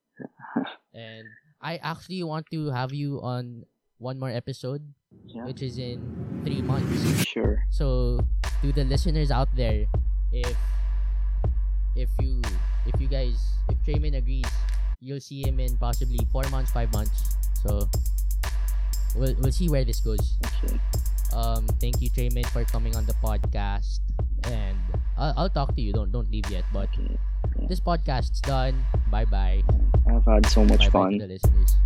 and 0.94 1.26
I 1.60 1.76
actually 1.82 2.22
want 2.22 2.46
to 2.54 2.70
have 2.70 2.94
you 2.94 3.20
on 3.20 3.66
one 3.98 4.18
more 4.18 4.30
episode 4.30 4.82
Yeah. 5.26 5.44
which 5.44 5.60
is 5.60 5.76
in 5.76 6.00
3 6.46 6.62
months. 6.62 7.26
Sure. 7.26 7.66
So 7.68 8.22
to 8.62 8.72
the 8.72 8.86
listeners 8.86 9.30
out 9.34 9.50
there 9.58 9.84
if 10.32 10.56
if 11.98 12.08
you 12.22 12.40
if 12.86 12.96
you 12.96 13.10
guys 13.10 13.36
if 13.68 13.76
Chae 13.84 14.00
Min 14.00 14.14
agrees 14.16 14.48
you'll 15.02 15.20
see 15.20 15.42
him 15.42 15.58
in 15.58 15.76
possibly 15.76 16.22
4 16.30 16.48
months 16.48 16.70
5 16.72 16.94
months. 16.94 17.36
So 17.60 17.90
we'll 19.14 19.34
we'll 19.40 19.52
see 19.52 19.68
where 19.68 19.84
this 19.84 20.00
goes. 20.00 20.36
Okay. 20.64 20.78
Um, 21.34 21.66
thank 21.80 22.00
you, 22.00 22.10
Chae 22.10 22.32
Min, 22.32 22.44
for 22.52 22.64
coming 22.64 22.94
on 22.96 23.06
the 23.06 23.14
podcast. 23.24 24.00
And 24.44 24.76
I'll, 25.16 25.34
I'll 25.36 25.48
talk 25.50 25.74
to 25.76 25.80
you. 25.80 25.92
Don't 25.92 26.12
don't 26.12 26.30
leave 26.30 26.48
yet. 26.50 26.64
But 26.72 26.88
Okay. 26.92 27.66
this 27.68 27.80
podcast's 27.80 28.40
done. 28.40 28.84
Bye 29.10 29.24
bye. 29.24 29.62
I've 30.08 30.24
had 30.24 30.46
so 30.46 30.64
much 30.64 30.78
Bye 30.78 30.86
bye 30.88 30.90
fun. 30.90 31.12
to 31.12 31.18
the 31.26 31.32
listeners. 31.34 31.76